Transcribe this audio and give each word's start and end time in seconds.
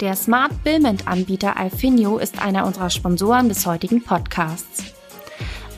Der 0.00 0.16
Smart 0.16 0.64
Billment 0.64 1.06
Anbieter 1.06 1.56
Alfinio 1.56 2.18
ist 2.18 2.42
einer 2.42 2.66
unserer 2.66 2.90
Sponsoren 2.90 3.48
des 3.48 3.64
heutigen 3.64 4.02
Podcasts. 4.02 4.82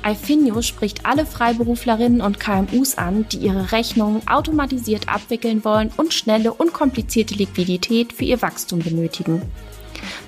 Alfinio 0.03 0.62
spricht 0.62 1.04
alle 1.04 1.27
Freiberuflerinnen 1.27 2.23
und 2.23 2.41
KMUs 2.41 2.97
an, 2.97 3.29
die 3.29 3.39
ihre 3.39 3.73
Rechnungen 3.73 4.27
automatisiert 4.27 5.11
abwickeln 5.11 5.65
wollen 5.65 5.93
und 5.99 6.15
schnelle, 6.15 6.55
unkomplizierte 6.55 7.35
Liquidität 7.35 8.15
für 8.15 8.25
ihr 8.25 8.41
Wachstum 8.41 8.79
benötigen. 8.79 9.43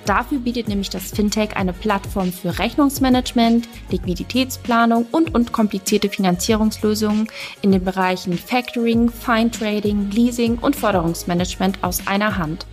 Dafür 0.06 0.38
bietet 0.38 0.68
nämlich 0.68 0.90
das 0.90 1.10
Fintech 1.10 1.56
eine 1.56 1.72
Plattform 1.72 2.32
für 2.32 2.58
Rechnungsmanagement, 2.58 3.68
Liquiditätsplanung 3.90 5.06
und 5.12 5.34
unkomplizierte 5.34 6.08
Finanzierungslösungen 6.08 7.28
in 7.62 7.72
den 7.72 7.84
Bereichen 7.84 8.38
Factoring, 8.38 9.10
Fine 9.10 9.50
Trading, 9.50 10.10
Leasing 10.10 10.58
und 10.58 10.76
Forderungsmanagement 10.76 11.82
aus 11.82 12.06
einer 12.06 12.38
Hand. 12.38 12.66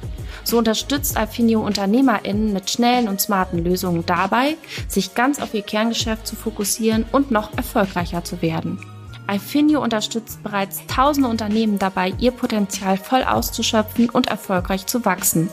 So 0.43 0.59
unterstützt 0.59 1.17
Alfinio 1.17 1.65
UnternehmerInnen 1.65 2.53
mit 2.53 2.69
schnellen 2.69 3.07
und 3.07 3.19
smarten 3.19 3.63
Lösungen 3.63 4.05
dabei, 4.05 4.57
sich 4.87 5.15
ganz 5.15 5.41
auf 5.41 5.53
ihr 5.53 5.63
Kerngeschäft 5.63 6.27
zu 6.27 6.35
fokussieren 6.35 7.05
und 7.11 7.31
noch 7.31 7.57
erfolgreicher 7.57 8.23
zu 8.23 8.41
werden. 8.41 8.79
Alfinio 9.27 9.81
unterstützt 9.81 10.43
bereits 10.43 10.85
tausende 10.85 11.29
Unternehmen 11.29 11.79
dabei, 11.79 12.13
ihr 12.19 12.31
Potenzial 12.31 12.97
voll 12.97 13.23
auszuschöpfen 13.23 14.09
und 14.09 14.27
erfolgreich 14.27 14.85
zu 14.85 15.03
wachsen. 15.03 15.49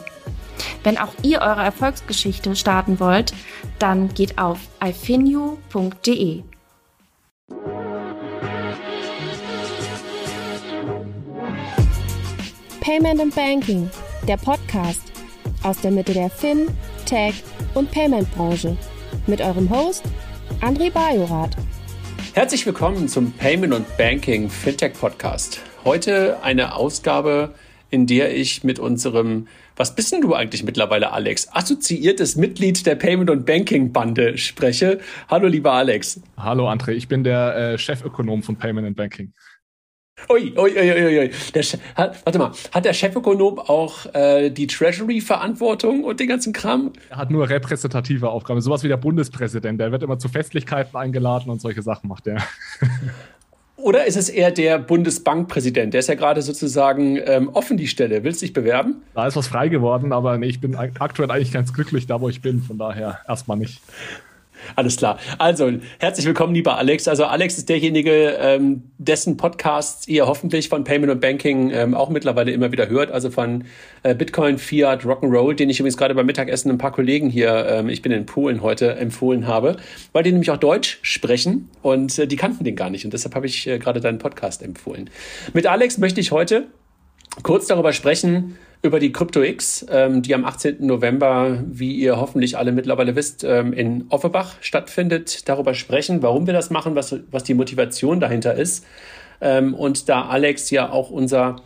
Wenn 0.85 0.99
auch 0.99 1.15
ihr 1.23 1.41
eure 1.41 1.63
Erfolgsgeschichte 1.63 2.57
starten 2.57 3.01
wollt, 3.01 3.33
dann 3.79 4.13
geht 4.15 4.39
auf 4.39 4.59
alfinio.de. 4.81 6.43
Payment 12.81 13.21
and 13.21 13.35
Banking 13.35 13.89
der 14.27 14.37
Podcast 14.37 15.13
aus 15.63 15.81
der 15.81 15.91
Mitte 15.91 16.13
der 16.13 16.31
Fin, 16.31 16.69
Tech 17.07 17.43
und 17.75 17.91
Payment 17.91 18.31
Branche 18.35 18.77
mit 19.27 19.41
eurem 19.41 19.71
Host 19.71 20.05
André 20.61 20.91
Bajorath. 20.91 21.57
Herzlich 22.35 22.65
willkommen 22.67 23.09
zum 23.09 23.33
Payment 23.33 23.75
und 23.75 23.97
Banking 23.97 24.49
Fintech 24.49 24.95
Podcast. 24.95 25.61
Heute 25.85 26.43
eine 26.43 26.75
Ausgabe, 26.75 27.55
in 27.91 28.07
der 28.07 28.35
ich 28.35 28.65
mit 28.65 28.79
unserem, 28.79 29.49
was 29.77 29.95
bist 29.95 30.13
denn 30.13 30.21
du 30.21 30.35
eigentlich 30.35 30.65
mittlerweile, 30.65 31.13
Alex? 31.13 31.49
Assoziiertes 31.53 32.37
Mitglied 32.37 32.85
der 32.87 32.95
Payment 32.95 33.31
und 33.31 33.47
Banking 33.47 33.93
Bande 33.93 34.37
spreche. 34.39 35.01
Hallo, 35.29 35.49
lieber 35.49 35.73
Alex. 35.73 36.21
Hallo, 36.37 36.69
André. 36.69 36.93
Ich 36.93 37.09
bin 37.09 37.25
der 37.25 37.57
äh, 37.57 37.79
Chefökonom 37.79 38.43
von 38.43 38.57
Payment 38.57 38.87
and 38.87 38.97
Banking. 38.97 39.33
Ui, 40.29 40.53
ui, 40.57 40.71
ui, 40.79 40.93
ui, 40.93 41.19
ui. 41.19 41.31
Der, 41.55 41.63
hat, 41.97 42.25
warte 42.25 42.39
mal, 42.39 42.53
hat 42.73 42.85
der 42.85 42.93
Chefökonom 42.93 43.59
auch 43.59 44.07
äh, 44.15 44.51
die 44.51 44.67
Treasury-Verantwortung 44.67 46.05
und 46.05 46.21
den 46.21 46.29
ganzen 46.29 46.53
Kram? 46.53 46.93
Er 47.11 47.17
hat 47.17 47.31
nur 47.31 47.49
repräsentative 47.49 48.29
Aufgaben, 48.29 48.61
sowas 48.61 48.83
wie 48.85 48.89
der 48.89 48.99
Bundespräsident. 48.99 49.81
Der 49.81 49.91
wird 49.91 50.03
immer 50.03 50.19
zu 50.19 50.29
Festlichkeiten 50.29 50.97
eingeladen 50.97 51.51
und 51.51 51.61
solche 51.61 51.83
Sachen 51.83 52.09
macht 52.09 52.27
er. 52.27 52.43
Oder 53.83 54.07
ist 54.07 54.17
es 54.17 54.29
eher 54.29 54.53
der 54.53 54.79
Bundesbankpräsident? 54.79 55.93
Der 55.93 55.99
ist 55.99 56.09
ja 56.09 56.15
gerade 56.15 56.41
sozusagen 56.41 57.19
ähm, 57.27 57.49
offen 57.53 57.77
die 57.77 57.89
Stelle. 57.89 58.23
Willst 58.23 58.41
du 58.41 58.47
dich 58.47 58.53
bewerben? 58.53 59.03
Da 59.15 59.27
ist 59.27 59.35
was 59.35 59.49
frei 59.49 59.67
geworden, 59.67 60.13
aber 60.13 60.39
nee, 60.39 60.47
ich 60.47 60.61
bin 60.61 60.77
aktuell 60.77 61.29
eigentlich 61.33 61.51
ganz 61.51 61.73
glücklich 61.73 62.07
da, 62.07 62.21
wo 62.21 62.29
ich 62.29 62.41
bin. 62.41 62.63
Von 62.63 62.79
daher 62.79 63.19
erstmal 63.27 63.57
nicht. 63.57 63.83
Alles 64.77 64.97
klar. 64.97 65.19
Also, 65.39 65.71
herzlich 65.99 66.27
willkommen, 66.27 66.55
lieber 66.55 66.79
Alex. 66.79 67.09
Also, 67.09 67.25
Alex 67.25 67.59
ist 67.59 67.69
derjenige, 67.69 68.37
ähm, 68.41 68.83
dessen 68.99 69.37
Podcasts 69.37 70.07
ihr 70.09 70.27
hoffentlich 70.27 70.69
von 70.69 70.85
Payment 70.85 71.13
und 71.13 71.21
Banking 71.21 71.71
ähm, 71.71 71.95
auch 71.95 72.09
mittlerweile 72.09 72.53
immer 72.53 72.73
wieder 72.73 72.89
hört. 72.89 73.11
Also 73.11 73.31
von 73.31 73.65
äh, 74.03 74.15
Bitcoin, 74.15 74.59
Fiat, 74.59 75.05
Rock'n'Roll, 75.05 75.55
den 75.55 75.71
ich 75.71 75.81
übrigens 75.81 75.97
gerade 75.97 76.15
beim 76.15 76.27
Mittagessen 76.27 76.71
ein 76.71 76.79
paar 76.79 76.93
Kollegen 76.93 77.31
hier, 77.31 77.67
ähm, 77.69 77.89
ich 77.89 78.03
bin 78.03 78.13
in 78.13 78.27
Polen 78.27 78.63
heute, 78.63 78.95
empfohlen 78.97 79.47
habe, 79.47 79.77
weil 80.13 80.23
die 80.23 80.33
nämlich 80.33 80.51
auch 80.51 80.57
Deutsch 80.57 80.99
sprechen 81.03 81.69
und 81.83 82.19
äh, 82.19 82.27
die 82.27 82.37
kannten 82.37 82.65
den 82.65 82.77
gar 82.77 82.91
nicht. 82.91 83.05
Und 83.05 83.13
deshalb 83.13 83.35
habe 83.35 83.47
ich 83.47 83.67
äh, 83.67 83.79
gerade 83.79 84.01
deinen 84.01 84.19
Podcast 84.19 84.63
empfohlen. 84.63 85.11
Mit 85.53 85.67
Alex 85.67 85.99
möchte 85.99 86.21
ich 86.21 86.33
heute 86.33 86.65
kurz 87.43 87.67
darüber 87.67 87.93
sprechen, 87.93 88.57
über 88.83 88.99
die 88.99 89.13
CryptoX, 89.13 89.87
ähm, 89.91 90.23
die 90.23 90.35
am 90.35 90.45
18. 90.45 90.85
November, 90.87 91.63
wie 91.67 91.95
ihr 91.95 92.17
hoffentlich 92.17 92.59
alle 92.59 92.73
mittlerweile 92.73 93.15
wisst, 93.15 93.45
ähm, 93.45 93.73
in 93.73 94.07
Offenbach 94.09 94.57
stattfindet, 94.61 95.49
darüber 95.49 95.75
sprechen, 95.75 96.23
warum 96.23 96.47
wir 96.47 96.53
das 96.53 96.71
machen, 96.71 96.97
was, 96.97 97.17
was 97.31 97.45
die 97.45 97.55
Motivation 97.55 98.19
dahinter 98.19 98.55
ist. 98.55 98.85
Ähm, 99.41 99.75
und 99.75 100.09
da 100.09 100.23
Alex 100.23 100.71
ja 100.71 100.91
auch 100.91 101.11
unser 101.11 101.57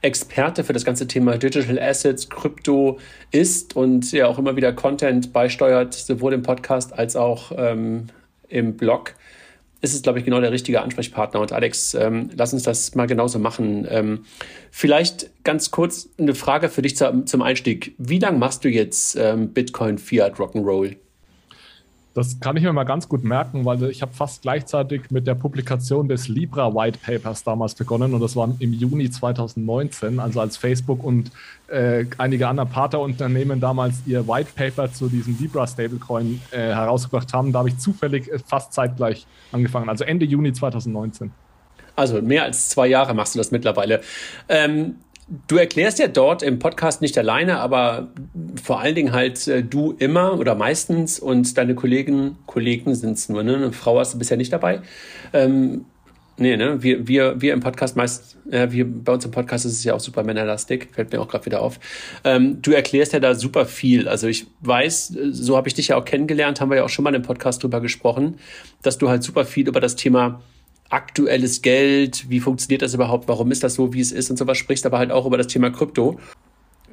Experte 0.00 0.64
für 0.64 0.72
das 0.72 0.84
ganze 0.84 1.06
Thema 1.06 1.36
Digital 1.36 1.78
Assets, 1.78 2.28
Krypto 2.28 2.98
ist 3.30 3.76
und 3.76 4.10
ja 4.10 4.26
auch 4.26 4.38
immer 4.38 4.56
wieder 4.56 4.72
Content 4.72 5.32
beisteuert, 5.32 5.94
sowohl 5.94 6.32
im 6.32 6.42
Podcast 6.42 6.98
als 6.98 7.16
auch 7.16 7.52
ähm, 7.56 8.08
im 8.48 8.76
Blog, 8.76 9.14
ist 9.82 9.94
es, 9.94 10.02
glaube 10.02 10.20
ich, 10.20 10.24
genau 10.24 10.40
der 10.40 10.52
richtige 10.52 10.80
Ansprechpartner. 10.80 11.40
Und 11.40 11.52
Alex, 11.52 11.94
ähm, 11.94 12.30
lass 12.34 12.52
uns 12.52 12.62
das 12.62 12.94
mal 12.94 13.06
genauso 13.06 13.38
machen. 13.38 13.86
Ähm, 13.90 14.24
vielleicht 14.70 15.30
ganz 15.44 15.72
kurz 15.72 16.08
eine 16.18 16.34
Frage 16.34 16.68
für 16.68 16.82
dich 16.82 16.96
zu, 16.96 17.24
zum 17.24 17.42
Einstieg. 17.42 17.94
Wie 17.98 18.20
lange 18.20 18.38
machst 18.38 18.64
du 18.64 18.68
jetzt 18.68 19.16
ähm, 19.16 19.52
Bitcoin, 19.52 19.98
Fiat, 19.98 20.36
Rock'n'Roll? 20.36 20.96
Das 22.14 22.40
kann 22.40 22.56
ich 22.56 22.62
mir 22.62 22.72
mal 22.72 22.84
ganz 22.84 23.08
gut 23.08 23.24
merken, 23.24 23.64
weil 23.64 23.82
ich 23.84 24.02
habe 24.02 24.12
fast 24.12 24.42
gleichzeitig 24.42 25.10
mit 25.10 25.26
der 25.26 25.34
Publikation 25.34 26.08
des 26.08 26.28
Libra 26.28 26.74
White 26.74 26.98
Papers 27.02 27.42
damals 27.42 27.74
begonnen 27.74 28.12
und 28.12 28.20
das 28.20 28.36
war 28.36 28.54
im 28.58 28.72
Juni 28.74 29.10
2019, 29.10 30.20
also 30.20 30.40
als 30.40 30.58
Facebook 30.58 31.02
und 31.02 31.30
äh, 31.68 32.04
einige 32.18 32.48
andere 32.48 32.66
Partnerunternehmen 32.66 33.60
damals 33.60 34.02
ihr 34.04 34.28
White 34.28 34.50
Paper 34.54 34.92
zu 34.92 35.08
diesem 35.08 35.38
Libra 35.38 35.66
Stablecoin 35.66 36.40
äh, 36.50 36.58
herausgebracht 36.58 37.32
haben. 37.32 37.50
Da 37.50 37.60
habe 37.60 37.70
ich 37.70 37.78
zufällig 37.78 38.30
äh, 38.30 38.38
fast 38.38 38.74
zeitgleich 38.74 39.26
angefangen, 39.50 39.88
also 39.88 40.04
Ende 40.04 40.26
Juni 40.26 40.52
2019. 40.52 41.30
Also 41.96 42.20
mehr 42.20 42.44
als 42.44 42.68
zwei 42.68 42.86
Jahre 42.88 43.14
machst 43.14 43.34
du 43.34 43.38
das 43.38 43.50
mittlerweile. 43.50 44.00
Ähm, 44.48 44.96
Du 45.48 45.56
erklärst 45.56 45.98
ja 46.00 46.08
dort 46.08 46.42
im 46.42 46.58
Podcast 46.58 47.00
nicht 47.00 47.16
alleine, 47.16 47.60
aber 47.60 48.08
vor 48.62 48.80
allen 48.80 48.94
Dingen 48.94 49.12
halt 49.12 49.46
äh, 49.46 49.62
du 49.62 49.92
immer 49.98 50.38
oder 50.38 50.54
meistens 50.56 51.20
und 51.20 51.56
deine 51.56 51.74
Kollegen, 51.74 52.38
Kollegen 52.46 52.94
sind 52.94 53.12
es 53.12 53.28
nur, 53.28 53.42
ne? 53.42 53.56
Eine 53.56 53.72
Frau 53.72 53.98
hast 53.98 54.14
du 54.14 54.18
bisher 54.18 54.36
nicht 54.36 54.52
dabei. 54.52 54.82
Ähm, 55.32 55.84
nee, 56.38 56.56
ne? 56.56 56.82
Wir, 56.82 57.06
wir, 57.06 57.40
wir 57.40 57.52
im 57.52 57.60
Podcast 57.60 57.96
meist, 57.96 58.36
ja, 58.50 58.72
wir, 58.72 58.84
bei 58.84 59.12
uns 59.12 59.24
im 59.24 59.30
Podcast 59.30 59.64
ist 59.64 59.74
es 59.74 59.84
ja 59.84 59.94
auch 59.94 60.00
super 60.00 60.24
männerlastig, 60.24 60.88
fällt 60.92 61.12
mir 61.12 61.20
auch 61.20 61.28
gerade 61.28 61.46
wieder 61.46 61.62
auf. 61.62 61.78
Ähm, 62.24 62.60
du 62.60 62.72
erklärst 62.72 63.12
ja 63.12 63.20
da 63.20 63.36
super 63.36 63.64
viel. 63.64 64.08
Also 64.08 64.26
ich 64.26 64.48
weiß, 64.60 65.16
so 65.30 65.56
habe 65.56 65.68
ich 65.68 65.74
dich 65.74 65.88
ja 65.88 65.96
auch 65.96 66.04
kennengelernt, 66.04 66.60
haben 66.60 66.70
wir 66.70 66.78
ja 66.78 66.84
auch 66.84 66.88
schon 66.90 67.04
mal 67.04 67.14
im 67.14 67.22
Podcast 67.22 67.62
drüber 67.62 67.80
gesprochen, 67.80 68.38
dass 68.82 68.98
du 68.98 69.08
halt 69.08 69.22
super 69.22 69.44
viel 69.44 69.68
über 69.68 69.80
das 69.80 69.94
Thema 69.94 70.42
aktuelles 70.92 71.62
Geld, 71.62 72.28
wie 72.28 72.40
funktioniert 72.40 72.82
das 72.82 72.94
überhaupt, 72.94 73.28
warum 73.28 73.50
ist 73.50 73.62
das 73.64 73.74
so, 73.74 73.94
wie 73.94 74.00
es 74.00 74.12
ist 74.12 74.30
und 74.30 74.36
sowas 74.36 74.58
sprichst, 74.58 74.84
aber 74.84 74.98
halt 74.98 75.10
auch 75.10 75.26
über 75.26 75.38
das 75.38 75.46
Thema 75.46 75.70
Krypto. 75.70 76.20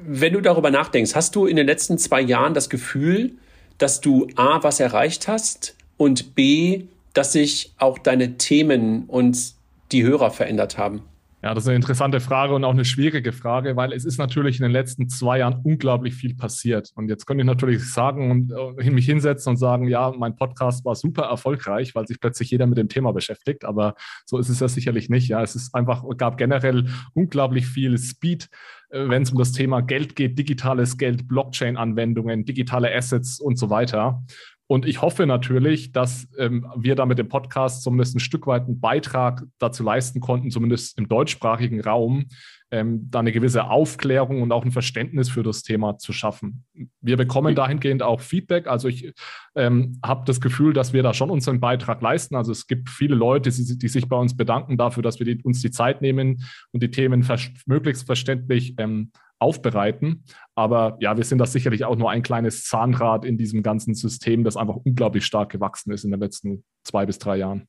Wenn 0.01 0.33
du 0.33 0.41
darüber 0.41 0.71
nachdenkst, 0.71 1.15
hast 1.15 1.35
du 1.35 1.45
in 1.45 1.57
den 1.57 1.67
letzten 1.67 1.97
zwei 1.97 2.21
Jahren 2.21 2.53
das 2.53 2.69
Gefühl, 2.69 3.33
dass 3.77 3.99
du 3.99 4.27
A, 4.35 4.63
was 4.63 4.79
erreicht 4.79 5.27
hast 5.27 5.75
und 5.97 6.35
B, 6.35 6.85
dass 7.13 7.33
sich 7.33 7.73
auch 7.77 7.97
deine 7.97 8.37
Themen 8.37 9.03
und 9.07 9.53
die 9.91 10.03
Hörer 10.03 10.31
verändert 10.31 10.77
haben? 10.77 11.03
Ja, 11.41 11.53
das 11.53 11.63
ist 11.63 11.69
eine 11.69 11.77
interessante 11.77 12.19
Frage 12.19 12.53
und 12.53 12.65
auch 12.65 12.73
eine 12.73 12.83
schwierige 12.83 13.31
Frage, 13.31 13.77
weil 13.77 13.93
es 13.93 14.03
ist 14.03 14.17
natürlich 14.17 14.57
in 14.59 14.63
den 14.63 14.73
letzten 14.73 15.07
zwei 15.07 15.39
Jahren 15.39 15.61
unglaublich 15.63 16.13
viel 16.13 16.35
passiert. 16.35 16.91
Und 16.95 17.07
jetzt 17.07 17.25
könnte 17.25 17.43
ich 17.43 17.47
natürlich 17.47 17.93
sagen 17.93 18.29
und 18.29 18.51
äh, 18.51 18.91
mich 18.91 19.05
hinsetzen 19.05 19.51
und 19.51 19.57
sagen, 19.57 19.87
ja, 19.87 20.11
mein 20.11 20.35
Podcast 20.35 20.83
war 20.83 20.95
super 20.95 21.23
erfolgreich, 21.23 21.95
weil 21.95 22.05
sich 22.07 22.19
plötzlich 22.19 22.51
jeder 22.51 22.67
mit 22.67 22.77
dem 22.77 22.89
Thema 22.89 23.13
beschäftigt. 23.13 23.63
Aber 23.63 23.95
so 24.25 24.37
ist 24.37 24.49
es 24.49 24.59
ja 24.59 24.67
sicherlich 24.67 25.09
nicht. 25.09 25.29
Ja, 25.29 25.41
es 25.41 25.55
ist 25.55 25.73
einfach, 25.73 26.03
gab 26.17 26.37
generell 26.37 26.89
unglaublich 27.13 27.67
viel 27.67 27.97
Speed, 27.97 28.49
äh, 28.89 29.07
wenn 29.07 29.23
es 29.23 29.31
um 29.31 29.37
das 29.37 29.53
Thema 29.53 29.79
Geld 29.79 30.17
geht, 30.17 30.37
digitales 30.37 30.97
Geld, 30.97 31.29
Blockchain-Anwendungen, 31.29 32.43
digitale 32.43 32.93
Assets 32.93 33.39
und 33.39 33.57
so 33.57 33.69
weiter. 33.69 34.21
Und 34.71 34.85
ich 34.85 35.01
hoffe 35.01 35.25
natürlich, 35.25 35.93
dass 35.93 36.27
ähm, 36.37 36.67
wir 36.77 36.93
da 36.95 37.07
mit 37.07 37.17
dem 37.17 37.27
Podcast 37.27 37.81
zumindest 37.81 38.15
ein 38.15 38.19
Stück 38.19 38.45
weit 38.45 38.65
einen 38.65 38.79
Beitrag 38.79 39.43
dazu 39.57 39.81
leisten 39.81 40.19
konnten, 40.19 40.51
zumindest 40.51 40.95
im 40.99 41.07
deutschsprachigen 41.07 41.81
Raum, 41.81 42.27
ähm, 42.71 43.07
da 43.09 43.19
eine 43.19 43.31
gewisse 43.31 43.65
Aufklärung 43.65 44.41
und 44.41 44.51
auch 44.51 44.63
ein 44.63 44.71
Verständnis 44.71 45.29
für 45.29 45.43
das 45.43 45.63
Thema 45.63 45.97
zu 45.97 46.13
schaffen. 46.13 46.65
Wir 47.01 47.17
bekommen 47.17 47.55
dahingehend 47.55 48.03
auch 48.03 48.21
Feedback. 48.21 48.67
Also 48.67 48.87
ich 48.87 49.13
ähm, 49.55 49.99
habe 50.03 50.23
das 50.25 50.39
Gefühl, 50.39 50.73
dass 50.73 50.93
wir 50.93 51.03
da 51.03 51.13
schon 51.13 51.29
unseren 51.29 51.59
Beitrag 51.59 52.01
leisten. 52.01 52.35
Also 52.35 52.51
es 52.51 52.67
gibt 52.67 52.89
viele 52.89 53.15
Leute, 53.15 53.49
die, 53.49 53.77
die 53.77 53.87
sich 53.87 54.07
bei 54.07 54.17
uns 54.17 54.37
bedanken 54.37 54.77
dafür, 54.77 55.03
dass 55.03 55.19
wir 55.19 55.25
die, 55.25 55.41
uns 55.43 55.61
die 55.61 55.71
Zeit 55.71 56.01
nehmen 56.01 56.43
und 56.71 56.83
die 56.83 56.91
Themen 56.91 57.27
möglichst 57.65 58.05
verständlich 58.05 58.75
ähm, 58.77 59.11
aufbereiten. 59.39 60.23
Aber 60.53 60.97
ja, 60.99 61.17
wir 61.17 61.23
sind 61.23 61.39
da 61.39 61.45
sicherlich 61.45 61.85
auch 61.85 61.95
nur 61.95 62.11
ein 62.11 62.21
kleines 62.21 62.65
Zahnrad 62.65 63.25
in 63.25 63.37
diesem 63.37 63.63
ganzen 63.63 63.95
System, 63.95 64.43
das 64.43 64.57
einfach 64.57 64.75
unglaublich 64.75 65.25
stark 65.25 65.49
gewachsen 65.49 65.91
ist 65.91 66.03
in 66.03 66.11
den 66.11 66.19
letzten 66.19 66.63
zwei 66.83 67.05
bis 67.05 67.19
drei 67.19 67.37
Jahren. 67.37 67.67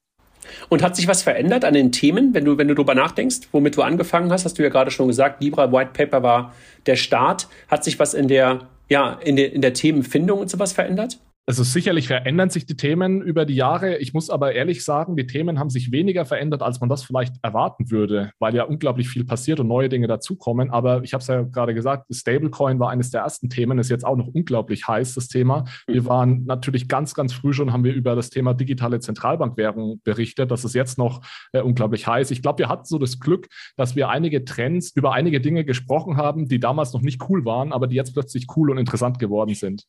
Und 0.68 0.82
hat 0.82 0.96
sich 0.96 1.06
was 1.06 1.22
verändert 1.22 1.64
an 1.64 1.74
den 1.74 1.92
Themen, 1.92 2.34
wenn 2.34 2.44
du, 2.44 2.58
wenn 2.58 2.68
du 2.68 2.74
darüber 2.74 2.94
nachdenkst, 2.94 3.48
womit 3.52 3.76
du 3.76 3.82
angefangen 3.82 4.32
hast? 4.32 4.44
Hast 4.44 4.58
du 4.58 4.62
ja 4.62 4.68
gerade 4.68 4.90
schon 4.90 5.08
gesagt, 5.08 5.42
Libra 5.42 5.72
White 5.72 5.90
Paper 5.92 6.22
war 6.22 6.54
der 6.86 6.96
Start. 6.96 7.48
Hat 7.68 7.84
sich 7.84 7.98
was 7.98 8.14
in 8.14 8.28
der 8.28 8.68
ja, 8.90 9.12
in 9.22 9.36
der, 9.36 9.52
in 9.52 9.62
der 9.62 9.72
Themenfindung 9.72 10.40
und 10.40 10.50
sowas 10.50 10.72
verändert? 10.72 11.18
Also 11.50 11.64
sicherlich 11.64 12.06
verändern 12.06 12.48
sich 12.48 12.64
die 12.64 12.76
Themen 12.76 13.22
über 13.22 13.44
die 13.44 13.56
Jahre. 13.56 13.96
Ich 13.96 14.14
muss 14.14 14.30
aber 14.30 14.52
ehrlich 14.52 14.84
sagen, 14.84 15.16
die 15.16 15.26
Themen 15.26 15.58
haben 15.58 15.68
sich 15.68 15.90
weniger 15.90 16.24
verändert, 16.24 16.62
als 16.62 16.78
man 16.78 16.88
das 16.88 17.02
vielleicht 17.02 17.34
erwarten 17.42 17.90
würde, 17.90 18.30
weil 18.38 18.54
ja 18.54 18.62
unglaublich 18.62 19.08
viel 19.08 19.24
passiert 19.24 19.58
und 19.58 19.66
neue 19.66 19.88
Dinge 19.88 20.06
dazukommen. 20.06 20.70
Aber 20.70 21.02
ich 21.02 21.12
habe 21.12 21.22
es 21.22 21.26
ja 21.26 21.42
gerade 21.42 21.74
gesagt, 21.74 22.06
Stablecoin 22.14 22.78
war 22.78 22.90
eines 22.90 23.10
der 23.10 23.22
ersten 23.22 23.50
Themen, 23.50 23.80
ist 23.80 23.90
jetzt 23.90 24.06
auch 24.06 24.14
noch 24.14 24.28
unglaublich 24.28 24.86
heiß, 24.86 25.14
das 25.14 25.26
Thema. 25.26 25.64
Wir 25.88 26.06
waren 26.06 26.44
natürlich 26.44 26.86
ganz, 26.86 27.14
ganz 27.14 27.32
früh 27.32 27.52
schon, 27.52 27.72
haben 27.72 27.82
wir 27.82 27.94
über 27.94 28.14
das 28.14 28.30
Thema 28.30 28.54
digitale 28.54 29.00
Zentralbankwährung 29.00 30.00
berichtet. 30.04 30.52
Das 30.52 30.64
ist 30.64 30.76
jetzt 30.76 30.98
noch 30.98 31.20
äh, 31.52 31.62
unglaublich 31.62 32.06
heiß. 32.06 32.30
Ich 32.30 32.42
glaube, 32.42 32.60
wir 32.60 32.68
hatten 32.68 32.84
so 32.84 32.96
das 32.96 33.18
Glück, 33.18 33.48
dass 33.76 33.96
wir 33.96 34.08
einige 34.08 34.44
Trends, 34.44 34.92
über 34.94 35.14
einige 35.14 35.40
Dinge 35.40 35.64
gesprochen 35.64 36.16
haben, 36.16 36.46
die 36.46 36.60
damals 36.60 36.92
noch 36.92 37.02
nicht 37.02 37.28
cool 37.28 37.44
waren, 37.44 37.72
aber 37.72 37.88
die 37.88 37.96
jetzt 37.96 38.12
plötzlich 38.12 38.46
cool 38.54 38.70
und 38.70 38.78
interessant 38.78 39.18
geworden 39.18 39.56
sind. 39.56 39.84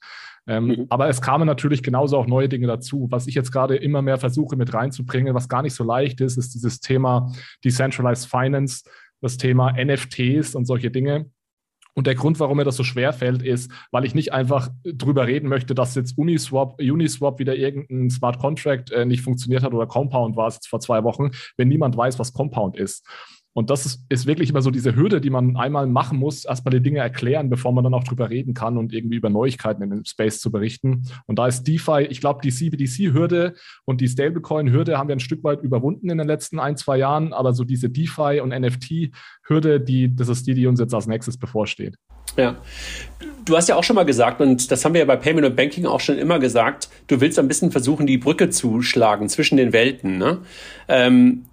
Ähm, 0.48 0.68
mhm. 0.68 0.86
Aber 0.90 1.08
es 1.08 1.22
kamen 1.22 1.46
natürlich 1.46 1.84
genauso 1.84 2.18
auch 2.18 2.28
neue 2.28 2.50
Dinge 2.50 2.68
dazu. 2.68 3.08
Was 3.12 3.28
ich 3.28 3.36
jetzt 3.36 3.52
gerade 3.52 3.76
immer 3.76 4.02
mehr 4.02 4.18
versuche 4.18 4.56
mit 4.56 4.74
reinzubringen, 4.74 5.34
was 5.36 5.50
gar 5.50 5.62
nicht 5.62 5.76
so 5.76 5.84
leicht 5.84 6.22
ist, 6.22 6.38
ist 6.38 6.54
dieses 6.54 6.80
Thema 6.80 7.32
Decentralized 7.64 8.30
Finance, 8.30 8.84
das 9.22 9.38
Thema 9.38 9.74
NFTs 9.74 10.56
und 10.56 10.66
solche 10.66 10.92
Dinge. 10.92 11.28
Und 11.94 12.08
der 12.08 12.16
Grund, 12.16 12.40
warum 12.40 12.58
mir 12.58 12.64
das 12.64 12.78
so 12.78 12.84
schwer 12.84 13.12
fällt, 13.12 13.44
ist, 13.44 13.70
weil 13.92 14.06
ich 14.06 14.16
nicht 14.16 14.32
einfach 14.32 14.70
drüber 14.84 15.28
reden 15.28 15.50
möchte, 15.50 15.76
dass 15.76 15.96
jetzt 15.96 16.18
Uniswap, 16.18 16.80
Uniswap 16.80 17.38
wieder 17.40 17.56
irgendein 17.56 18.10
Smart 18.10 18.40
Contract 18.40 18.92
äh, 18.92 19.06
nicht 19.06 19.22
funktioniert 19.22 19.64
hat 19.64 19.74
oder 19.74 19.88
Compound 19.88 20.38
war 20.38 20.48
es 20.48 20.56
jetzt 20.56 20.70
vor 20.70 20.80
zwei 20.80 21.04
Wochen, 21.04 21.32
wenn 21.58 21.68
niemand 21.68 21.98
weiß, 21.98 22.18
was 22.18 22.32
Compound 22.32 22.78
ist. 22.78 23.06
Und 23.54 23.70
das 23.70 23.86
ist, 23.86 24.06
ist, 24.08 24.28
wirklich 24.28 24.50
immer 24.50 24.62
so 24.62 24.72
diese 24.72 24.96
Hürde, 24.96 25.20
die 25.20 25.30
man 25.30 25.58
einmal 25.58 25.86
machen 25.86 26.18
muss, 26.18 26.46
erstmal 26.46 26.72
die 26.72 26.82
Dinge 26.82 27.00
erklären, 27.00 27.50
bevor 27.50 27.74
man 27.74 27.84
dann 27.84 27.94
auch 27.94 28.04
drüber 28.04 28.30
reden 28.30 28.54
kann 28.54 28.78
und 28.78 28.94
irgendwie 28.94 29.18
über 29.18 29.30
Neuigkeiten 29.30 29.84
in 29.84 29.90
dem 29.90 30.06
Space 30.06 30.40
zu 30.40 30.52
berichten. 30.52 31.04
Und 31.26 31.38
da 31.38 31.48
ist 31.48 31.64
DeFi, 31.64 32.08
ich 32.10 32.22
glaube, 32.22 32.40
die 32.44 32.52
CBDC-Hürde 32.52 33.56
und 33.84 34.00
die 34.00 34.08
Stablecoin-Hürde 34.08 34.98
haben 34.98 35.10
wir 35.10 35.16
ein 35.16 35.20
Stück 35.20 35.44
weit 35.44 35.62
überwunden 35.64 36.10
in 36.10 36.18
den 36.18 36.28
letzten 36.28 36.60
ein, 36.60 36.78
zwei 36.78 36.98
Jahren. 36.98 37.34
Aber 37.34 37.54
so 37.54 37.66
diese 37.66 37.90
DeFi- 37.90 38.40
und 38.40 38.50
NFT-Hürde, 38.50 39.82
die, 39.82 40.16
das 40.16 40.30
ist 40.30 40.48
die, 40.48 40.54
die 40.54 40.68
uns 40.68 40.80
jetzt 40.80 40.94
als 40.94 41.08
nächstes 41.08 41.38
bevorsteht. 41.38 41.98
Ja. 42.38 42.56
Du 43.44 43.58
hast 43.58 43.68
ja 43.68 43.76
auch 43.76 43.84
schon 43.84 43.96
mal 43.96 44.06
gesagt, 44.06 44.40
und 44.40 44.72
das 44.72 44.86
haben 44.86 44.94
wir 44.94 45.00
ja 45.00 45.06
bei 45.06 45.16
Payment 45.16 45.46
und 45.46 45.56
Banking 45.56 45.86
auch 45.86 46.00
schon 46.00 46.18
immer 46.18 46.40
gesagt, 46.40 46.90
du 47.08 47.20
willst 47.20 47.40
ein 47.40 47.48
bisschen 47.48 47.72
versuchen, 47.72 48.06
die 48.06 48.18
Brücke 48.18 48.50
zu 48.50 48.82
schlagen 48.82 49.28
zwischen 49.30 49.58
den 49.58 49.74
Welten. 49.74 50.18
Ne? 50.18 50.40
Ähm, 50.88 51.46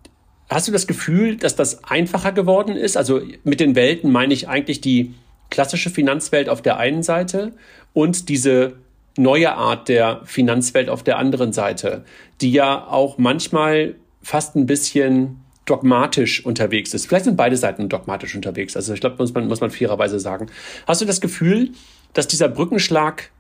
Hast 0.49 0.67
du 0.67 0.73
das 0.73 0.87
Gefühl, 0.87 1.37
dass 1.37 1.57
das 1.57 1.85
einfacher 1.85 2.33
geworden 2.33 2.77
ist? 2.77 2.97
Also 2.97 3.21
mit 3.45 3.61
den 3.61 3.75
Welten 3.75 4.11
meine 4.11 4.33
ich 4.33 4.49
eigentlich 4.49 4.81
die 4.81 5.15
klassische 5.51 5.91
Finanzwelt 5.91 6.49
auf 6.49 6.63
der 6.63 6.79
einen 6.79 7.03
Seite 7.03 7.53
und 7.93 8.29
diese 8.29 8.77
neue 9.17 9.55
Art 9.55 9.89
der 9.89 10.21
Finanzwelt 10.25 10.89
auf 10.89 11.03
der 11.03 11.19
anderen 11.19 11.53
Seite, 11.53 12.05
die 12.41 12.53
ja 12.53 12.87
auch 12.87 13.19
manchmal 13.19 13.97
fast 14.23 14.57
ein 14.57 14.67
bisschen 14.67 15.41
dogmatisch 15.65 16.45
unterwegs 16.45 16.95
ist. 16.95 17.07
Vielleicht 17.07 17.27
sind 17.27 17.37
beide 17.37 17.57
Seiten 17.57 17.89
dogmatisch 17.89 18.35
unterwegs. 18.35 18.75
Also 18.75 18.95
ich 18.95 19.01
glaube, 19.01 19.17
muss 19.19 19.35
man, 19.35 19.49
muss 19.49 19.61
man 19.61 19.71
fairerweise 19.71 20.19
sagen. 20.19 20.47
Hast 20.87 21.01
du 21.01 21.05
das 21.05 21.21
Gefühl, 21.21 21.73
dass 22.15 22.27
dieser 22.27 22.49
Brückenschlag 22.49 23.31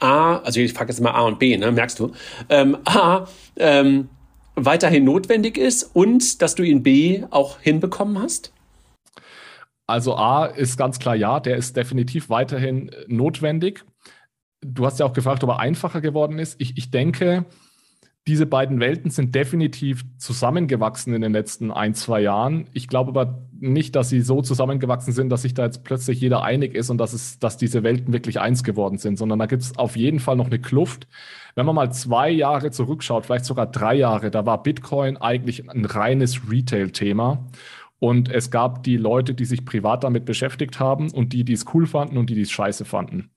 A, 0.00 0.36
also 0.38 0.60
ich 0.60 0.72
frage 0.72 0.92
jetzt 0.92 1.00
mal 1.00 1.10
A 1.10 1.22
und 1.22 1.40
B, 1.40 1.56
ne, 1.56 1.72
merkst 1.72 1.98
du, 1.98 2.12
ähm, 2.48 2.76
A, 2.84 3.26
ähm, 3.56 4.08
weiterhin 4.64 5.04
notwendig 5.04 5.58
ist 5.58 5.84
und 5.94 6.42
dass 6.42 6.54
du 6.54 6.62
ihn 6.62 6.82
B 6.82 7.24
auch 7.30 7.60
hinbekommen 7.60 8.20
hast? 8.20 8.52
Also 9.86 10.16
A 10.16 10.46
ist 10.46 10.76
ganz 10.76 10.98
klar 10.98 11.16
ja, 11.16 11.40
der 11.40 11.56
ist 11.56 11.76
definitiv 11.76 12.28
weiterhin 12.28 12.90
notwendig. 13.06 13.84
Du 14.60 14.84
hast 14.84 15.00
ja 15.00 15.06
auch 15.06 15.12
gefragt, 15.12 15.42
ob 15.44 15.50
er 15.50 15.60
einfacher 15.60 16.00
geworden 16.00 16.38
ist. 16.38 16.60
Ich, 16.60 16.76
ich 16.76 16.90
denke, 16.90 17.46
diese 18.26 18.44
beiden 18.44 18.80
Welten 18.80 19.10
sind 19.10 19.34
definitiv 19.34 20.04
zusammengewachsen 20.18 21.14
in 21.14 21.22
den 21.22 21.32
letzten 21.32 21.70
ein, 21.70 21.94
zwei 21.94 22.20
Jahren. 22.20 22.68
Ich 22.74 22.86
glaube 22.86 23.10
aber 23.10 23.47
nicht, 23.60 23.96
dass 23.96 24.08
sie 24.08 24.20
so 24.20 24.42
zusammengewachsen 24.42 25.12
sind, 25.12 25.30
dass 25.30 25.42
sich 25.42 25.54
da 25.54 25.64
jetzt 25.64 25.84
plötzlich 25.84 26.20
jeder 26.20 26.42
einig 26.42 26.74
ist 26.74 26.90
und 26.90 26.98
dass, 26.98 27.12
es, 27.12 27.38
dass 27.38 27.56
diese 27.56 27.82
Welten 27.82 28.12
wirklich 28.12 28.40
eins 28.40 28.62
geworden 28.64 28.98
sind, 28.98 29.18
sondern 29.18 29.38
da 29.38 29.46
gibt 29.46 29.62
es 29.62 29.76
auf 29.76 29.96
jeden 29.96 30.20
Fall 30.20 30.36
noch 30.36 30.46
eine 30.46 30.58
Kluft. 30.58 31.08
Wenn 31.54 31.66
man 31.66 31.74
mal 31.74 31.92
zwei 31.92 32.30
Jahre 32.30 32.70
zurückschaut, 32.70 33.26
vielleicht 33.26 33.44
sogar 33.44 33.66
drei 33.66 33.94
Jahre, 33.94 34.30
da 34.30 34.46
war 34.46 34.62
Bitcoin 34.62 35.16
eigentlich 35.16 35.68
ein 35.68 35.84
reines 35.84 36.50
Retail-Thema. 36.50 37.46
Und 38.00 38.30
es 38.30 38.52
gab 38.52 38.84
die 38.84 38.96
Leute, 38.96 39.34
die 39.34 39.44
sich 39.44 39.64
privat 39.64 40.04
damit 40.04 40.24
beschäftigt 40.24 40.78
haben 40.78 41.10
und 41.10 41.32
die, 41.32 41.42
die 41.42 41.54
es 41.54 41.64
cool 41.74 41.84
fanden 41.84 42.16
und 42.16 42.30
die, 42.30 42.36
die 42.36 42.42
es 42.42 42.50
scheiße 42.52 42.84
fanden 42.84 43.30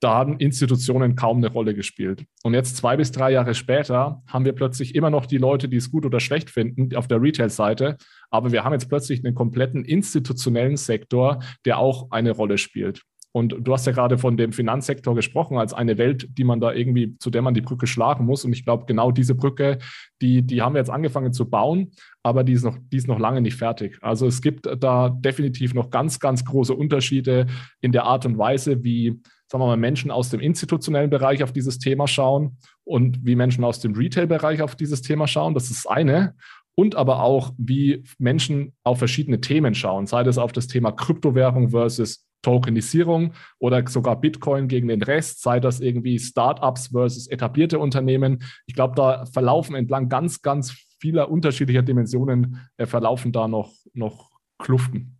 da 0.00 0.14
haben 0.14 0.38
Institutionen 0.38 1.16
kaum 1.16 1.38
eine 1.38 1.48
Rolle 1.48 1.74
gespielt. 1.74 2.24
Und 2.44 2.54
jetzt 2.54 2.76
zwei 2.76 2.96
bis 2.96 3.10
drei 3.10 3.32
Jahre 3.32 3.54
später 3.54 4.22
haben 4.26 4.44
wir 4.44 4.52
plötzlich 4.52 4.94
immer 4.94 5.10
noch 5.10 5.26
die 5.26 5.38
Leute, 5.38 5.68
die 5.68 5.76
es 5.76 5.90
gut 5.90 6.06
oder 6.06 6.20
schlecht 6.20 6.50
finden 6.50 6.94
auf 6.94 7.08
der 7.08 7.20
Retail-Seite. 7.20 7.96
Aber 8.30 8.52
wir 8.52 8.64
haben 8.64 8.72
jetzt 8.72 8.88
plötzlich 8.88 9.24
einen 9.24 9.34
kompletten 9.34 9.84
institutionellen 9.84 10.76
Sektor, 10.76 11.40
der 11.64 11.78
auch 11.78 12.10
eine 12.10 12.30
Rolle 12.30 12.58
spielt. 12.58 13.02
Und 13.32 13.54
du 13.60 13.72
hast 13.72 13.86
ja 13.86 13.92
gerade 13.92 14.18
von 14.18 14.36
dem 14.36 14.52
Finanzsektor 14.52 15.14
gesprochen 15.14 15.58
als 15.58 15.74
eine 15.74 15.98
Welt, 15.98 16.28
die 16.38 16.44
man 16.44 16.60
da 16.60 16.72
irgendwie, 16.72 17.16
zu 17.18 17.30
der 17.30 17.42
man 17.42 17.54
die 17.54 17.60
Brücke 17.60 17.86
schlagen 17.86 18.24
muss. 18.24 18.44
Und 18.44 18.52
ich 18.52 18.64
glaube, 18.64 18.86
genau 18.86 19.12
diese 19.12 19.34
Brücke, 19.34 19.78
die, 20.22 20.42
die 20.42 20.62
haben 20.62 20.74
wir 20.74 20.80
jetzt 20.80 20.90
angefangen 20.90 21.32
zu 21.32 21.48
bauen, 21.48 21.90
aber 22.22 22.42
die 22.42 22.54
ist, 22.54 22.64
noch, 22.64 22.78
die 22.90 22.96
ist 22.96 23.06
noch 23.06 23.18
lange 23.18 23.40
nicht 23.40 23.56
fertig. 23.56 23.98
Also 24.00 24.26
es 24.26 24.40
gibt 24.40 24.66
da 24.80 25.10
definitiv 25.10 25.74
noch 25.74 25.90
ganz, 25.90 26.20
ganz 26.20 26.44
große 26.44 26.74
Unterschiede 26.74 27.46
in 27.80 27.92
der 27.92 28.04
Art 28.04 28.24
und 28.24 28.38
Weise, 28.38 28.82
wie 28.82 29.20
sagen 29.50 29.62
wir 29.62 29.66
mal, 29.66 29.76
Menschen 29.76 30.10
aus 30.10 30.30
dem 30.30 30.40
institutionellen 30.40 31.10
Bereich 31.10 31.42
auf 31.42 31.52
dieses 31.52 31.78
Thema 31.78 32.06
schauen 32.06 32.58
und 32.84 33.24
wie 33.24 33.34
Menschen 33.34 33.64
aus 33.64 33.80
dem 33.80 33.94
Retail-Bereich 33.94 34.62
auf 34.62 34.76
dieses 34.76 35.02
Thema 35.02 35.26
schauen. 35.26 35.54
Das 35.54 35.70
ist 35.70 35.88
eine. 35.88 36.34
Und 36.74 36.94
aber 36.94 37.22
auch, 37.22 37.52
wie 37.58 38.04
Menschen 38.18 38.72
auf 38.84 38.98
verschiedene 38.98 39.40
Themen 39.40 39.74
schauen, 39.74 40.06
sei 40.06 40.22
das 40.22 40.38
auf 40.38 40.52
das 40.52 40.68
Thema 40.68 40.92
Kryptowährung 40.92 41.70
versus 41.70 42.24
Tokenisierung 42.42 43.32
oder 43.58 43.84
sogar 43.88 44.20
Bitcoin 44.20 44.68
gegen 44.68 44.88
den 44.88 45.02
Rest, 45.02 45.42
sei 45.42 45.58
das 45.58 45.80
irgendwie 45.80 46.18
Startups 46.20 46.88
versus 46.88 47.26
etablierte 47.26 47.80
Unternehmen. 47.80 48.44
Ich 48.66 48.74
glaube, 48.74 48.94
da 48.94 49.26
verlaufen 49.26 49.74
entlang 49.74 50.08
ganz, 50.08 50.40
ganz 50.40 50.70
vieler 51.00 51.30
unterschiedlicher 51.30 51.82
Dimensionen, 51.82 52.68
äh, 52.76 52.86
verlaufen 52.86 53.32
da 53.32 53.48
noch, 53.48 53.72
noch 53.92 54.30
Kluften. 54.58 55.17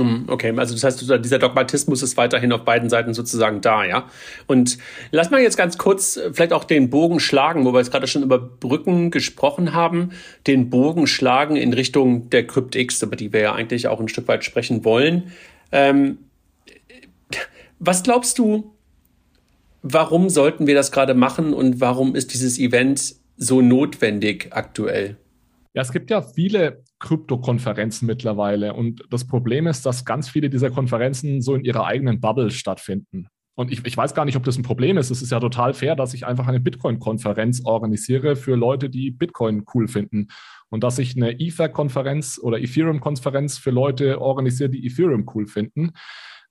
Hm, 0.00 0.24
okay, 0.28 0.54
also 0.56 0.74
das 0.74 0.82
heißt, 0.82 1.00
dieser 1.22 1.38
Dogmatismus 1.38 2.02
ist 2.02 2.16
weiterhin 2.16 2.52
auf 2.52 2.64
beiden 2.64 2.88
Seiten 2.88 3.12
sozusagen 3.12 3.60
da, 3.60 3.84
ja. 3.84 4.08
Und 4.46 4.78
lass 5.10 5.30
mal 5.30 5.42
jetzt 5.42 5.58
ganz 5.58 5.76
kurz 5.76 6.16
äh, 6.16 6.32
vielleicht 6.32 6.54
auch 6.54 6.64
den 6.64 6.88
Bogen 6.88 7.20
schlagen, 7.20 7.66
wo 7.66 7.74
wir 7.74 7.80
jetzt 7.80 7.90
gerade 7.90 8.06
schon 8.06 8.22
über 8.22 8.38
Brücken 8.38 9.10
gesprochen 9.10 9.74
haben, 9.74 10.12
den 10.46 10.70
Bogen 10.70 11.06
schlagen 11.06 11.56
in 11.56 11.74
Richtung 11.74 12.30
der 12.30 12.46
CryptX, 12.46 13.02
über 13.02 13.14
die 13.14 13.30
wir 13.34 13.40
ja 13.40 13.52
eigentlich 13.52 13.88
auch 13.88 14.00
ein 14.00 14.08
Stück 14.08 14.26
weit 14.26 14.42
sprechen 14.42 14.86
wollen. 14.86 15.32
Ähm, 15.70 16.16
was 17.78 18.02
glaubst 18.02 18.38
du, 18.38 18.74
warum 19.82 20.30
sollten 20.30 20.66
wir 20.66 20.74
das 20.74 20.92
gerade 20.92 21.12
machen 21.12 21.52
und 21.52 21.82
warum 21.82 22.14
ist 22.14 22.32
dieses 22.32 22.58
Event 22.58 23.16
so 23.36 23.60
notwendig 23.60 24.48
aktuell? 24.52 25.18
Ja, 25.74 25.82
es 25.82 25.92
gibt 25.92 26.10
ja 26.10 26.22
viele 26.22 26.82
Krypto-Konferenzen 27.00 28.06
mittlerweile. 28.06 28.74
Und 28.74 29.02
das 29.10 29.26
Problem 29.26 29.66
ist, 29.66 29.84
dass 29.84 30.04
ganz 30.04 30.28
viele 30.28 30.50
dieser 30.50 30.70
Konferenzen 30.70 31.42
so 31.42 31.54
in 31.54 31.64
ihrer 31.64 31.86
eigenen 31.86 32.20
Bubble 32.20 32.50
stattfinden. 32.50 33.28
Und 33.56 33.70
ich, 33.70 33.84
ich 33.84 33.96
weiß 33.96 34.14
gar 34.14 34.24
nicht, 34.24 34.36
ob 34.36 34.44
das 34.44 34.56
ein 34.56 34.62
Problem 34.62 34.96
ist. 34.96 35.10
Es 35.10 35.20
ist 35.20 35.32
ja 35.32 35.40
total 35.40 35.74
fair, 35.74 35.96
dass 35.96 36.14
ich 36.14 36.24
einfach 36.24 36.46
eine 36.46 36.60
Bitcoin-Konferenz 36.60 37.62
organisiere 37.64 38.36
für 38.36 38.54
Leute, 38.54 38.88
die 38.88 39.10
Bitcoin 39.10 39.64
cool 39.74 39.88
finden. 39.88 40.28
Und 40.70 40.84
dass 40.84 40.98
ich 40.98 41.16
eine 41.16 41.38
Ether-Konferenz 41.38 42.38
oder 42.42 42.58
Ethereum-Konferenz 42.58 43.58
für 43.58 43.70
Leute 43.70 44.20
organisiere, 44.20 44.70
die 44.70 44.86
Ethereum 44.86 45.26
cool 45.34 45.46
finden. 45.46 45.90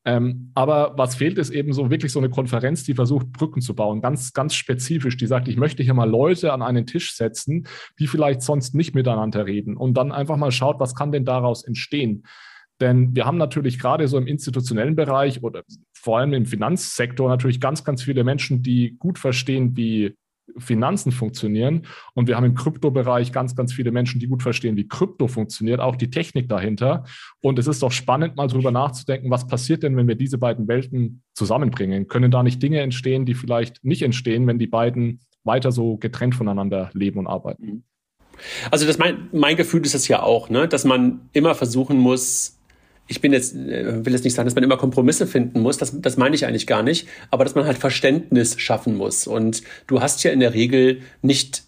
Ähm, 0.06 0.52
aber 0.56 0.94
was 0.98 1.16
fehlt, 1.16 1.38
ist 1.38 1.50
eben 1.50 1.74
so 1.74 1.92
wirklich 1.92 2.12
so 2.12 2.20
eine 2.20 2.30
Konferenz, 2.30 2.84
die 2.84 2.94
versucht, 2.94 3.32
Brücken 3.34 3.62
zu 3.62 3.76
bauen, 3.76 4.02
ganz, 4.02 4.32
ganz 4.34 4.56
spezifisch, 4.56 5.18
die 5.18 5.28
sagt, 5.28 5.48
ich 5.48 5.58
möchte 5.58 5.84
hier 5.84 5.94
mal 5.94 6.10
Leute 6.10 6.54
an 6.54 6.62
einen 6.62 6.86
Tisch 6.86 7.16
setzen, 7.16 7.68
die 8.00 8.08
vielleicht 8.08 8.42
sonst 8.42 8.76
nicht 8.76 8.96
miteinander 8.96 9.46
reden 9.46 9.76
und 9.76 9.96
dann 9.96 10.12
einfach 10.12 10.38
mal 10.38 10.52
schaut, 10.52 10.80
was 10.80 10.96
kann 10.96 11.12
denn 11.12 11.26
daraus 11.26 11.64
entstehen. 11.64 12.24
Denn 12.80 13.14
wir 13.14 13.26
haben 13.26 13.38
natürlich 13.38 13.78
gerade 13.78 14.08
so 14.08 14.18
im 14.18 14.26
institutionellen 14.26 14.96
Bereich 14.96 15.44
oder 15.44 15.64
vor 15.94 16.20
allem 16.20 16.34
im 16.34 16.46
Finanzsektor 16.46 17.28
natürlich 17.28 17.60
ganz, 17.60 17.84
ganz 17.84 18.02
viele 18.02 18.24
Menschen, 18.24 18.64
die 18.64 18.96
gut 18.98 19.20
verstehen, 19.20 19.76
wie 19.76 20.16
Finanzen 20.58 21.12
funktionieren. 21.12 21.84
Und 22.14 22.28
wir 22.28 22.36
haben 22.36 22.46
im 22.46 22.56
Kryptobereich 22.56 23.32
ganz, 23.32 23.56
ganz 23.56 23.74
viele 23.74 23.92
Menschen, 23.92 24.20
die 24.20 24.28
gut 24.28 24.44
verstehen, 24.44 24.76
wie 24.76 24.88
Krypto 24.88 25.28
funktioniert, 25.28 25.80
auch 25.80 25.96
die 25.96 26.10
Technik 26.10 26.50
dahinter. 26.50 27.06
Und 27.42 27.60
es 27.60 27.68
ist 27.68 27.84
doch 27.84 27.92
spannend, 27.92 28.36
mal 28.36 28.48
darüber 28.48 28.72
nachzudenken, 28.72 29.30
was 29.30 29.48
passiert 29.48 29.84
denn, 29.84 29.96
wenn 29.98 30.08
wir 30.08 30.16
diese 30.16 30.38
beiden 30.38 30.68
Welten 30.68 31.24
zusammenbringen? 31.34 32.08
Können 32.08 32.32
da 32.32 32.44
nicht 32.44 32.62
Dinge 32.62 32.82
entstehen, 32.82 33.26
die 33.26 33.34
vielleicht 33.34 33.84
nicht 33.84 34.02
entstehen, 34.02 34.48
wenn 34.48 34.60
die 34.60 34.68
beiden 34.68 35.22
weiter 35.44 35.72
so 35.72 35.98
getrennt 35.98 36.36
voneinander 36.36 36.90
leben 36.94 37.20
und 37.20 37.28
arbeiten? 37.28 37.84
Also 38.72 38.86
das 38.86 38.98
mein, 38.98 39.30
mein 39.32 39.58
Gefühl 39.58 39.82
ist 39.82 39.96
es 39.96 40.08
ja 40.08 40.22
auch, 40.22 40.50
ne, 40.50 40.68
dass 40.68 40.86
man 40.86 41.30
immer 41.34 41.56
versuchen 41.56 41.98
muss, 41.98 42.59
ich 43.10 43.22
bin 43.22 43.34
jetzt, 43.34 43.56
äh, 43.56 44.06
will 44.06 44.14
jetzt 44.14 44.24
nicht 44.24 44.36
sagen, 44.36 44.48
dass 44.48 44.56
man 44.56 44.64
immer 44.64 44.78
Kompromisse 44.78 45.28
finden 45.28 45.60
muss, 45.60 45.78
das, 45.78 46.00
das 46.00 46.16
meine 46.16 46.36
ich 46.36 46.46
eigentlich 46.46 46.68
gar 46.68 46.84
nicht, 46.84 47.08
aber 47.32 47.44
dass 47.44 47.56
man 47.56 47.66
halt 47.66 47.78
Verständnis 47.78 48.60
schaffen 48.60 48.96
muss. 48.96 49.28
Und 49.28 49.64
du 49.88 50.00
hast 50.00 50.24
ja 50.24 50.32
in 50.32 50.40
der 50.40 50.54
Regel 50.54 51.02
nicht 51.22 51.64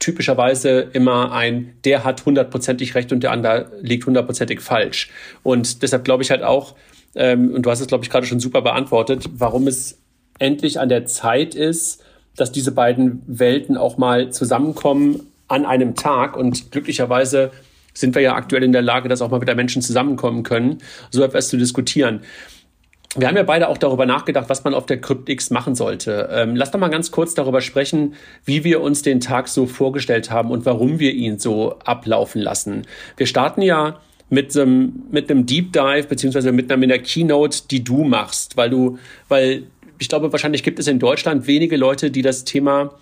typischerweise 0.00 0.90
immer 0.92 1.32
ein, 1.32 1.74
der 1.84 2.02
hat 2.02 2.26
hundertprozentig 2.26 2.96
recht 2.96 3.12
und 3.12 3.22
der 3.22 3.30
andere 3.30 3.70
liegt 3.80 4.04
hundertprozentig 4.04 4.60
falsch. 4.60 5.10
Und 5.44 5.82
deshalb 5.82 6.04
glaube 6.04 6.24
ich 6.24 6.32
halt 6.32 6.42
auch, 6.42 6.74
ähm, 7.14 7.54
und 7.54 7.62
du 7.62 7.70
hast 7.70 7.80
es, 7.80 7.86
glaube 7.86 8.04
ich, 8.04 8.10
gerade 8.10 8.26
schon 8.26 8.40
super 8.40 8.62
beantwortet, 8.62 9.30
warum 9.34 9.68
es 9.68 9.98
endlich 10.40 10.80
an 10.80 10.88
der 10.88 11.06
Zeit 11.06 11.54
ist, 11.54 12.02
dass 12.34 12.50
diese 12.50 12.72
beiden 12.72 13.22
Welten 13.26 13.76
auch 13.76 13.98
mal 13.98 14.32
zusammenkommen 14.32 15.28
an 15.46 15.64
einem 15.64 15.94
Tag 15.94 16.36
und 16.36 16.72
glücklicherweise 16.72 17.52
sind 17.94 18.14
wir 18.14 18.22
ja 18.22 18.34
aktuell 18.34 18.62
in 18.62 18.72
der 18.72 18.82
Lage, 18.82 19.08
dass 19.08 19.22
auch 19.22 19.30
mal 19.30 19.40
wieder 19.40 19.54
Menschen 19.54 19.82
zusammenkommen 19.82 20.42
können, 20.42 20.78
so 21.10 21.22
etwas 21.22 21.48
zu 21.48 21.56
diskutieren. 21.56 22.20
Wir 23.14 23.28
haben 23.28 23.36
ja 23.36 23.42
beide 23.42 23.68
auch 23.68 23.76
darüber 23.76 24.06
nachgedacht, 24.06 24.48
was 24.48 24.64
man 24.64 24.72
auf 24.72 24.86
der 24.86 24.98
CryptX 24.98 25.50
machen 25.50 25.74
sollte. 25.74 26.30
Ähm, 26.32 26.56
lass 26.56 26.70
doch 26.70 26.80
mal 26.80 26.88
ganz 26.88 27.10
kurz 27.10 27.34
darüber 27.34 27.60
sprechen, 27.60 28.14
wie 28.46 28.64
wir 28.64 28.80
uns 28.80 29.02
den 29.02 29.20
Tag 29.20 29.48
so 29.48 29.66
vorgestellt 29.66 30.30
haben 30.30 30.50
und 30.50 30.64
warum 30.64 30.98
wir 30.98 31.12
ihn 31.12 31.38
so 31.38 31.78
ablaufen 31.84 32.40
lassen. 32.40 32.86
Wir 33.18 33.26
starten 33.26 33.60
ja 33.60 34.00
mit 34.30 34.56
einem, 34.56 35.02
mit 35.10 35.30
einem 35.30 35.44
Deep 35.44 35.74
Dive 35.74 36.06
beziehungsweise 36.08 36.52
mit 36.52 36.72
einer, 36.72 36.78
mit 36.78 36.90
einer 36.90 37.02
Keynote, 37.02 37.64
die 37.70 37.84
du 37.84 38.02
machst, 38.02 38.56
weil 38.56 38.70
du, 38.70 38.98
weil 39.28 39.64
ich 39.98 40.08
glaube, 40.08 40.32
wahrscheinlich 40.32 40.62
gibt 40.62 40.78
es 40.78 40.86
in 40.86 40.98
Deutschland 40.98 41.46
wenige 41.46 41.76
Leute, 41.76 42.10
die 42.10 42.22
das 42.22 42.44
Thema 42.44 42.94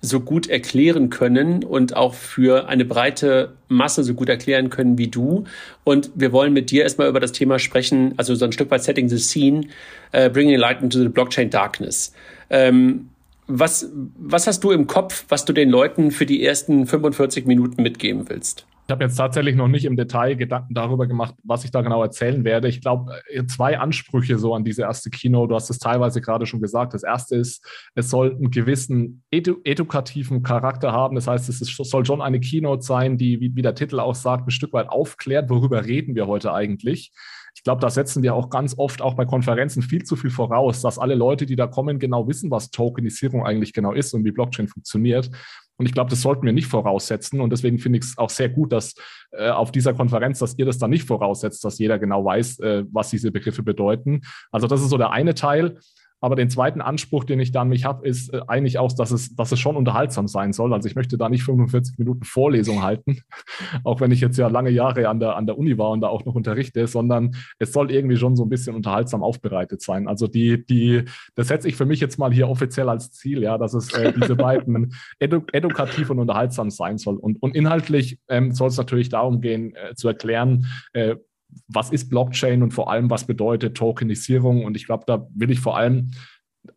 so 0.00 0.20
gut 0.20 0.48
erklären 0.48 1.10
können 1.10 1.64
und 1.64 1.96
auch 1.96 2.14
für 2.14 2.68
eine 2.68 2.84
breite 2.84 3.54
Masse 3.68 4.04
so 4.04 4.14
gut 4.14 4.28
erklären 4.28 4.70
können 4.70 4.98
wie 4.98 5.08
du. 5.08 5.44
Und 5.84 6.10
wir 6.14 6.32
wollen 6.32 6.52
mit 6.52 6.70
dir 6.70 6.82
erstmal 6.82 7.08
über 7.08 7.20
das 7.20 7.32
Thema 7.32 7.58
sprechen, 7.58 8.14
also 8.16 8.34
so 8.34 8.44
ein 8.44 8.52
Stück 8.52 8.70
weit 8.70 8.84
Setting 8.84 9.08
the 9.08 9.18
Scene, 9.18 9.66
uh, 10.14 10.28
Bringing 10.28 10.58
Light 10.58 10.82
into 10.82 10.98
the 10.98 11.08
Blockchain 11.08 11.50
Darkness. 11.50 12.12
Ähm, 12.50 13.08
was, 13.48 13.90
was 14.18 14.46
hast 14.46 14.64
du 14.64 14.72
im 14.72 14.86
Kopf, 14.86 15.24
was 15.28 15.44
du 15.44 15.52
den 15.52 15.70
Leuten 15.70 16.10
für 16.10 16.26
die 16.26 16.44
ersten 16.44 16.86
45 16.86 17.46
Minuten 17.46 17.82
mitgeben 17.82 18.28
willst? 18.28 18.66
Ich 18.88 18.92
habe 18.92 19.02
jetzt 19.02 19.16
tatsächlich 19.16 19.56
noch 19.56 19.66
nicht 19.66 19.84
im 19.84 19.96
Detail 19.96 20.36
Gedanken 20.36 20.72
darüber 20.72 21.08
gemacht, 21.08 21.34
was 21.42 21.64
ich 21.64 21.72
da 21.72 21.82
genau 21.82 22.04
erzählen 22.04 22.44
werde. 22.44 22.68
Ich 22.68 22.80
glaube, 22.80 23.20
äh, 23.28 23.44
zwei 23.46 23.80
Ansprüche 23.80 24.38
so 24.38 24.54
an 24.54 24.62
diese 24.62 24.82
erste 24.82 25.10
Kino. 25.10 25.48
Du 25.48 25.56
hast 25.56 25.70
es 25.70 25.80
teilweise 25.80 26.20
gerade 26.20 26.46
schon 26.46 26.60
gesagt. 26.60 26.94
Das 26.94 27.02
erste 27.02 27.34
ist, 27.34 27.66
es 27.96 28.10
soll 28.10 28.36
einen 28.36 28.52
gewissen 28.52 29.24
edu 29.32 29.56
edukativen 29.64 30.44
Charakter 30.44 30.92
haben. 30.92 31.16
Das 31.16 31.26
heißt, 31.26 31.48
es 31.48 31.60
ist, 31.60 31.76
soll 31.76 32.06
schon 32.06 32.22
eine 32.22 32.38
Keynote 32.38 32.82
sein, 32.82 33.18
die, 33.18 33.40
wie, 33.40 33.56
wie 33.56 33.62
der 33.62 33.74
Titel 33.74 33.98
auch 33.98 34.14
sagt, 34.14 34.46
ein 34.46 34.52
Stück 34.52 34.72
weit 34.72 34.88
aufklärt, 34.88 35.50
worüber 35.50 35.84
reden 35.84 36.14
wir 36.14 36.28
heute 36.28 36.52
eigentlich. 36.52 37.10
Ich 37.56 37.64
glaube, 37.64 37.80
da 37.80 37.90
setzen 37.90 38.22
wir 38.22 38.34
auch 38.34 38.50
ganz 38.50 38.78
oft 38.78 39.02
auch 39.02 39.14
bei 39.14 39.24
Konferenzen 39.24 39.82
viel 39.82 40.04
zu 40.04 40.14
viel 40.14 40.30
voraus, 40.30 40.82
dass 40.82 40.98
alle 40.98 41.16
Leute, 41.16 41.46
die 41.46 41.56
da 41.56 41.66
kommen, 41.66 41.98
genau 41.98 42.28
wissen, 42.28 42.52
was 42.52 42.70
Tokenisierung 42.70 43.44
eigentlich 43.44 43.72
genau 43.72 43.92
ist 43.92 44.14
und 44.14 44.24
wie 44.24 44.30
Blockchain 44.30 44.68
funktioniert. 44.68 45.30
Und 45.78 45.86
ich 45.86 45.92
glaube, 45.92 46.10
das 46.10 46.22
sollten 46.22 46.46
wir 46.46 46.52
nicht 46.52 46.68
voraussetzen. 46.68 47.40
Und 47.40 47.50
deswegen 47.50 47.78
finde 47.78 47.98
ich 47.98 48.04
es 48.04 48.18
auch 48.18 48.30
sehr 48.30 48.48
gut, 48.48 48.72
dass 48.72 48.94
äh, 49.32 49.48
auf 49.48 49.72
dieser 49.72 49.94
Konferenz, 49.94 50.38
dass 50.38 50.58
ihr 50.58 50.66
das 50.66 50.78
dann 50.78 50.90
nicht 50.90 51.06
voraussetzt, 51.06 51.64
dass 51.64 51.78
jeder 51.78 51.98
genau 51.98 52.24
weiß, 52.24 52.60
äh, 52.60 52.84
was 52.90 53.10
diese 53.10 53.30
Begriffe 53.30 53.62
bedeuten. 53.62 54.22
Also 54.50 54.66
das 54.66 54.80
ist 54.80 54.90
so 54.90 54.98
der 54.98 55.10
eine 55.10 55.34
Teil. 55.34 55.78
Aber 56.20 56.34
den 56.34 56.48
zweiten 56.48 56.80
Anspruch, 56.80 57.24
den 57.24 57.40
ich 57.40 57.52
da 57.52 57.62
an 57.62 57.68
mich 57.68 57.84
habe, 57.84 58.06
ist 58.06 58.32
äh, 58.32 58.40
eigentlich 58.48 58.78
auch, 58.78 58.92
dass 58.92 59.10
es, 59.10 59.34
dass 59.34 59.52
es 59.52 59.60
schon 59.60 59.76
unterhaltsam 59.76 60.28
sein 60.28 60.52
soll. 60.52 60.72
Also 60.72 60.88
ich 60.88 60.94
möchte 60.94 61.18
da 61.18 61.28
nicht 61.28 61.44
45 61.44 61.98
Minuten 61.98 62.24
Vorlesung 62.24 62.82
halten, 62.82 63.20
auch 63.84 64.00
wenn 64.00 64.10
ich 64.10 64.20
jetzt 64.20 64.38
ja 64.38 64.48
lange 64.48 64.70
Jahre 64.70 65.08
an 65.08 65.20
der, 65.20 65.36
an 65.36 65.46
der 65.46 65.58
Uni 65.58 65.76
war 65.76 65.90
und 65.90 66.00
da 66.00 66.08
auch 66.08 66.24
noch 66.24 66.34
unterrichte, 66.34 66.86
sondern 66.86 67.36
es 67.58 67.72
soll 67.72 67.90
irgendwie 67.90 68.16
schon 68.16 68.36
so 68.36 68.44
ein 68.44 68.48
bisschen 68.48 68.74
unterhaltsam 68.74 69.22
aufbereitet 69.22 69.82
sein. 69.82 70.08
Also 70.08 70.26
die, 70.26 70.64
die, 70.64 71.04
das 71.34 71.48
setze 71.48 71.68
ich 71.68 71.76
für 71.76 71.86
mich 71.86 72.00
jetzt 72.00 72.18
mal 72.18 72.32
hier 72.32 72.48
offiziell 72.48 72.88
als 72.88 73.12
Ziel, 73.12 73.42
ja, 73.42 73.58
dass 73.58 73.74
es 73.74 73.92
äh, 73.92 74.12
diese 74.12 74.36
beiden 74.36 74.94
edu 75.18 75.42
edukativ 75.52 76.10
und 76.10 76.18
unterhaltsam 76.18 76.70
sein 76.70 76.98
soll. 76.98 77.16
Und, 77.16 77.42
und 77.42 77.54
inhaltlich 77.54 78.18
ähm, 78.28 78.52
soll 78.52 78.68
es 78.68 78.76
natürlich 78.76 79.10
darum 79.10 79.40
gehen, 79.40 79.74
äh, 79.74 79.94
zu 79.94 80.08
erklären, 80.08 80.66
äh, 80.92 81.16
was 81.68 81.90
ist 81.90 82.08
Blockchain 82.08 82.62
und 82.62 82.72
vor 82.72 82.90
allem, 82.90 83.10
was 83.10 83.26
bedeutet 83.26 83.76
Tokenisierung? 83.76 84.64
Und 84.64 84.76
ich 84.76 84.86
glaube, 84.86 85.04
da 85.06 85.26
will 85.34 85.50
ich 85.50 85.60
vor 85.60 85.76
allem 85.76 86.10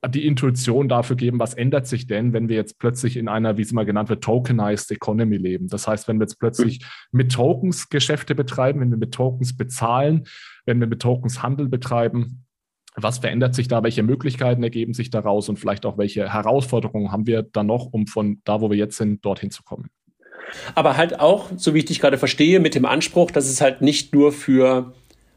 die 0.07 0.25
Intuition 0.25 0.87
dafür 0.87 1.15
geben, 1.15 1.39
was 1.39 1.53
ändert 1.53 1.87
sich 1.87 2.07
denn, 2.07 2.33
wenn 2.33 2.49
wir 2.49 2.55
jetzt 2.55 2.79
plötzlich 2.79 3.17
in 3.17 3.27
einer, 3.27 3.57
wie 3.57 3.63
es 3.63 3.71
mal 3.71 3.85
genannt 3.85 4.09
wird, 4.09 4.23
tokenized 4.23 4.91
Economy 4.91 5.37
leben. 5.37 5.67
Das 5.67 5.87
heißt, 5.87 6.07
wenn 6.07 6.19
wir 6.19 6.23
jetzt 6.23 6.39
plötzlich 6.39 6.85
mit 7.11 7.31
Tokens 7.31 7.89
Geschäfte 7.89 8.35
betreiben, 8.35 8.79
wenn 8.81 8.91
wir 8.91 8.97
mit 8.97 9.13
Tokens 9.13 9.55
bezahlen, 9.55 10.25
wenn 10.65 10.79
wir 10.79 10.87
mit 10.87 11.01
Tokens 11.01 11.41
Handel 11.41 11.69
betreiben, 11.69 12.45
was 12.95 13.19
verändert 13.19 13.55
sich 13.55 13.67
da? 13.67 13.83
Welche 13.83 14.03
Möglichkeiten 14.03 14.63
ergeben 14.63 14.93
sich 14.93 15.09
daraus 15.09 15.47
und 15.47 15.57
vielleicht 15.57 15.85
auch 15.85 15.97
welche 15.97 16.31
Herausforderungen 16.33 17.11
haben 17.11 17.27
wir 17.27 17.43
dann 17.43 17.67
noch, 17.67 17.85
um 17.85 18.07
von 18.07 18.41
da, 18.43 18.61
wo 18.61 18.69
wir 18.69 18.77
jetzt 18.77 18.97
sind, 18.97 19.23
dorthin 19.23 19.51
zu 19.51 19.63
kommen? 19.63 19.89
Aber 20.75 20.97
halt 20.97 21.19
auch, 21.19 21.49
so 21.55 21.73
wie 21.73 21.79
ich 21.79 21.85
dich 21.85 21.99
gerade 21.99 22.17
verstehe, 22.17 22.59
mit 22.59 22.75
dem 22.75 22.85
Anspruch, 22.85 23.31
dass 23.31 23.47
es 23.47 23.61
halt 23.61 23.81
nicht 23.81 24.13
nur 24.13 24.31
für 24.31 24.93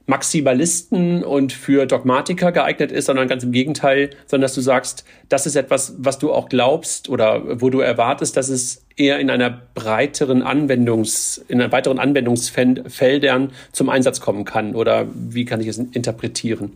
Maximalisten 0.06 1.22
und 1.22 1.52
für 1.52 1.86
Dogmatiker 1.86 2.52
geeignet 2.52 2.90
ist, 2.90 3.06
sondern 3.06 3.28
ganz 3.28 3.44
im 3.44 3.52
Gegenteil, 3.52 4.10
sondern 4.26 4.42
dass 4.42 4.54
du 4.54 4.60
sagst, 4.60 5.04
das 5.28 5.46
ist 5.46 5.54
etwas, 5.56 5.94
was 5.98 6.18
du 6.18 6.32
auch 6.32 6.48
glaubst 6.48 7.08
oder 7.08 7.60
wo 7.60 7.70
du 7.70 7.80
erwartest, 7.80 8.36
dass 8.36 8.48
es 8.48 8.84
eher 8.96 9.20
in 9.20 9.30
einer 9.30 9.62
breiteren 9.74 10.42
Anwendungs, 10.42 11.38
in 11.48 11.60
einer 11.60 11.72
weiteren 11.72 11.98
Anwendungsfeldern 11.98 13.52
zum 13.72 13.88
Einsatz 13.88 14.20
kommen 14.20 14.44
kann. 14.44 14.74
Oder 14.74 15.06
wie 15.14 15.44
kann 15.44 15.60
ich 15.60 15.68
es 15.68 15.78
interpretieren? 15.78 16.72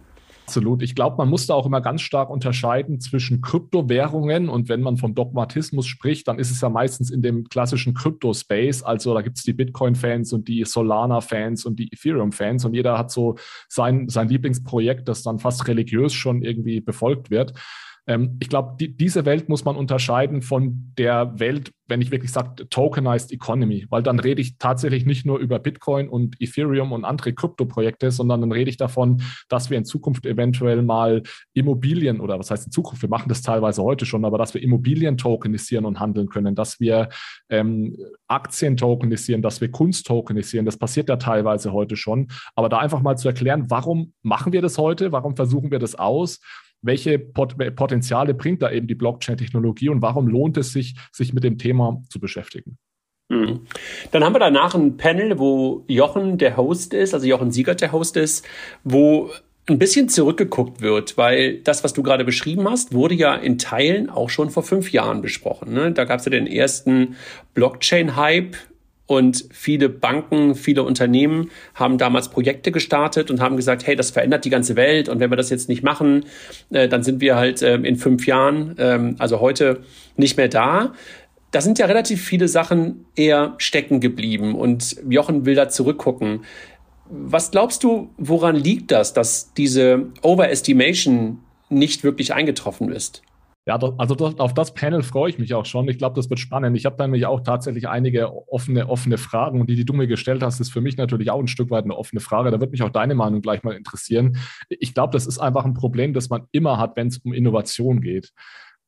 Absolut. 0.46 0.80
Ich 0.82 0.94
glaube, 0.94 1.16
man 1.16 1.28
muss 1.28 1.48
da 1.48 1.54
auch 1.54 1.66
immer 1.66 1.80
ganz 1.80 2.02
stark 2.02 2.30
unterscheiden 2.30 3.00
zwischen 3.00 3.40
Kryptowährungen 3.40 4.48
und 4.48 4.68
wenn 4.68 4.80
man 4.80 4.96
vom 4.96 5.12
Dogmatismus 5.12 5.88
spricht, 5.88 6.28
dann 6.28 6.38
ist 6.38 6.52
es 6.52 6.60
ja 6.60 6.68
meistens 6.68 7.10
in 7.10 7.20
dem 7.20 7.48
klassischen 7.48 7.94
Krypto-Space. 7.94 8.84
Also 8.84 9.12
da 9.12 9.22
gibt 9.22 9.38
es 9.38 9.42
die 9.42 9.52
Bitcoin-Fans 9.52 10.32
und 10.32 10.46
die 10.46 10.64
Solana-Fans 10.64 11.64
und 11.64 11.80
die 11.80 11.92
Ethereum-Fans 11.92 12.64
und 12.64 12.74
jeder 12.74 12.96
hat 12.96 13.10
so 13.10 13.34
sein, 13.68 14.08
sein 14.08 14.28
Lieblingsprojekt, 14.28 15.08
das 15.08 15.24
dann 15.24 15.40
fast 15.40 15.66
religiös 15.66 16.12
schon 16.12 16.42
irgendwie 16.42 16.80
befolgt 16.80 17.28
wird. 17.28 17.52
Ähm, 18.06 18.36
ich 18.40 18.48
glaube, 18.48 18.76
die, 18.78 18.96
diese 18.96 19.24
Welt 19.24 19.48
muss 19.48 19.64
man 19.64 19.76
unterscheiden 19.76 20.42
von 20.42 20.92
der 20.96 21.38
Welt, 21.38 21.72
wenn 21.88 22.00
ich 22.00 22.10
wirklich 22.10 22.32
sage, 22.32 22.68
tokenized 22.68 23.32
economy, 23.32 23.86
weil 23.90 24.02
dann 24.02 24.18
rede 24.18 24.40
ich 24.40 24.58
tatsächlich 24.58 25.06
nicht 25.06 25.26
nur 25.26 25.38
über 25.38 25.58
Bitcoin 25.58 26.08
und 26.08 26.40
Ethereum 26.40 26.92
und 26.92 27.04
andere 27.04 27.32
Kryptoprojekte, 27.32 28.10
sondern 28.10 28.40
dann 28.40 28.52
rede 28.52 28.70
ich 28.70 28.76
davon, 28.76 29.22
dass 29.48 29.70
wir 29.70 29.78
in 29.78 29.84
Zukunft 29.84 30.26
eventuell 30.26 30.82
mal 30.82 31.22
Immobilien 31.52 32.20
oder 32.20 32.38
was 32.38 32.50
heißt 32.50 32.66
in 32.66 32.72
Zukunft, 32.72 33.02
wir 33.02 33.08
machen 33.08 33.28
das 33.28 33.42
teilweise 33.42 33.82
heute 33.82 34.06
schon, 34.06 34.24
aber 34.24 34.38
dass 34.38 34.54
wir 34.54 34.62
Immobilien 34.62 35.16
tokenisieren 35.16 35.84
und 35.84 36.00
handeln 36.00 36.28
können, 36.28 36.54
dass 36.54 36.80
wir 36.80 37.08
ähm, 37.48 37.96
Aktien 38.26 38.76
tokenisieren, 38.76 39.42
dass 39.42 39.60
wir 39.60 39.70
Kunst 39.70 40.06
tokenisieren. 40.06 40.66
Das 40.66 40.78
passiert 40.78 41.08
ja 41.08 41.16
teilweise 41.16 41.72
heute 41.72 41.96
schon. 41.96 42.28
Aber 42.54 42.68
da 42.68 42.78
einfach 42.78 43.00
mal 43.00 43.16
zu 43.16 43.28
erklären, 43.28 43.70
warum 43.70 44.12
machen 44.22 44.52
wir 44.52 44.62
das 44.62 44.78
heute? 44.78 45.12
Warum 45.12 45.36
versuchen 45.36 45.70
wir 45.70 45.78
das 45.78 45.94
aus? 45.94 46.40
Welche 46.86 47.18
Pot 47.18 47.56
Potenziale 47.76 48.34
bringt 48.34 48.62
da 48.62 48.70
eben 48.70 48.86
die 48.86 48.94
Blockchain-Technologie 48.94 49.88
und 49.88 50.02
warum 50.02 50.28
lohnt 50.28 50.56
es 50.56 50.72
sich, 50.72 50.96
sich 51.12 51.32
mit 51.32 51.44
dem 51.44 51.58
Thema 51.58 52.02
zu 52.08 52.20
beschäftigen? 52.20 52.78
Mhm. 53.28 53.62
Dann 54.12 54.24
haben 54.24 54.34
wir 54.34 54.38
danach 54.38 54.74
ein 54.74 54.96
Panel, 54.96 55.38
wo 55.38 55.84
Jochen 55.88 56.38
der 56.38 56.56
Host 56.56 56.94
ist, 56.94 57.12
also 57.12 57.26
Jochen 57.26 57.50
Siegert 57.50 57.80
der 57.80 57.92
Host 57.92 58.16
ist, 58.16 58.46
wo 58.84 59.30
ein 59.68 59.78
bisschen 59.78 60.08
zurückgeguckt 60.08 60.80
wird, 60.80 61.18
weil 61.18 61.58
das, 61.58 61.82
was 61.82 61.92
du 61.92 62.02
gerade 62.04 62.24
beschrieben 62.24 62.70
hast, 62.70 62.94
wurde 62.94 63.16
ja 63.16 63.34
in 63.34 63.58
Teilen 63.58 64.08
auch 64.08 64.30
schon 64.30 64.50
vor 64.50 64.62
fünf 64.62 64.92
Jahren 64.92 65.22
besprochen. 65.22 65.72
Ne? 65.72 65.90
Da 65.90 66.04
gab 66.04 66.20
es 66.20 66.24
ja 66.24 66.30
den 66.30 66.46
ersten 66.46 67.16
Blockchain-Hype 67.54 68.56
und 69.06 69.44
viele 69.50 69.88
Banken, 69.88 70.54
viele 70.54 70.82
Unternehmen 70.82 71.50
haben 71.74 71.96
damals 71.98 72.28
Projekte 72.28 72.72
gestartet 72.72 73.30
und 73.30 73.40
haben 73.40 73.56
gesagt, 73.56 73.86
hey, 73.86 73.94
das 73.96 74.10
verändert 74.10 74.44
die 74.44 74.50
ganze 74.50 74.76
Welt 74.76 75.08
und 75.08 75.20
wenn 75.20 75.30
wir 75.30 75.36
das 75.36 75.50
jetzt 75.50 75.68
nicht 75.68 75.82
machen, 75.82 76.24
äh, 76.70 76.88
dann 76.88 77.02
sind 77.02 77.20
wir 77.20 77.36
halt 77.36 77.62
ähm, 77.62 77.84
in 77.84 77.96
fünf 77.96 78.26
Jahren, 78.26 78.74
ähm, 78.78 79.16
also 79.18 79.40
heute, 79.40 79.82
nicht 80.16 80.36
mehr 80.36 80.48
da. 80.48 80.92
Da 81.52 81.60
sind 81.60 81.78
ja 81.78 81.86
relativ 81.86 82.22
viele 82.22 82.48
Sachen 82.48 83.06
eher 83.14 83.54
stecken 83.58 84.00
geblieben 84.00 84.54
und 84.54 84.96
Jochen 85.08 85.46
will 85.46 85.54
da 85.54 85.68
zurückgucken. 85.68 86.44
Was 87.08 87.52
glaubst 87.52 87.84
du, 87.84 88.10
woran 88.16 88.56
liegt 88.56 88.90
das, 88.90 89.12
dass 89.12 89.52
diese 89.54 90.06
Overestimation 90.22 91.38
nicht 91.68 92.02
wirklich 92.02 92.34
eingetroffen 92.34 92.90
ist? 92.90 93.22
Ja, 93.66 93.80
also 93.98 94.14
auf 94.38 94.54
das 94.54 94.74
Panel 94.74 95.02
freue 95.02 95.28
ich 95.28 95.38
mich 95.38 95.52
auch 95.52 95.66
schon. 95.66 95.88
Ich 95.88 95.98
glaube, 95.98 96.14
das 96.14 96.30
wird 96.30 96.38
spannend. 96.38 96.76
Ich 96.76 96.86
habe 96.86 97.02
nämlich 97.02 97.26
auch 97.26 97.40
tatsächlich 97.40 97.88
einige 97.88 98.32
offene, 98.48 98.88
offene 98.88 99.18
Fragen 99.18 99.60
und 99.60 99.68
die, 99.68 99.74
die 99.74 99.84
du 99.84 99.92
mir 99.92 100.06
gestellt 100.06 100.42
hast, 100.44 100.60
ist 100.60 100.72
für 100.72 100.80
mich 100.80 100.96
natürlich 100.96 101.30
auch 101.32 101.40
ein 101.40 101.48
Stück 101.48 101.70
weit 101.70 101.82
eine 101.82 101.96
offene 101.96 102.20
Frage. 102.20 102.52
Da 102.52 102.60
wird 102.60 102.70
mich 102.70 102.82
auch 102.82 102.90
deine 102.90 103.16
Meinung 103.16 103.42
gleich 103.42 103.64
mal 103.64 103.74
interessieren. 103.74 104.36
Ich 104.68 104.94
glaube, 104.94 105.12
das 105.12 105.26
ist 105.26 105.40
einfach 105.40 105.64
ein 105.64 105.74
Problem, 105.74 106.14
das 106.14 106.30
man 106.30 106.46
immer 106.52 106.78
hat, 106.78 106.96
wenn 106.96 107.08
es 107.08 107.18
um 107.18 107.32
Innovation 107.32 108.00
geht 108.00 108.32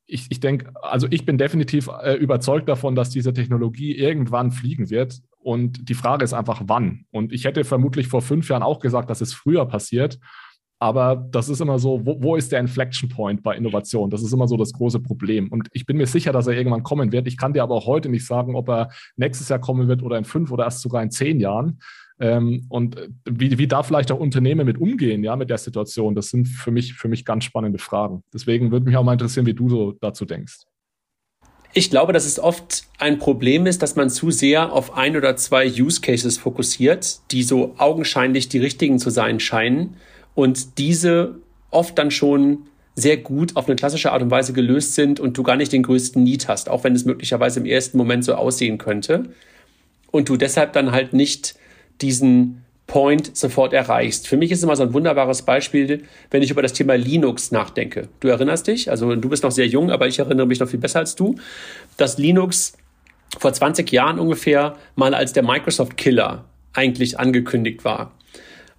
ich, 0.08 0.26
ich 0.30 0.40
denke, 0.40 0.72
also 0.82 1.06
ich 1.10 1.26
bin 1.26 1.38
definitiv 1.38 1.88
äh, 2.02 2.14
überzeugt 2.14 2.68
davon, 2.68 2.94
dass 2.94 3.10
diese 3.10 3.34
Technologie 3.34 3.94
irgendwann 3.94 4.50
fliegen 4.50 4.88
wird. 4.90 5.20
Und 5.38 5.88
die 5.88 5.94
Frage 5.94 6.24
ist 6.24 6.32
einfach, 6.32 6.62
wann. 6.64 7.04
Und 7.10 7.32
ich 7.32 7.44
hätte 7.44 7.62
vermutlich 7.62 8.08
vor 8.08 8.22
fünf 8.22 8.48
Jahren 8.48 8.62
auch 8.62 8.80
gesagt, 8.80 9.10
dass 9.10 9.20
es 9.20 9.34
früher 9.34 9.66
passiert. 9.66 10.18
Aber 10.80 11.16
das 11.30 11.48
ist 11.48 11.60
immer 11.60 11.78
so, 11.78 12.06
wo, 12.06 12.22
wo, 12.22 12.36
ist 12.36 12.52
der 12.52 12.60
Inflection 12.60 13.08
Point 13.08 13.42
bei 13.42 13.56
Innovation? 13.56 14.10
Das 14.10 14.22
ist 14.22 14.32
immer 14.32 14.46
so 14.46 14.56
das 14.56 14.72
große 14.72 15.00
Problem. 15.00 15.48
Und 15.48 15.68
ich 15.72 15.86
bin 15.86 15.96
mir 15.96 16.06
sicher, 16.06 16.32
dass 16.32 16.46
er 16.46 16.54
irgendwann 16.54 16.84
kommen 16.84 17.10
wird. 17.10 17.26
Ich 17.26 17.36
kann 17.36 17.52
dir 17.52 17.64
aber 17.64 17.74
auch 17.74 17.86
heute 17.86 18.08
nicht 18.08 18.24
sagen, 18.24 18.54
ob 18.54 18.68
er 18.68 18.90
nächstes 19.16 19.48
Jahr 19.48 19.58
kommen 19.58 19.88
wird 19.88 20.02
oder 20.02 20.18
in 20.18 20.24
fünf 20.24 20.52
oder 20.52 20.64
erst 20.64 20.82
sogar 20.82 21.02
in 21.02 21.10
zehn 21.10 21.40
Jahren. 21.40 21.80
Ähm, 22.20 22.66
und 22.68 22.96
wie, 23.24 23.58
wie 23.58 23.66
da 23.66 23.82
vielleicht 23.82 24.12
auch 24.12 24.20
Unternehmen 24.20 24.66
mit 24.66 24.78
umgehen, 24.78 25.24
ja, 25.24 25.34
mit 25.34 25.50
der 25.50 25.58
Situation, 25.58 26.14
das 26.14 26.28
sind 26.28 26.46
für 26.46 26.70
mich, 26.70 26.94
für 26.94 27.08
mich 27.08 27.24
ganz 27.24 27.44
spannende 27.44 27.78
Fragen. 27.78 28.22
Deswegen 28.32 28.70
würde 28.70 28.86
mich 28.86 28.96
auch 28.96 29.04
mal 29.04 29.12
interessieren, 29.12 29.46
wie 29.46 29.54
du 29.54 29.68
so 29.68 29.92
dazu 30.00 30.24
denkst. 30.24 30.58
Ich 31.74 31.90
glaube, 31.90 32.12
dass 32.12 32.24
es 32.24 32.38
oft 32.38 32.84
ein 32.98 33.18
Problem 33.18 33.66
ist, 33.66 33.82
dass 33.82 33.94
man 33.94 34.10
zu 34.10 34.30
sehr 34.30 34.72
auf 34.72 34.96
ein 34.96 35.16
oder 35.16 35.36
zwei 35.36 35.66
Use 35.66 36.00
Cases 36.00 36.38
fokussiert, 36.38 37.20
die 37.30 37.42
so 37.42 37.74
augenscheinlich 37.78 38.48
die 38.48 38.58
richtigen 38.58 38.98
zu 38.98 39.10
sein 39.10 39.38
scheinen 39.38 39.96
und 40.38 40.78
diese 40.78 41.34
oft 41.72 41.98
dann 41.98 42.12
schon 42.12 42.68
sehr 42.94 43.16
gut 43.16 43.56
auf 43.56 43.66
eine 43.66 43.74
klassische 43.74 44.12
Art 44.12 44.22
und 44.22 44.30
Weise 44.30 44.52
gelöst 44.52 44.94
sind 44.94 45.18
und 45.18 45.36
du 45.36 45.42
gar 45.42 45.56
nicht 45.56 45.72
den 45.72 45.82
größten 45.82 46.22
Need 46.22 46.46
hast, 46.46 46.68
auch 46.68 46.84
wenn 46.84 46.94
es 46.94 47.04
möglicherweise 47.04 47.58
im 47.58 47.66
ersten 47.66 47.98
Moment 47.98 48.22
so 48.24 48.36
aussehen 48.36 48.78
könnte. 48.78 49.30
Und 50.12 50.28
du 50.28 50.36
deshalb 50.36 50.74
dann 50.74 50.92
halt 50.92 51.12
nicht 51.12 51.56
diesen 52.00 52.64
Point 52.86 53.36
sofort 53.36 53.72
erreichst. 53.72 54.28
Für 54.28 54.36
mich 54.36 54.52
ist 54.52 54.62
immer 54.62 54.76
so 54.76 54.84
ein 54.84 54.94
wunderbares 54.94 55.42
Beispiel, 55.42 56.04
wenn 56.30 56.44
ich 56.44 56.52
über 56.52 56.62
das 56.62 56.72
Thema 56.72 56.94
Linux 56.94 57.50
nachdenke. 57.50 58.06
Du 58.20 58.28
erinnerst 58.28 58.68
dich, 58.68 58.92
also 58.92 59.16
du 59.16 59.28
bist 59.28 59.42
noch 59.42 59.50
sehr 59.50 59.66
jung, 59.66 59.90
aber 59.90 60.06
ich 60.06 60.20
erinnere 60.20 60.46
mich 60.46 60.60
noch 60.60 60.68
viel 60.68 60.78
besser 60.78 61.00
als 61.00 61.16
du, 61.16 61.34
dass 61.96 62.16
Linux 62.16 62.74
vor 63.40 63.52
20 63.52 63.90
Jahren 63.90 64.20
ungefähr 64.20 64.76
mal 64.94 65.14
als 65.14 65.32
der 65.32 65.42
Microsoft 65.42 65.96
Killer 65.96 66.44
eigentlich 66.74 67.18
angekündigt 67.18 67.84
war. 67.84 68.12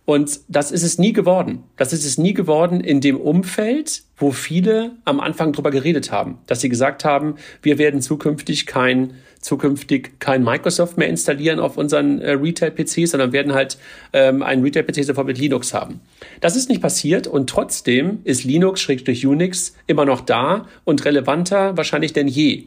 Und 0.10 0.39
das 0.48 0.72
ist 0.72 0.82
es 0.82 0.98
nie 0.98 1.13
geworden. 1.13 1.66
Das 1.78 1.94
ist 1.94 2.04
es 2.04 2.18
nie 2.18 2.34
geworden 2.34 2.82
in 2.82 3.00
dem 3.00 3.16
Umfeld, 3.16 4.01
wo 4.18 4.32
viele 4.32 4.94
am 5.06 5.20
Anfang 5.20 5.54
drüber 5.54 5.70
geredet 5.70 6.12
haben, 6.12 6.39
dass 6.48 6.62
sie 6.62 6.70
gesagt 6.70 7.06
haben, 7.06 7.36
wir 7.62 7.78
werden 7.78 8.01
zukünftig 8.01 8.66
kein 8.66 9.13
zukünftig 9.39 10.20
kein 10.20 10.44
Microsoft 10.44 10.98
mehr 10.98 11.10
installieren 11.10 11.60
auf 11.60 11.78
unseren 11.78 12.20
äh, 12.22 12.32
Retail-PCs, 12.32 13.12
sondern 13.12 13.34
werden 13.34 13.54
halt 13.54 13.78
ähm, 14.12 14.42
einen 14.42 14.63
Retail-PC 14.63 15.06
sofort 15.06 15.28
mit 15.28 15.38
Linux 15.38 15.75
haben. 15.75 16.01
Das 16.42 16.56
ist 16.56 16.70
nicht 16.70 16.82
passiert 16.82 17.28
und 17.28 17.48
trotzdem 17.48 18.22
ist 18.24 18.44
Linux 18.44 18.88
durch 18.88 19.28
Unix 19.28 19.75
immer 19.86 20.06
noch 20.06 20.22
da 20.22 20.66
und 20.86 21.06
relevanter 21.06 21.78
wahrscheinlich 21.78 22.13
denn 22.13 22.28
je. 22.28 22.63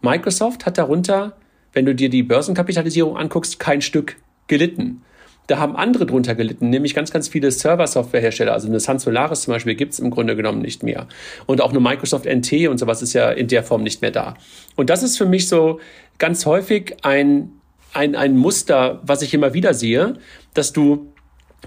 Microsoft 0.00 0.64
hat 0.64 0.78
darunter, 0.78 1.36
wenn 1.72 1.86
du 1.86 1.94
dir 1.96 2.08
die 2.08 2.22
Börsenkapitalisierung 2.22 3.16
anguckst, 3.16 3.58
kein 3.58 3.82
Stück 3.82 4.14
gelitten. 4.46 5.02
Da 5.46 5.58
haben 5.58 5.76
andere 5.76 6.06
drunter 6.06 6.34
gelitten, 6.34 6.70
nämlich 6.70 6.94
ganz, 6.94 7.10
ganz 7.10 7.28
viele 7.28 7.50
Server-Software-Hersteller. 7.50 8.52
Also 8.52 8.68
eine 8.68 8.80
Sun 8.80 8.98
Solaris 8.98 9.42
zum 9.42 9.52
Beispiel 9.52 9.74
gibt 9.74 9.92
es 9.92 9.98
im 9.98 10.10
Grunde 10.10 10.36
genommen 10.36 10.62
nicht 10.62 10.82
mehr. 10.82 11.06
Und 11.46 11.60
auch 11.60 11.70
eine 11.70 11.80
Microsoft 11.80 12.24
NT 12.24 12.68
und 12.68 12.78
sowas 12.78 13.02
ist 13.02 13.12
ja 13.12 13.30
in 13.30 13.48
der 13.48 13.62
Form 13.62 13.82
nicht 13.82 14.00
mehr 14.00 14.10
da. 14.10 14.36
Und 14.74 14.88
das 14.88 15.02
ist 15.02 15.18
für 15.18 15.26
mich 15.26 15.48
so 15.48 15.80
ganz 16.18 16.46
häufig 16.46 16.96
ein, 17.02 17.52
ein, 17.92 18.16
ein 18.16 18.36
Muster, 18.38 19.00
was 19.04 19.20
ich 19.20 19.34
immer 19.34 19.52
wieder 19.52 19.74
sehe, 19.74 20.14
dass 20.54 20.72
du 20.72 21.12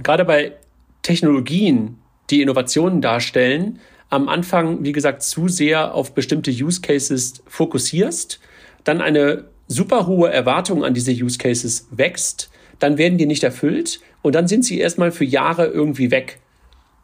gerade 0.01 0.25
bei 0.25 0.53
Technologien, 1.03 1.99
die 2.31 2.41
Innovationen 2.41 3.01
darstellen, 3.01 3.79
am 4.09 4.27
Anfang, 4.29 4.83
wie 4.83 4.91
gesagt, 4.91 5.21
zu 5.21 5.47
sehr 5.47 5.93
auf 5.93 6.13
bestimmte 6.13 6.51
Use 6.51 6.81
Cases 6.81 7.43
fokussierst, 7.45 8.39
dann 8.83 9.01
eine 9.01 9.45
super 9.67 10.07
hohe 10.07 10.31
Erwartung 10.31 10.83
an 10.83 10.93
diese 10.93 11.11
Use 11.11 11.37
Cases 11.37 11.87
wächst, 11.91 12.49
dann 12.79 12.97
werden 12.97 13.17
die 13.17 13.25
nicht 13.25 13.43
erfüllt 13.43 13.99
und 14.21 14.35
dann 14.35 14.47
sind 14.47 14.65
sie 14.65 14.79
erstmal 14.79 15.11
für 15.11 15.25
Jahre 15.25 15.67
irgendwie 15.67 16.11
weg. 16.11 16.39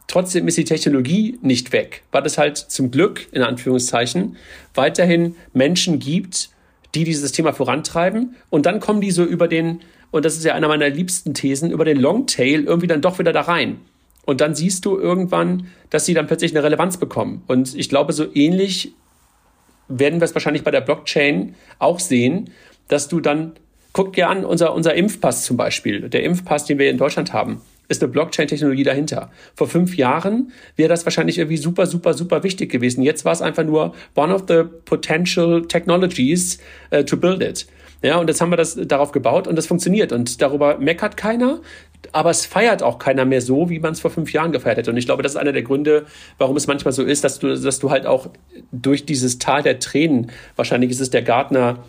Trotzdem 0.08 0.48
ist 0.48 0.58
die 0.58 0.66
Technologie 0.66 1.40
nicht 1.42 1.72
weg, 1.72 2.04
weil 2.12 2.26
es 2.26 2.38
halt 2.38 2.58
zum 2.58 2.92
Glück, 2.92 3.28
in 3.32 3.42
Anführungszeichen, 3.42 4.38
weiterhin 4.76 5.36
Menschen 5.54 6.00
gibt, 6.00 6.50
die 6.94 7.04
dieses 7.04 7.32
Thema 7.32 7.54
vorantreiben 7.54 8.36
und 8.50 8.66
dann 8.66 8.80
kommen 8.80 9.02
die 9.02 9.12
so 9.12 9.24
über 9.24 9.48
den, 9.48 9.82
und 10.12 10.26
das 10.26 10.36
ist 10.36 10.44
ja 10.44 10.54
einer 10.54 10.68
meiner 10.68 10.90
liebsten 10.90 11.34
Thesen, 11.34 11.72
über 11.72 11.86
den 11.86 12.00
Longtail 12.00 12.64
irgendwie 12.66 12.88
dann 12.88 13.02
doch 13.02 13.18
wieder 13.18 13.34
da 13.34 13.42
rein. 13.42 13.80
Und 14.26 14.40
dann 14.40 14.56
siehst 14.56 14.86
du 14.86 14.98
irgendwann, 14.98 15.68
dass 15.90 16.06
sie 16.06 16.14
dann 16.14 16.28
plötzlich 16.28 16.52
eine 16.52 16.64
Relevanz 16.64 16.98
bekommen. 16.98 17.44
Und 17.48 17.76
ich 17.76 17.90
glaube, 17.90 18.14
so 18.14 18.26
ähnlich 18.34 18.94
werden 19.90 20.22
wir 20.22 20.26
es 20.26 20.34
wahrscheinlich 20.34 20.64
bei 20.64 20.72
der 20.72 20.82
Blockchain 20.82 21.56
auch 21.80 22.00
sehen, 22.00 22.52
dass 22.88 23.08
du 23.10 23.20
dann 23.20 23.54
Guckt 23.94 24.18
dir 24.18 24.28
an, 24.28 24.44
unser, 24.44 24.74
unser 24.74 24.96
Impfpass 24.96 25.46
zum 25.46 25.56
Beispiel, 25.56 26.10
der 26.10 26.24
Impfpass, 26.24 26.66
den 26.66 26.80
wir 26.80 26.90
in 26.90 26.98
Deutschland 26.98 27.32
haben, 27.32 27.62
ist 27.88 28.02
eine 28.02 28.12
Blockchain-Technologie 28.12 28.84
dahinter. 28.84 29.30
Vor 29.56 29.68
fünf 29.68 29.96
Jahren 29.96 30.52
wäre 30.76 30.90
das 30.90 31.06
wahrscheinlich 31.06 31.38
irgendwie 31.38 31.58
super, 31.58 31.86
super, 31.86 32.14
super 32.14 32.44
wichtig 32.44 32.72
gewesen. 32.72 33.04
Jetzt 33.04 33.24
war 33.24 33.34
es 33.34 33.42
einfach 33.42 33.64
nur 33.64 33.94
one 34.16 34.34
of 34.34 34.46
the 34.48 34.64
potential 34.86 35.68
technologies 35.68 36.60
uh, 36.94 37.04
to 37.04 37.18
build 37.18 37.44
it. 37.44 37.68
Ja, 38.02 38.18
und 38.18 38.28
jetzt 38.28 38.42
haben 38.42 38.52
wir 38.52 38.58
das 38.58 38.76
darauf 38.76 39.12
gebaut 39.12 39.48
und 39.48 39.56
das 39.56 39.68
funktioniert. 39.68 40.12
Und 40.12 40.42
darüber 40.42 40.78
meckert 40.78 41.16
keiner, 41.16 41.62
aber 42.12 42.32
es 42.32 42.46
feiert 42.46 42.84
auch 42.84 43.00
keiner 43.00 43.26
mehr 43.26 43.42
so, 43.42 43.70
wie 43.70 43.80
man 43.80 43.94
es 43.94 44.00
vor 44.00 44.12
fünf 44.12 44.34
Jahren 44.34 44.52
gefeiert 44.52 44.78
hätte. 44.78 44.92
Und 44.92 44.98
ich 44.98 45.06
glaube, 45.06 45.24
das 45.24 45.34
ist 45.34 45.38
einer 45.38 45.54
der 45.54 45.64
Gründe, 45.64 46.06
warum 46.38 46.58
es 46.58 46.68
manchmal 46.68 46.92
so 46.94 47.04
ist, 47.04 47.24
dass 47.24 47.40
du, 47.40 47.56
dass 47.56 47.80
du 47.80 47.92
halt 47.92 48.06
auch 48.06 48.30
durch 48.72 49.06
dieses 49.06 49.40
Tal 49.40 49.62
der 49.62 49.80
Tränen, 49.80 50.32
wahrscheinlich 50.56 50.92
ist 50.92 51.00
es 51.00 51.12
der 51.12 51.22
Gartner, 51.22 51.84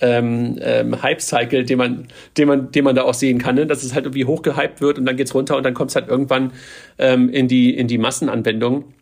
ähm, 0.00 0.58
ähm, 0.60 1.02
Hype-Cycle, 1.02 1.64
den 1.64 1.78
man, 1.78 2.08
den, 2.36 2.48
man, 2.48 2.72
den 2.72 2.84
man 2.84 2.94
da 2.94 3.02
auch 3.02 3.14
sehen 3.14 3.38
kann, 3.38 3.54
ne? 3.54 3.66
dass 3.66 3.82
es 3.82 3.94
halt 3.94 4.06
irgendwie 4.06 4.24
hochgehypt 4.24 4.80
wird 4.80 4.98
und 4.98 5.06
dann 5.06 5.16
geht's 5.16 5.34
runter 5.34 5.56
und 5.56 5.62
dann 5.62 5.74
kommt 5.74 5.90
es 5.90 5.96
halt 5.96 6.08
irgendwann 6.08 6.52
ähm, 6.98 7.30
in, 7.30 7.48
die, 7.48 7.74
in 7.74 7.88
die 7.88 7.98
Massenanwendung. 7.98 8.92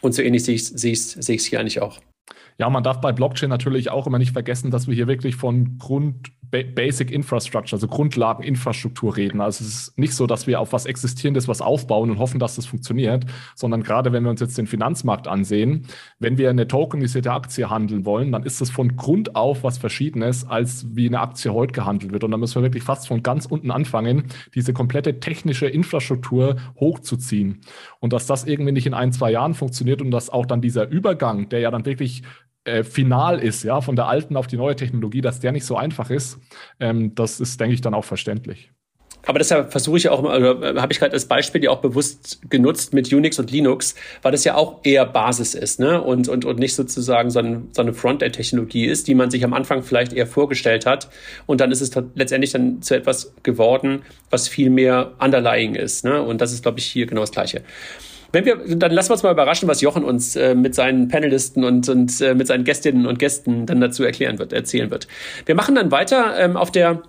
Und 0.00 0.14
so 0.14 0.22
ähnlich 0.22 0.44
sehe 0.44 0.54
ich 0.54 0.62
es 0.62 0.68
seh 0.68 0.94
seh 0.94 1.38
hier 1.38 1.60
eigentlich 1.60 1.80
auch. 1.80 1.98
Ja, 2.58 2.70
man 2.70 2.84
darf 2.84 3.00
bei 3.00 3.12
Blockchain 3.12 3.50
natürlich 3.50 3.90
auch 3.90 4.06
immer 4.06 4.18
nicht 4.18 4.32
vergessen, 4.32 4.70
dass 4.70 4.86
wir 4.86 4.94
hier 4.94 5.08
wirklich 5.08 5.36
von 5.36 5.78
Grund 5.78 6.30
Basic 6.62 7.10
Infrastructure, 7.10 7.76
also 7.76 7.88
Grundlageninfrastruktur 7.88 9.16
reden. 9.16 9.40
Also 9.40 9.64
es 9.64 9.70
ist 9.70 9.98
nicht 9.98 10.14
so, 10.14 10.26
dass 10.26 10.46
wir 10.46 10.60
auf 10.60 10.72
was 10.72 10.86
Existierendes 10.86 11.48
was 11.48 11.60
aufbauen 11.60 12.10
und 12.10 12.18
hoffen, 12.18 12.38
dass 12.38 12.54
das 12.54 12.66
funktioniert, 12.66 13.24
sondern 13.56 13.82
gerade 13.82 14.12
wenn 14.12 14.22
wir 14.22 14.30
uns 14.30 14.40
jetzt 14.40 14.56
den 14.56 14.68
Finanzmarkt 14.68 15.26
ansehen, 15.26 15.86
wenn 16.20 16.38
wir 16.38 16.50
eine 16.50 16.68
tokenisierte 16.68 17.32
Aktie 17.32 17.70
handeln 17.70 18.04
wollen, 18.04 18.30
dann 18.30 18.44
ist 18.44 18.60
das 18.60 18.70
von 18.70 18.96
Grund 18.96 19.34
auf 19.34 19.64
was 19.64 19.78
Verschiedenes, 19.78 20.48
als 20.48 20.86
wie 20.94 21.08
eine 21.08 21.20
Aktie 21.20 21.52
heute 21.52 21.72
gehandelt 21.72 22.12
wird. 22.12 22.22
Und 22.22 22.30
da 22.30 22.36
müssen 22.36 22.56
wir 22.56 22.62
wirklich 22.62 22.84
fast 22.84 23.08
von 23.08 23.22
ganz 23.22 23.46
unten 23.46 23.72
anfangen, 23.72 24.24
diese 24.54 24.72
komplette 24.72 25.18
technische 25.18 25.66
Infrastruktur 25.66 26.56
hochzuziehen. 26.78 27.62
Und 27.98 28.12
dass 28.12 28.26
das 28.26 28.44
irgendwie 28.44 28.72
nicht 28.72 28.86
in 28.86 28.94
ein, 28.94 29.12
zwei 29.12 29.32
Jahren 29.32 29.54
funktioniert 29.54 30.00
und 30.00 30.12
dass 30.12 30.30
auch 30.30 30.46
dann 30.46 30.60
dieser 30.60 30.88
Übergang, 30.88 31.48
der 31.48 31.60
ja 31.60 31.70
dann 31.72 31.84
wirklich 31.84 32.22
äh, 32.64 32.82
final 32.84 33.38
ist, 33.38 33.62
ja, 33.62 33.80
von 33.80 33.96
der 33.96 34.06
alten 34.06 34.36
auf 34.36 34.46
die 34.46 34.56
neue 34.56 34.76
Technologie, 34.76 35.20
dass 35.20 35.40
der 35.40 35.52
nicht 35.52 35.64
so 35.64 35.76
einfach 35.76 36.10
ist, 36.10 36.38
ähm, 36.80 37.14
das 37.14 37.40
ist, 37.40 37.60
denke 37.60 37.74
ich, 37.74 37.80
dann 37.80 37.94
auch 37.94 38.04
verständlich. 38.04 38.70
Aber 39.26 39.38
deshalb 39.38 39.72
versuche 39.72 39.96
ich 39.96 40.08
auch, 40.08 40.22
also 40.24 40.80
habe 40.80 40.92
ich 40.92 40.98
gerade 40.98 41.12
als 41.12 41.26
Beispiel 41.26 41.64
ja 41.64 41.70
auch 41.70 41.80
bewusst 41.80 42.40
genutzt 42.50 42.92
mit 42.92 43.12
Unix 43.12 43.38
und 43.38 43.50
Linux, 43.50 43.94
weil 44.22 44.32
das 44.32 44.44
ja 44.44 44.54
auch 44.54 44.80
eher 44.84 45.06
Basis 45.06 45.54
ist, 45.54 45.80
ne? 45.80 46.02
Und, 46.02 46.28
und, 46.28 46.44
und 46.44 46.58
nicht 46.58 46.74
sozusagen 46.74 47.30
so, 47.30 47.38
ein, 47.38 47.68
so 47.72 47.82
eine 47.82 47.94
Frontend-Technologie 47.94 48.84
ist, 48.84 49.08
die 49.08 49.14
man 49.14 49.30
sich 49.30 49.44
am 49.44 49.54
Anfang 49.54 49.82
vielleicht 49.82 50.12
eher 50.12 50.26
vorgestellt 50.26 50.84
hat. 50.84 51.08
Und 51.46 51.60
dann 51.60 51.72
ist 51.72 51.80
es 51.80 51.90
letztendlich 52.14 52.52
dann 52.52 52.82
zu 52.82 52.94
etwas 52.94 53.34
geworden, 53.42 54.02
was 54.30 54.48
viel 54.48 54.68
mehr 54.68 55.12
underlying 55.18 55.74
ist. 55.74 56.04
Ne? 56.04 56.20
Und 56.20 56.40
das 56.40 56.52
ist, 56.52 56.62
glaube 56.62 56.78
ich, 56.78 56.86
hier 56.86 57.06
genau 57.06 57.22
das 57.22 57.32
Gleiche. 57.32 57.62
Wenn 58.34 58.44
wir, 58.44 58.56
dann 58.76 58.90
lassen 58.90 59.10
wir 59.10 59.14
uns 59.14 59.22
mal 59.22 59.30
überraschen, 59.30 59.68
was 59.68 59.80
Jochen 59.80 60.04
uns 60.04 60.34
äh, 60.34 60.54
mit 60.54 60.74
seinen 60.74 61.08
Panelisten 61.08 61.64
und, 61.64 61.88
und 61.88 62.20
äh, 62.20 62.34
mit 62.34 62.48
seinen 62.48 62.64
Gästinnen 62.64 63.06
und 63.06 63.18
Gästen 63.18 63.64
dann 63.64 63.80
dazu 63.80 64.02
erklären 64.02 64.38
wird, 64.40 64.52
erzählen 64.52 64.90
wird. 64.90 65.06
Wir 65.46 65.54
machen 65.54 65.76
dann 65.76 65.92
weiter 65.92 66.34
ähm, 66.38 66.56
auf 66.56 66.72
der 66.72 67.02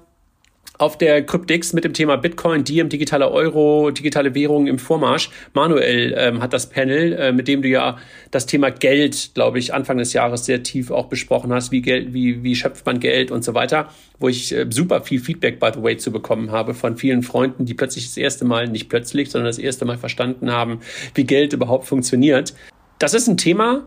auf 0.77 0.97
der 0.97 1.25
Cryptix 1.25 1.73
mit 1.73 1.83
dem 1.83 1.93
Thema 1.93 2.17
Bitcoin, 2.17 2.63
Diem, 2.63 2.89
digitaler 2.89 3.31
Euro, 3.31 3.91
digitale 3.91 4.35
Währungen 4.35 4.67
im 4.67 4.79
Vormarsch. 4.79 5.29
Manuel 5.53 6.13
ähm, 6.17 6.41
hat 6.41 6.53
das 6.53 6.69
Panel, 6.69 7.13
äh, 7.13 7.31
mit 7.31 7.47
dem 7.47 7.61
du 7.61 7.67
ja 7.67 7.97
das 8.31 8.45
Thema 8.45 8.71
Geld, 8.71 9.31
glaube 9.33 9.59
ich, 9.59 9.73
Anfang 9.73 9.97
des 9.97 10.13
Jahres 10.13 10.45
sehr 10.45 10.63
tief 10.63 10.91
auch 10.91 11.07
besprochen 11.07 11.53
hast. 11.53 11.71
Wie 11.71 11.81
Geld, 11.81 12.13
wie, 12.13 12.43
wie 12.43 12.55
schöpft 12.55 12.85
man 12.85 12.99
Geld 12.99 13.31
und 13.31 13.43
so 13.43 13.53
weiter. 13.53 13.89
Wo 14.19 14.27
ich 14.27 14.53
äh, 14.53 14.65
super 14.69 15.01
viel 15.01 15.19
Feedback, 15.19 15.59
by 15.59 15.71
the 15.73 15.81
way, 15.81 15.97
zu 15.97 16.11
bekommen 16.11 16.51
habe 16.51 16.73
von 16.73 16.97
vielen 16.97 17.23
Freunden, 17.23 17.65
die 17.65 17.73
plötzlich 17.73 18.05
das 18.05 18.17
erste 18.17 18.45
Mal, 18.45 18.67
nicht 18.67 18.89
plötzlich, 18.89 19.31
sondern 19.31 19.47
das 19.47 19.59
erste 19.59 19.85
Mal 19.85 19.97
verstanden 19.97 20.51
haben, 20.51 20.79
wie 21.13 21.23
Geld 21.23 21.53
überhaupt 21.53 21.85
funktioniert. 21.85 22.53
Das 22.99 23.13
ist 23.13 23.27
ein 23.27 23.37
Thema, 23.37 23.83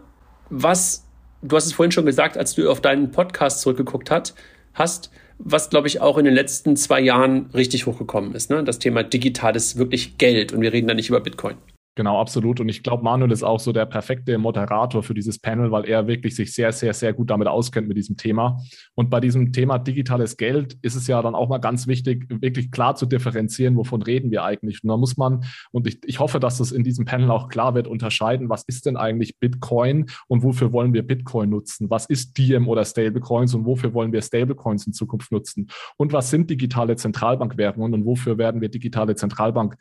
was, 0.50 1.04
du 1.42 1.56
hast 1.56 1.66
es 1.66 1.72
vorhin 1.72 1.92
schon 1.92 2.06
gesagt, 2.06 2.36
als 2.36 2.54
du 2.54 2.70
auf 2.70 2.80
deinen 2.80 3.10
Podcast 3.10 3.60
zurückgeguckt 3.60 4.10
hat, 4.10 4.34
hast, 4.74 5.10
was, 5.38 5.70
glaube 5.70 5.86
ich, 5.86 6.00
auch 6.00 6.18
in 6.18 6.24
den 6.24 6.34
letzten 6.34 6.76
zwei 6.76 7.00
Jahren 7.00 7.50
richtig 7.54 7.86
hochgekommen 7.86 8.34
ist. 8.34 8.50
Ne? 8.50 8.64
Das 8.64 8.78
Thema 8.78 9.02
digitales 9.02 9.76
wirklich 9.76 10.18
Geld. 10.18 10.52
Und 10.52 10.60
wir 10.60 10.72
reden 10.72 10.88
da 10.88 10.94
nicht 10.94 11.08
über 11.08 11.20
Bitcoin. 11.20 11.56
Genau, 11.98 12.20
absolut. 12.20 12.60
Und 12.60 12.68
ich 12.68 12.84
glaube, 12.84 13.02
Manuel 13.02 13.32
ist 13.32 13.42
auch 13.42 13.58
so 13.58 13.72
der 13.72 13.84
perfekte 13.84 14.38
Moderator 14.38 15.02
für 15.02 15.14
dieses 15.14 15.40
Panel, 15.40 15.72
weil 15.72 15.84
er 15.84 16.06
wirklich 16.06 16.36
sich 16.36 16.54
sehr, 16.54 16.70
sehr, 16.70 16.94
sehr 16.94 17.12
gut 17.12 17.28
damit 17.28 17.48
auskennt 17.48 17.88
mit 17.88 17.96
diesem 17.96 18.16
Thema. 18.16 18.60
Und 18.94 19.10
bei 19.10 19.18
diesem 19.18 19.52
Thema 19.52 19.80
digitales 19.80 20.36
Geld 20.36 20.78
ist 20.80 20.94
es 20.94 21.08
ja 21.08 21.20
dann 21.22 21.34
auch 21.34 21.48
mal 21.48 21.58
ganz 21.58 21.88
wichtig, 21.88 22.26
wirklich 22.28 22.70
klar 22.70 22.94
zu 22.94 23.04
differenzieren, 23.04 23.74
wovon 23.74 24.00
reden 24.02 24.30
wir 24.30 24.44
eigentlich. 24.44 24.84
Und 24.84 24.90
da 24.90 24.96
muss 24.96 25.16
man, 25.16 25.44
und 25.72 25.88
ich, 25.88 25.98
ich 26.04 26.20
hoffe, 26.20 26.38
dass 26.38 26.58
das 26.58 26.70
in 26.70 26.84
diesem 26.84 27.04
Panel 27.04 27.32
auch 27.32 27.48
klar 27.48 27.74
wird, 27.74 27.88
unterscheiden, 27.88 28.48
was 28.48 28.62
ist 28.68 28.86
denn 28.86 28.96
eigentlich 28.96 29.36
Bitcoin 29.40 30.06
und 30.28 30.44
wofür 30.44 30.72
wollen 30.72 30.94
wir 30.94 31.04
Bitcoin 31.04 31.50
nutzen? 31.50 31.90
Was 31.90 32.06
ist 32.06 32.38
Diem 32.38 32.68
oder 32.68 32.84
Stablecoins 32.84 33.56
und 33.56 33.64
wofür 33.64 33.92
wollen 33.92 34.12
wir 34.12 34.22
Stablecoins 34.22 34.86
in 34.86 34.92
Zukunft 34.92 35.32
nutzen? 35.32 35.66
Und 35.96 36.12
was 36.12 36.30
sind 36.30 36.48
digitale 36.48 36.94
Zentralbankwährungen 36.94 37.92
und 37.92 38.04
wofür 38.04 38.38
werden 38.38 38.60
wir 38.60 38.68
digitale 38.68 39.16
Zentralbank 39.16 39.76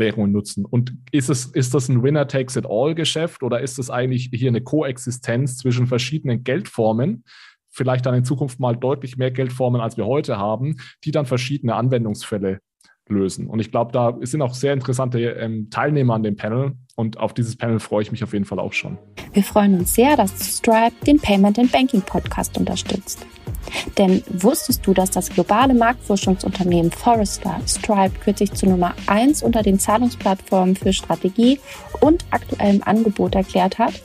Währungen 0.00 0.32
nutzen. 0.32 0.64
Und 0.64 0.92
ist 1.12 1.30
es, 1.30 1.46
ist 1.46 1.74
das 1.74 1.88
ein 1.88 2.02
Winner-Takes-it-all-Geschäft 2.02 3.44
oder 3.44 3.60
ist 3.60 3.78
es 3.78 3.90
eigentlich 3.90 4.30
hier 4.32 4.48
eine 4.48 4.62
Koexistenz 4.62 5.58
zwischen 5.58 5.86
verschiedenen 5.86 6.42
Geldformen? 6.42 7.22
Vielleicht 7.68 8.04
dann 8.06 8.14
in 8.14 8.24
Zukunft 8.24 8.58
mal 8.58 8.76
deutlich 8.76 9.16
mehr 9.16 9.30
Geldformen, 9.30 9.80
als 9.80 9.96
wir 9.96 10.06
heute 10.06 10.38
haben, 10.38 10.78
die 11.04 11.12
dann 11.12 11.26
verschiedene 11.26 11.76
Anwendungsfälle 11.76 12.60
lösen. 13.10 13.46
Und 13.46 13.60
ich 13.60 13.70
glaube, 13.70 13.92
da 13.92 14.16
sind 14.20 14.42
auch 14.42 14.54
sehr 14.54 14.72
interessante 14.72 15.20
ähm, 15.20 15.68
Teilnehmer 15.70 16.14
an 16.14 16.22
dem 16.22 16.36
Panel 16.36 16.72
und 16.96 17.18
auf 17.18 17.34
dieses 17.34 17.56
Panel 17.56 17.80
freue 17.80 18.02
ich 18.02 18.12
mich 18.12 18.22
auf 18.24 18.32
jeden 18.32 18.44
Fall 18.44 18.58
auch 18.58 18.72
schon. 18.72 18.98
Wir 19.32 19.42
freuen 19.42 19.78
uns 19.78 19.94
sehr, 19.94 20.16
dass 20.16 20.58
Stripe 20.58 20.94
den 21.06 21.18
Payment 21.18 21.58
and 21.58 21.72
Banking 21.72 22.02
Podcast 22.02 22.56
unterstützt. 22.58 23.26
Denn 23.98 24.22
wusstest 24.28 24.86
du, 24.86 24.94
dass 24.94 25.10
das 25.10 25.28
globale 25.30 25.74
Marktforschungsunternehmen 25.74 26.90
Forrester 26.90 27.60
Stripe 27.66 28.12
kürzlich 28.22 28.52
zu 28.52 28.66
Nummer 28.66 28.94
1 29.06 29.42
unter 29.42 29.62
den 29.62 29.78
Zahlungsplattformen 29.78 30.76
für 30.76 30.92
Strategie 30.92 31.60
und 32.00 32.24
aktuellem 32.30 32.82
Angebot 32.84 33.34
erklärt 33.34 33.78
hat? 33.78 34.02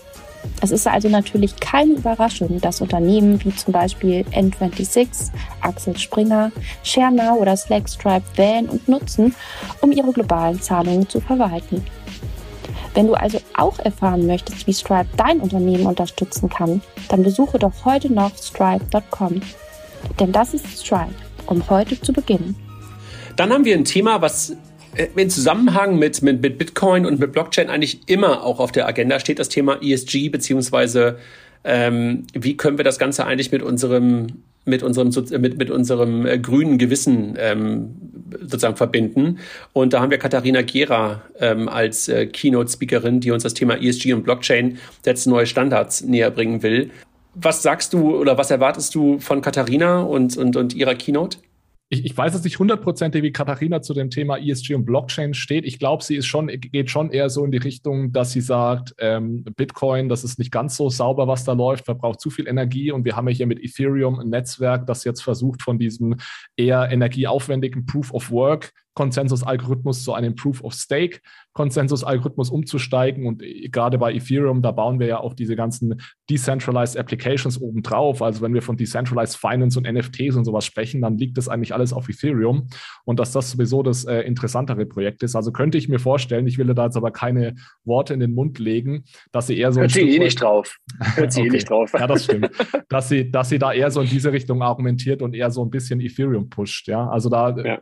Es 0.61 0.71
ist 0.71 0.87
also 0.87 1.09
natürlich 1.09 1.55
keine 1.57 1.93
Überraschung, 1.93 2.59
dass 2.61 2.81
Unternehmen 2.81 3.43
wie 3.43 3.55
zum 3.55 3.73
Beispiel 3.73 4.25
N26, 4.31 5.31
Axel 5.61 5.97
Springer, 5.97 6.51
ShareNow 6.83 7.39
oder 7.39 7.55
Slack 7.55 7.87
Stripe 7.89 8.25
wählen 8.35 8.67
und 8.67 8.87
nutzen, 8.87 9.35
um 9.81 9.91
ihre 9.91 10.11
globalen 10.11 10.61
Zahlungen 10.61 11.07
zu 11.07 11.19
verwalten. 11.19 11.85
Wenn 12.93 13.07
du 13.07 13.13
also 13.13 13.39
auch 13.55 13.77
erfahren 13.79 14.25
möchtest, 14.25 14.65
wie 14.67 14.73
Stripe 14.73 15.09
dein 15.17 15.41
Unternehmen 15.41 15.85
unterstützen 15.85 16.49
kann, 16.49 16.81
dann 17.09 17.23
besuche 17.23 17.59
doch 17.59 17.73
heute 17.83 18.11
noch 18.11 18.35
stripe.com. 18.37 19.41
Denn 20.19 20.31
das 20.31 20.53
ist 20.53 20.85
Stripe, 20.85 21.13
um 21.47 21.69
heute 21.69 21.99
zu 21.99 22.13
beginnen. 22.13 22.55
Dann 23.35 23.51
haben 23.51 23.65
wir 23.65 23.75
ein 23.75 23.83
Thema, 23.83 24.21
was 24.21 24.55
im 24.97 25.29
Zusammenhang 25.29 25.97
mit, 25.97 26.21
mit, 26.21 26.41
mit 26.41 26.57
Bitcoin 26.57 27.05
und 27.05 27.19
mit 27.19 27.31
Blockchain 27.31 27.69
eigentlich 27.69 27.99
immer 28.07 28.43
auch 28.43 28.59
auf 28.59 28.71
der 28.71 28.87
Agenda 28.87 29.19
steht, 29.19 29.39
das 29.39 29.49
Thema 29.49 29.81
ESG, 29.81 30.29
beziehungsweise 30.29 31.17
ähm, 31.63 32.25
wie 32.33 32.55
können 32.55 32.77
wir 32.77 32.85
das 32.85 32.99
Ganze 32.99 33.25
eigentlich 33.25 33.51
mit 33.51 33.63
unserem 33.63 34.27
mit 34.65 34.81
unserem 34.81 35.11
mit, 35.41 35.57
mit 35.57 35.69
unserem 35.69 36.25
äh, 36.25 36.39
grünen 36.39 36.77
Gewissen 36.77 37.35
ähm, 37.37 37.95
sozusagen 38.41 38.75
verbinden. 38.75 39.39
Und 39.73 39.93
da 39.93 40.01
haben 40.01 40.09
wir 40.09 40.17
Katharina 40.17 40.61
Gera 40.61 41.21
ähm, 41.39 41.69
als 41.69 42.07
äh, 42.07 42.25
Keynote-Speakerin, 42.25 43.19
die 43.19 43.31
uns 43.31 43.43
das 43.43 43.53
Thema 43.53 43.75
ESG 43.75 44.13
und 44.13 44.23
Blockchain 44.23 44.79
jetzt 45.05 45.27
neue 45.27 45.45
Standards 45.45 46.01
näher 46.01 46.31
bringen 46.31 46.63
will. 46.63 46.89
Was 47.35 47.61
sagst 47.61 47.93
du 47.93 48.15
oder 48.15 48.37
was 48.37 48.49
erwartest 48.49 48.95
du 48.95 49.19
von 49.19 49.41
Katharina 49.41 50.01
und, 50.01 50.37
und, 50.37 50.55
und 50.55 50.73
ihrer 50.73 50.95
Keynote? 50.95 51.37
Ich, 51.89 52.03
ich 52.03 52.17
weiß 52.17 52.33
jetzt 52.33 52.43
nicht 52.43 52.57
hundertprozentig, 52.57 53.21
wie 53.21 53.31
Katharina 53.31 53.81
zu 53.81 53.93
dem 53.93 54.09
Thema 54.09 54.37
ESG 54.37 54.73
und 54.73 54.85
Blockchain 54.85 55.33
steht. 55.33 55.65
Ich 55.65 55.77
glaube, 55.77 56.03
sie 56.03 56.15
ist 56.15 56.25
schon, 56.25 56.47
geht 56.47 56.89
schon 56.89 57.11
eher 57.11 57.29
so 57.29 57.45
in 57.45 57.51
die 57.51 57.59
Richtung, 57.59 58.11
dass 58.11 58.31
sie 58.31 58.41
sagt, 58.41 58.95
ähm, 58.97 59.43
Bitcoin, 59.55 60.09
das 60.09 60.23
ist 60.23 60.39
nicht 60.39 60.51
ganz 60.51 60.77
so 60.77 60.89
sauber, 60.89 61.27
was 61.27 61.43
da 61.43 61.53
läuft, 61.53 61.85
verbraucht 61.85 62.21
zu 62.21 62.31
viel 62.31 62.47
Energie. 62.47 62.91
Und 62.91 63.05
wir 63.05 63.15
haben 63.15 63.27
ja 63.27 63.35
hier 63.35 63.47
mit 63.47 63.63
Ethereum 63.63 64.19
ein 64.19 64.29
Netzwerk, 64.29 64.87
das 64.87 65.03
jetzt 65.03 65.21
versucht, 65.21 65.61
von 65.61 65.77
diesem 65.77 66.15
eher 66.57 66.89
energieaufwendigen 66.91 67.85
Proof 67.85 68.11
of 68.13 68.31
Work 68.31 68.71
Konsensus-Algorithmus 68.95 70.03
zu 70.03 70.13
einem 70.13 70.35
Proof-of-Stake-Konsensus-Algorithmus 70.35 72.49
umzusteigen. 72.49 73.27
Und 73.27 73.41
gerade 73.71 73.97
bei 73.97 74.13
Ethereum, 74.13 74.61
da 74.61 74.71
bauen 74.71 74.99
wir 74.99 75.07
ja 75.07 75.19
auch 75.19 75.33
diese 75.33 75.55
ganzen 75.55 76.01
Decentralized 76.29 76.97
Applications 76.97 77.59
obendrauf. 77.61 78.21
Also 78.21 78.41
wenn 78.41 78.53
wir 78.53 78.61
von 78.61 78.75
Decentralized 78.77 79.35
Finance 79.37 79.77
und 79.77 79.85
NFTs 79.85 80.37
und 80.37 80.45
sowas 80.45 80.63
sprechen, 80.65 81.01
dann 81.01 81.17
liegt 81.17 81.37
das 81.37 81.49
eigentlich 81.49 81.73
alles 81.73 81.91
auf 81.93 82.09
Ethereum. 82.09 82.67
Und 83.03 83.19
dass 83.19 83.33
das 83.33 83.51
sowieso 83.51 83.83
das 83.83 84.05
äh, 84.05 84.21
interessantere 84.21 84.85
Projekt 84.85 85.23
ist. 85.23 85.35
Also 85.35 85.51
könnte 85.51 85.77
ich 85.77 85.89
mir 85.89 85.99
vorstellen, 85.99 86.47
ich 86.47 86.57
will 86.57 86.73
da 86.73 86.85
jetzt 86.85 86.95
aber 86.97 87.11
keine 87.11 87.55
Worte 87.83 88.13
in 88.13 88.21
den 88.21 88.33
Mund 88.33 88.59
legen, 88.59 89.03
dass 89.31 89.47
sie 89.47 89.57
eher 89.57 89.73
so. 89.73 89.81
Hört 89.81 89.91
sie 89.91 90.09
eh 90.09 90.19
nicht 90.19 90.41
drauf. 90.41 90.77
Hört 91.15 91.33
sie 91.33 91.39
okay. 91.41 91.49
eh 91.49 91.51
nicht 91.51 91.69
drauf. 91.69 91.91
Ja, 91.93 92.07
das 92.07 92.23
stimmt. 92.23 92.49
dass, 92.89 93.09
sie, 93.09 93.29
dass 93.29 93.49
sie 93.49 93.59
da 93.59 93.73
eher 93.73 93.91
so 93.91 93.99
in 94.01 94.07
diese 94.07 94.31
Richtung 94.31 94.61
argumentiert 94.61 95.21
und 95.21 95.35
eher 95.35 95.51
so 95.51 95.63
ein 95.63 95.69
bisschen 95.69 95.99
Ethereum 95.99 96.49
pusht. 96.49 96.87
Ja, 96.87 97.09
also 97.09 97.29
da 97.29 97.55
ja. 97.57 97.81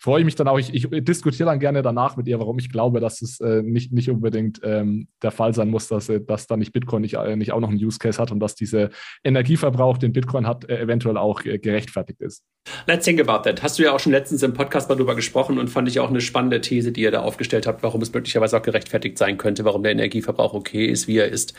freue 0.00 0.20
ich 0.20 0.24
mich 0.24 0.34
dann 0.34 0.48
auch 0.48 0.53
genau, 0.54 0.58
ich, 0.58 0.74
ich 0.74 1.04
diskutiere 1.04 1.50
dann 1.50 1.58
gerne 1.58 1.82
danach 1.82 2.16
mit 2.16 2.26
ihr, 2.26 2.38
warum 2.38 2.58
ich 2.58 2.70
glaube, 2.70 3.00
dass 3.00 3.22
es 3.22 3.40
äh, 3.40 3.62
nicht, 3.62 3.92
nicht 3.92 4.10
unbedingt 4.10 4.60
ähm, 4.62 5.08
der 5.22 5.30
Fall 5.30 5.54
sein 5.54 5.70
muss, 5.70 5.88
dass, 5.88 6.08
äh, 6.08 6.20
dass 6.20 6.46
da 6.46 6.56
nicht 6.56 6.72
Bitcoin 6.72 7.02
nicht, 7.02 7.14
äh, 7.14 7.36
nicht 7.36 7.52
auch 7.52 7.60
noch 7.60 7.70
einen 7.70 7.82
Use 7.82 7.98
Case 7.98 8.20
hat 8.20 8.30
und 8.30 8.40
dass 8.40 8.54
dieser 8.54 8.90
Energieverbrauch, 9.22 9.98
den 9.98 10.12
Bitcoin 10.12 10.46
hat, 10.46 10.68
äh, 10.68 10.80
eventuell 10.80 11.16
auch 11.16 11.44
äh, 11.44 11.58
gerechtfertigt 11.58 12.20
ist. 12.20 12.44
Let's 12.86 13.04
think 13.04 13.20
about 13.20 13.48
that. 13.48 13.62
Hast 13.62 13.78
du 13.78 13.82
ja 13.82 13.92
auch 13.92 14.00
schon 14.00 14.12
letztens 14.12 14.42
im 14.42 14.54
Podcast 14.54 14.88
mal 14.88 14.94
drüber 14.94 15.14
gesprochen 15.14 15.58
und 15.58 15.68
fand 15.68 15.88
ich 15.88 16.00
auch 16.00 16.08
eine 16.08 16.20
spannende 16.20 16.60
These, 16.60 16.92
die 16.92 17.02
ihr 17.02 17.10
da 17.10 17.20
aufgestellt 17.20 17.66
habt, 17.66 17.82
warum 17.82 18.00
es 18.00 18.12
möglicherweise 18.12 18.56
auch 18.56 18.62
gerechtfertigt 18.62 19.18
sein 19.18 19.36
könnte, 19.36 19.64
warum 19.64 19.82
der 19.82 19.92
Energieverbrauch 19.92 20.54
okay 20.54 20.86
ist, 20.86 21.06
wie 21.06 21.18
er 21.18 21.28
ist. 21.28 21.54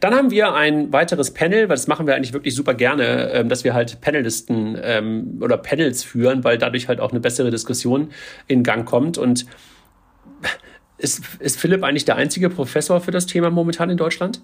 Dann 0.00 0.14
haben 0.14 0.30
wir 0.30 0.54
ein 0.54 0.92
weiteres 0.92 1.32
Panel, 1.32 1.68
weil 1.68 1.76
das 1.76 1.86
machen 1.86 2.06
wir 2.06 2.14
eigentlich 2.14 2.34
wirklich 2.34 2.54
super 2.54 2.74
gerne, 2.74 3.30
ähm, 3.32 3.48
dass 3.48 3.64
wir 3.64 3.72
halt 3.72 4.00
Panelisten 4.02 4.78
ähm, 4.82 5.38
oder 5.40 5.56
Panels 5.56 6.04
führen, 6.04 6.44
weil 6.44 6.58
dadurch 6.58 6.86
halt 6.88 7.00
auch 7.00 7.12
eine 7.12 7.20
bessere 7.20 7.50
Diskussion 7.50 8.10
in 8.46 8.62
Gang 8.62 8.86
kommt. 8.86 9.18
Und 9.18 9.46
ist, 10.98 11.22
ist 11.40 11.58
Philipp 11.58 11.82
eigentlich 11.82 12.04
der 12.04 12.16
einzige 12.16 12.48
Professor 12.48 13.00
für 13.00 13.10
das 13.10 13.26
Thema 13.26 13.50
momentan 13.50 13.90
in 13.90 13.96
Deutschland? 13.96 14.40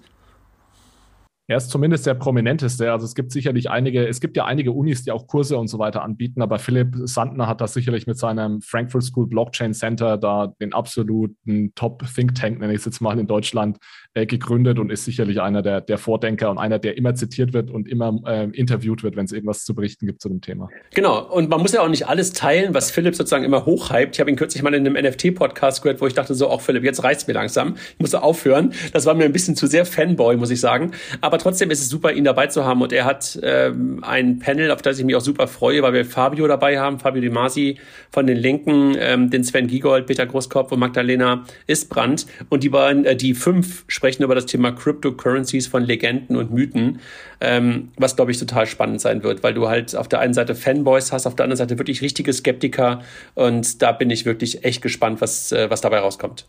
Er 1.49 1.57
ist 1.57 1.71
zumindest 1.71 2.05
der 2.05 2.13
prominenteste. 2.13 2.91
Also 2.91 3.07
es 3.07 3.15
gibt 3.15 3.31
sicherlich 3.31 3.71
einige, 3.71 4.07
es 4.07 4.21
gibt 4.21 4.37
ja 4.37 4.45
einige 4.45 4.71
Unis, 4.71 5.03
die 5.03 5.11
auch 5.11 5.25
Kurse 5.25 5.57
und 5.57 5.67
so 5.67 5.79
weiter 5.79 6.03
anbieten, 6.03 6.43
aber 6.43 6.59
Philipp 6.59 6.95
Sandner 7.05 7.47
hat 7.47 7.59
das 7.59 7.73
sicherlich 7.73 8.05
mit 8.05 8.19
seinem 8.19 8.61
Frankfurt 8.61 9.03
School 9.03 9.25
Blockchain 9.25 9.73
Center 9.73 10.19
da 10.19 10.53
den 10.61 10.73
absoluten 10.73 11.73
Top 11.73 12.03
Think 12.13 12.35
Tank, 12.35 12.59
nenne 12.59 12.73
ich 12.73 12.79
es 12.79 12.85
jetzt 12.85 13.01
mal 13.01 13.17
in 13.17 13.25
Deutschland, 13.25 13.79
äh, 14.13 14.27
gegründet 14.27 14.77
und 14.77 14.91
ist 14.91 15.05
sicherlich 15.05 15.41
einer 15.41 15.63
der, 15.63 15.81
der 15.81 15.97
Vordenker 15.97 16.51
und 16.51 16.59
einer, 16.59 16.77
der 16.77 16.97
immer 16.97 17.15
zitiert 17.15 17.51
wird 17.51 17.71
und 17.71 17.87
immer 17.87 18.15
äh, 18.27 18.47
interviewt 18.51 19.01
wird, 19.01 19.15
wenn 19.15 19.25
es 19.25 19.31
irgendwas 19.31 19.63
zu 19.63 19.73
berichten 19.73 20.05
gibt 20.05 20.21
zu 20.21 20.29
dem 20.29 20.41
Thema. 20.41 20.69
Genau. 20.93 21.31
Und 21.31 21.49
man 21.49 21.61
muss 21.61 21.73
ja 21.73 21.81
auch 21.81 21.89
nicht 21.89 22.07
alles 22.07 22.31
teilen, 22.33 22.75
was 22.75 22.91
Philipp 22.91 23.15
sozusagen 23.15 23.43
immer 23.43 23.65
hochhypt. 23.65 24.15
Ich 24.15 24.19
habe 24.19 24.29
ihn 24.29 24.35
kürzlich 24.35 24.61
mal 24.61 24.75
in 24.75 24.85
einem 24.85 25.03
NFT-Podcast 25.03 25.81
gehört, 25.81 25.99
wo 25.99 26.05
ich 26.05 26.13
dachte 26.13 26.35
so, 26.35 26.47
auch 26.47 26.61
Philipp, 26.61 26.83
jetzt 26.83 27.03
reicht's 27.03 27.25
mir 27.25 27.33
langsam. 27.33 27.75
Ich 27.93 27.99
muss 27.99 28.13
aufhören. 28.13 28.73
Das 28.93 29.07
war 29.07 29.15
mir 29.15 29.25
ein 29.25 29.33
bisschen 29.33 29.55
zu 29.55 29.65
sehr 29.65 29.87
Fanboy, 29.87 30.37
muss 30.37 30.51
ich 30.51 30.59
sagen. 30.59 30.91
Aber 31.21 31.38
trotzdem 31.39 31.71
ist 31.71 31.81
es 31.81 31.89
super, 31.89 32.11
ihn 32.13 32.23
dabei 32.23 32.47
zu 32.47 32.65
haben. 32.65 32.81
Und 32.81 32.93
er 32.93 33.05
hat 33.05 33.39
ähm, 33.41 34.03
ein 34.03 34.39
Panel, 34.39 34.71
auf 34.71 34.81
das 34.81 34.99
ich 34.99 35.05
mich 35.05 35.15
auch 35.15 35.21
super 35.21 35.47
freue, 35.47 35.81
weil 35.81 35.93
wir 35.93 36.05
Fabio 36.05 36.47
dabei 36.47 36.79
haben, 36.79 36.99
Fabio 36.99 37.21
Di 37.21 37.29
Masi 37.29 37.77
von 38.11 38.27
den 38.27 38.37
Linken, 38.37 38.95
ähm, 38.99 39.29
den 39.29 39.43
Sven 39.43 39.67
Giegold, 39.67 40.05
Peter 40.05 40.25
Großkopf 40.25 40.71
und 40.71 40.79
Magdalena 40.79 41.45
Isbrand. 41.67 42.27
Und 42.49 42.63
die 42.63 42.69
beiden, 42.69 43.05
äh, 43.05 43.15
die 43.15 43.33
fünf 43.33 43.85
sprechen 43.87 44.23
über 44.23 44.35
das 44.35 44.45
Thema 44.45 44.71
Cryptocurrencies 44.71 45.67
von 45.67 45.83
Legenden 45.83 46.35
und 46.35 46.51
Mythen, 46.51 46.99
ähm, 47.41 47.89
was, 47.97 48.15
glaube 48.15 48.31
ich, 48.31 48.37
total 48.37 48.67
spannend 48.67 49.01
sein 49.01 49.23
wird, 49.23 49.43
weil 49.43 49.53
du 49.53 49.67
halt 49.67 49.95
auf 49.95 50.07
der 50.07 50.19
einen 50.19 50.33
Seite 50.33 50.55
Fanboys 50.55 51.11
hast, 51.11 51.25
auf 51.25 51.35
der 51.35 51.45
anderen 51.45 51.57
Seite 51.57 51.77
wirklich 51.79 52.01
richtige 52.01 52.33
Skeptiker. 52.33 53.01
Und 53.35 53.81
da 53.81 53.91
bin 53.91 54.09
ich 54.09 54.25
wirklich 54.25 54.63
echt 54.63 54.81
gespannt, 54.81 55.21
was, 55.21 55.51
äh, 55.51 55.69
was 55.69 55.81
dabei 55.81 55.99
rauskommt. 55.99 56.45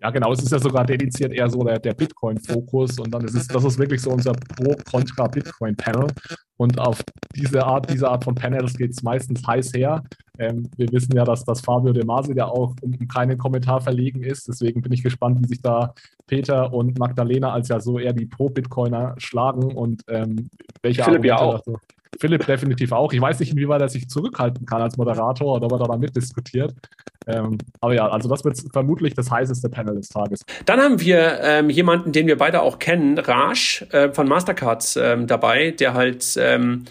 Ja, 0.00 0.10
genau, 0.10 0.32
es 0.32 0.42
ist 0.42 0.52
ja 0.52 0.60
sogar 0.60 0.84
dediziert 0.84 1.32
eher 1.32 1.50
so 1.50 1.64
der, 1.64 1.80
der 1.80 1.92
Bitcoin-Fokus 1.92 3.00
und 3.00 3.12
dann 3.12 3.24
ist 3.24 3.34
es, 3.34 3.48
das 3.48 3.64
ist 3.64 3.78
wirklich 3.78 4.00
so 4.00 4.10
unser 4.10 4.32
Pro-Contra-Bitcoin-Panel. 4.32 6.06
Und 6.56 6.78
auf 6.78 7.02
diese 7.34 7.64
Art, 7.64 7.90
diese 7.90 8.08
Art 8.08 8.22
von 8.24 8.34
Panels 8.34 8.76
geht 8.76 8.92
es 8.92 9.02
meistens 9.02 9.44
heiß 9.46 9.72
her. 9.74 10.02
Ähm, 10.38 10.68
wir 10.76 10.90
wissen 10.92 11.16
ja, 11.16 11.24
dass 11.24 11.44
das 11.44 11.60
Fabio 11.60 11.92
De 11.92 12.04
Masi 12.04 12.32
ja 12.34 12.46
auch 12.46 12.74
um 12.80 13.08
keinen 13.08 13.38
Kommentar 13.38 13.80
verlegen 13.80 14.22
ist. 14.22 14.46
Deswegen 14.46 14.82
bin 14.82 14.92
ich 14.92 15.02
gespannt, 15.02 15.40
wie 15.40 15.48
sich 15.48 15.62
da 15.62 15.94
Peter 16.26 16.72
und 16.72 16.98
Magdalena 16.98 17.52
als 17.52 17.68
ja 17.68 17.80
so 17.80 17.98
eher 17.98 18.12
die 18.12 18.26
Pro-Bitcoiner 18.26 19.14
schlagen 19.18 19.74
und 19.74 20.02
ähm, 20.08 20.48
welche 20.82 21.02
Philipp 21.02 21.24
ja 21.24 21.38
auch. 21.38 21.54
Also, 21.54 21.78
Philipp 22.20 22.46
definitiv 22.46 22.92
auch. 22.92 23.12
Ich 23.12 23.20
weiß 23.20 23.40
nicht, 23.40 23.52
inwieweit 23.52 23.80
er 23.80 23.88
sich 23.88 24.08
zurückhalten 24.08 24.66
kann 24.66 24.82
als 24.82 24.96
Moderator 24.96 25.56
oder 25.56 25.66
ob 25.66 25.80
er 25.80 25.88
da 25.88 25.96
mitdiskutiert. 25.96 26.74
Ähm, 27.26 27.58
aber 27.80 27.94
ja, 27.94 28.08
also 28.08 28.28
das 28.28 28.44
wird 28.44 28.58
vermutlich 28.72 29.14
das 29.14 29.30
heißeste 29.30 29.68
Panel 29.68 29.96
des 29.96 30.08
Tages. 30.08 30.44
Dann 30.64 30.80
haben 30.80 31.00
wir 31.00 31.40
ähm, 31.42 31.70
jemanden, 31.70 32.12
den 32.12 32.26
wir 32.26 32.38
beide 32.38 32.62
auch 32.62 32.78
kennen, 32.78 33.18
Raj 33.18 33.84
äh, 33.90 34.10
von 34.12 34.28
Mastercard 34.28 34.96
ähm, 35.00 35.26
dabei, 35.26 35.72
der 35.72 35.94
halt 35.94 36.36
ähm, 36.40 36.84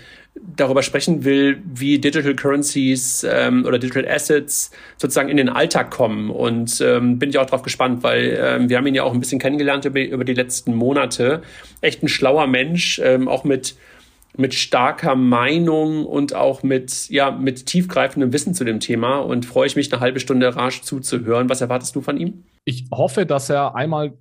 darüber 0.56 0.84
sprechen 0.84 1.24
will, 1.24 1.62
wie 1.66 2.00
Digital 2.00 2.36
Currencies 2.36 3.26
ähm, 3.30 3.66
oder 3.66 3.80
Digital 3.80 4.08
Assets 4.08 4.72
sozusagen 4.98 5.30
in 5.30 5.38
den 5.38 5.50
Alltag 5.50 5.92
kommen. 5.92 6.30
Und 6.30 6.80
ähm, 6.82 7.20
bin 7.20 7.30
ich 7.30 7.38
auch 7.40 7.46
darauf 7.46 7.64
gespannt, 7.64 8.04
weil 8.04 8.38
ähm, 8.40 8.70
wir 8.70 8.78
haben 8.78 8.88
ihn 8.88 8.96
ja 8.96 9.04
auch 9.04 9.14
ein 9.14 9.20
bisschen 9.20 9.40
kennengelernt 9.40 9.86
über, 9.86 10.02
über 10.02 10.24
die 10.24 10.34
letzten 10.34 10.76
Monate. 10.76 11.42
Echt 11.82 12.04
ein 12.04 12.08
schlauer 12.08 12.48
Mensch, 12.48 13.00
ähm, 13.04 13.28
auch 13.28 13.44
mit 13.44 13.76
mit 14.38 14.54
starker 14.54 15.16
Meinung 15.16 16.06
und 16.06 16.34
auch 16.34 16.64
mit, 16.64 17.10
ja, 17.10 17.32
mit 17.32 17.66
tiefgreifendem 17.66 18.34
Wissen 18.34 18.54
zu 18.54 18.64
dem 18.64 18.80
Thema 18.80 19.18
und 19.18 19.46
freue 19.46 19.68
ich 19.68 19.76
mich, 19.76 19.92
eine 19.92 20.02
halbe 20.02 20.20
Stunde 20.20 20.56
rasch 20.56 20.82
zuzuhören. 20.82 21.50
Was 21.50 21.62
erwartest 21.62 21.96
du 21.96 22.02
von 22.02 22.18
ihm? 22.18 22.44
Ich 22.66 22.86
hoffe, 22.92 23.26
dass 23.26 23.50
er 23.50 23.76
einmal 23.76 24.14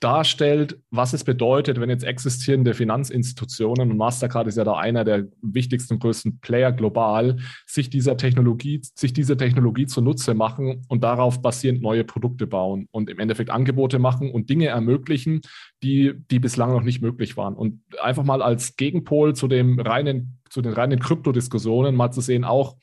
darstellt, 0.00 0.78
was 0.90 1.12
es 1.14 1.24
bedeutet, 1.24 1.80
wenn 1.80 1.88
jetzt 1.88 2.04
existierende 2.04 2.74
Finanzinstitutionen, 2.74 3.90
und 3.90 3.96
Mastercard 3.96 4.46
ist 4.46 4.58
ja 4.58 4.64
da 4.64 4.74
einer 4.74 5.04
der 5.04 5.26
wichtigsten 5.40 5.94
und 5.94 6.00
größten 6.00 6.40
Player 6.40 6.72
global, 6.72 7.38
sich 7.66 7.88
dieser 7.88 8.16
Technologie, 8.16 8.82
sich 8.94 9.12
diese 9.12 9.36
Technologie 9.36 9.86
zunutze 9.86 10.34
machen 10.34 10.84
und 10.88 11.02
darauf 11.02 11.40
basierend 11.40 11.82
neue 11.82 12.04
Produkte 12.04 12.46
bauen 12.46 12.88
und 12.90 13.08
im 13.08 13.18
Endeffekt 13.18 13.50
Angebote 13.50 13.98
machen 13.98 14.30
und 14.30 14.50
Dinge 14.50 14.66
ermöglichen, 14.66 15.40
die, 15.82 16.12
die 16.30 16.38
bislang 16.38 16.72
noch 16.72 16.82
nicht 16.82 17.00
möglich 17.00 17.36
waren. 17.36 17.54
Und 17.54 17.80
einfach 18.00 18.24
mal 18.24 18.42
als 18.42 18.76
Gegenpol 18.76 19.34
zu 19.34 19.48
dem 19.48 19.80
reinen, 19.80 20.40
zu 20.50 20.60
den 20.60 20.74
reinen 20.74 20.98
Kryptodiskussionen 20.98 21.94
mal 21.94 22.10
zu 22.10 22.20
sehen, 22.20 22.44
auch 22.44 22.76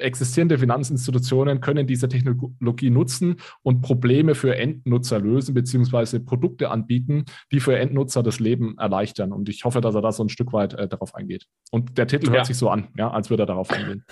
existierende 0.00 0.58
Finanzinstitutionen 0.58 1.60
können 1.60 1.86
diese 1.86 2.08
Technologie 2.08 2.90
nutzen 2.90 3.36
und 3.62 3.82
Probleme 3.82 4.34
für 4.34 4.56
Endnutzer 4.56 5.18
lösen, 5.20 5.54
beziehungsweise 5.54 6.20
Produkte 6.20 6.70
anbieten, 6.70 7.24
die 7.52 7.60
für 7.60 7.78
Endnutzer 7.78 8.22
das 8.22 8.40
Leben 8.40 8.76
erleichtern. 8.78 9.32
Und 9.32 9.48
ich 9.48 9.64
hoffe, 9.64 9.80
dass 9.80 9.94
er 9.94 10.02
da 10.02 10.12
so 10.12 10.24
ein 10.24 10.28
Stück 10.28 10.52
weit 10.52 10.74
äh, 10.74 10.88
darauf 10.88 11.14
eingeht. 11.14 11.46
Und 11.70 11.98
der 11.98 12.06
Titel 12.06 12.26
ja. 12.26 12.32
hört 12.32 12.46
sich 12.46 12.56
so 12.56 12.70
an, 12.70 12.88
ja, 12.96 13.10
als 13.10 13.30
würde 13.30 13.44
er 13.44 13.46
darauf 13.46 13.70
eingehen. 13.70 14.04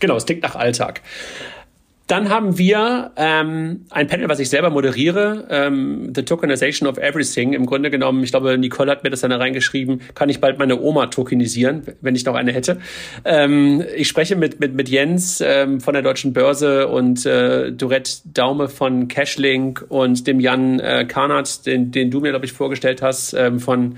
Genau, 0.00 0.16
es 0.16 0.26
klingt 0.26 0.42
nach 0.42 0.56
Alltag. 0.56 1.02
Dann 2.12 2.28
haben 2.28 2.58
wir 2.58 3.12
ähm, 3.16 3.86
ein 3.88 4.06
Panel, 4.06 4.28
was 4.28 4.38
ich 4.38 4.50
selber 4.50 4.68
moderiere, 4.68 5.46
ähm, 5.48 6.12
The 6.14 6.22
Tokenization 6.24 6.86
of 6.86 6.98
Everything. 6.98 7.54
Im 7.54 7.64
Grunde 7.64 7.88
genommen, 7.88 8.22
ich 8.22 8.32
glaube, 8.32 8.58
Nicole 8.58 8.90
hat 8.90 9.02
mir 9.02 9.08
das 9.08 9.22
dann 9.22 9.32
reingeschrieben, 9.32 10.02
kann 10.14 10.28
ich 10.28 10.38
bald 10.38 10.58
meine 10.58 10.78
Oma 10.78 11.06
tokenisieren, 11.06 11.84
wenn 12.02 12.14
ich 12.14 12.26
noch 12.26 12.34
eine 12.34 12.52
hätte. 12.52 12.76
Ähm, 13.24 13.82
ich 13.96 14.08
spreche 14.08 14.36
mit, 14.36 14.60
mit, 14.60 14.74
mit 14.74 14.90
Jens 14.90 15.42
ähm, 15.42 15.80
von 15.80 15.94
der 15.94 16.02
Deutschen 16.02 16.34
Börse 16.34 16.88
und 16.88 17.24
äh, 17.24 17.72
Dorette 17.72 18.12
Daume 18.26 18.68
von 18.68 19.08
Cashlink 19.08 19.86
und 19.88 20.26
dem 20.26 20.38
Jan 20.38 20.80
äh, 20.80 21.06
Karnat, 21.08 21.64
den, 21.64 21.92
den 21.92 22.10
du 22.10 22.20
mir, 22.20 22.28
glaube 22.28 22.44
ich, 22.44 22.52
vorgestellt 22.52 23.00
hast, 23.00 23.32
ähm, 23.32 23.58
von 23.58 23.96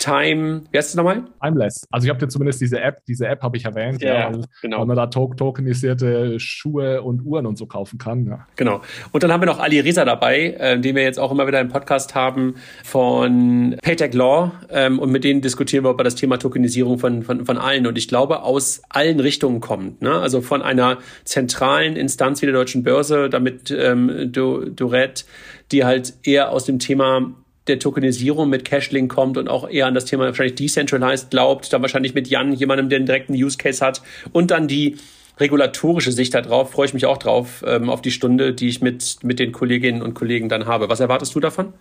Time, 0.00 0.62
wie 0.70 0.78
heißt 0.78 0.88
es 0.88 0.94
nochmal? 0.94 1.24
Timeless. 1.42 1.86
Also 1.90 2.06
ich 2.06 2.10
habe 2.10 2.18
dir 2.18 2.28
zumindest 2.28 2.60
diese 2.60 2.80
App, 2.80 3.04
diese 3.06 3.28
App 3.28 3.42
habe 3.42 3.58
ich 3.58 3.66
erwähnt, 3.66 4.00
ja, 4.00 4.14
ja 4.14 4.32
weil, 4.32 4.44
genau. 4.62 4.80
weil 4.80 4.86
man 4.86 4.96
da 4.96 5.06
tokenisierte 5.06 6.40
Schuhe 6.40 7.02
und 7.02 7.24
Uhren 7.24 7.46
und 7.46 7.58
so 7.58 7.66
kaufen 7.66 7.98
kann. 7.98 8.26
Ja. 8.26 8.46
Genau. 8.56 8.80
Und 9.12 9.22
dann 9.22 9.30
haben 9.30 9.42
wir 9.42 9.46
noch 9.46 9.60
Ali 9.60 9.78
Reza 9.78 10.06
dabei, 10.06 10.56
äh, 10.58 10.80
den 10.80 10.96
wir 10.96 11.02
jetzt 11.02 11.20
auch 11.20 11.30
immer 11.30 11.46
wieder 11.46 11.60
im 11.60 11.68
Podcast 11.68 12.14
haben 12.14 12.54
von 12.82 13.76
Paytech 13.82 14.14
Law 14.14 14.52
ähm, 14.70 14.98
und 14.98 15.10
mit 15.10 15.22
denen 15.22 15.42
diskutieren 15.42 15.84
wir 15.84 15.90
über 15.90 16.04
das 16.04 16.14
Thema 16.14 16.38
Tokenisierung 16.38 16.98
von, 16.98 17.22
von, 17.22 17.44
von 17.44 17.58
allen 17.58 17.86
und 17.86 17.98
ich 17.98 18.08
glaube 18.08 18.42
aus 18.42 18.80
allen 18.88 19.20
Richtungen 19.20 19.60
kommt. 19.60 20.00
Ne? 20.00 20.12
Also 20.12 20.40
von 20.40 20.62
einer 20.62 20.96
zentralen 21.24 21.96
Instanz 21.96 22.40
wie 22.40 22.46
der 22.46 22.54
Deutschen 22.54 22.84
Börse, 22.84 23.28
damit 23.28 23.70
ähm, 23.70 24.32
Dorette, 24.32 25.24
die 25.72 25.84
halt 25.84 26.14
eher 26.22 26.52
aus 26.52 26.64
dem 26.64 26.78
Thema 26.78 27.34
der 27.66 27.78
Tokenisierung 27.78 28.48
mit 28.48 28.64
Cashlink 28.64 29.12
kommt 29.12 29.36
und 29.38 29.48
auch 29.48 29.68
eher 29.68 29.86
an 29.86 29.94
das 29.94 30.04
Thema 30.04 30.24
wahrscheinlich 30.24 30.54
Decentralized 30.54 31.30
glaubt, 31.30 31.72
dann 31.72 31.82
wahrscheinlich 31.82 32.14
mit 32.14 32.28
Jan, 32.28 32.52
jemandem, 32.52 32.88
der 32.88 32.96
einen 32.96 33.06
direkten 33.06 33.34
Use 33.34 33.58
Case 33.58 33.84
hat 33.84 34.02
und 34.32 34.50
dann 34.50 34.68
die 34.68 34.96
regulatorische 35.38 36.12
Sicht 36.12 36.34
darauf, 36.34 36.72
freue 36.72 36.86
ich 36.86 36.94
mich 36.94 37.06
auch 37.06 37.18
drauf, 37.18 37.64
ähm, 37.66 37.88
auf 37.88 38.02
die 38.02 38.10
Stunde, 38.10 38.54
die 38.54 38.68
ich 38.68 38.80
mit, 38.80 39.18
mit 39.22 39.38
den 39.38 39.52
Kolleginnen 39.52 40.02
und 40.02 40.14
Kollegen 40.14 40.48
dann 40.48 40.66
habe. 40.66 40.88
Was 40.88 41.00
erwartest 41.00 41.34
du 41.34 41.40
davon? 41.40 41.72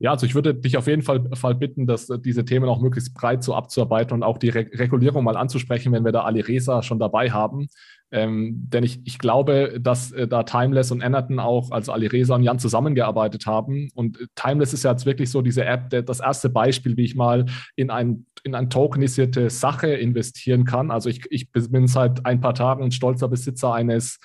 Ja, 0.00 0.12
also 0.12 0.26
ich 0.26 0.34
würde 0.36 0.54
dich 0.54 0.76
auf 0.76 0.86
jeden 0.86 1.02
Fall, 1.02 1.28
Fall 1.34 1.56
bitten, 1.56 1.86
dass 1.86 2.08
äh, 2.08 2.18
diese 2.20 2.44
Themen 2.44 2.68
auch 2.68 2.80
möglichst 2.80 3.14
breit 3.14 3.42
so 3.42 3.54
abzuarbeiten 3.54 4.14
und 4.14 4.22
auch 4.22 4.38
die 4.38 4.48
Re 4.48 4.66
Regulierung 4.72 5.24
mal 5.24 5.36
anzusprechen, 5.36 5.92
wenn 5.92 6.04
wir 6.04 6.12
da 6.12 6.22
Ali 6.22 6.40
Reza 6.40 6.82
schon 6.82 7.00
dabei 7.00 7.30
haben. 7.30 7.68
Ähm, 8.10 8.66
denn 8.68 8.84
ich, 8.84 9.00
ich 9.04 9.18
glaube, 9.18 9.78
dass 9.80 10.12
äh, 10.12 10.26
da 10.26 10.42
Timeless 10.42 10.90
und 10.90 11.02
Enerton 11.02 11.38
auch, 11.38 11.70
also 11.70 11.92
Ali 11.92 12.06
Reza 12.06 12.34
und 12.34 12.42
Jan 12.42 12.58
zusammengearbeitet 12.58 13.46
haben. 13.46 13.90
Und 13.94 14.20
äh, 14.20 14.26
Timeless 14.34 14.72
ist 14.72 14.84
ja 14.84 14.92
jetzt 14.92 15.04
wirklich 15.06 15.30
so 15.30 15.42
diese 15.42 15.64
App, 15.64 15.90
der, 15.90 16.02
das 16.02 16.20
erste 16.20 16.48
Beispiel, 16.48 16.96
wie 16.96 17.04
ich 17.04 17.14
mal 17.14 17.46
in 17.76 17.90
ein 17.90 18.24
in 18.44 18.54
eine 18.54 18.68
tokenisierte 18.68 19.50
Sache 19.50 19.88
investieren 19.88 20.64
kann. 20.64 20.90
Also 20.90 21.08
ich, 21.08 21.24
ich 21.30 21.50
bin 21.50 21.86
seit 21.88 22.24
ein 22.24 22.40
paar 22.40 22.54
Tagen 22.54 22.90
stolzer 22.92 23.28
Besitzer 23.28 23.74
eines 23.74 24.20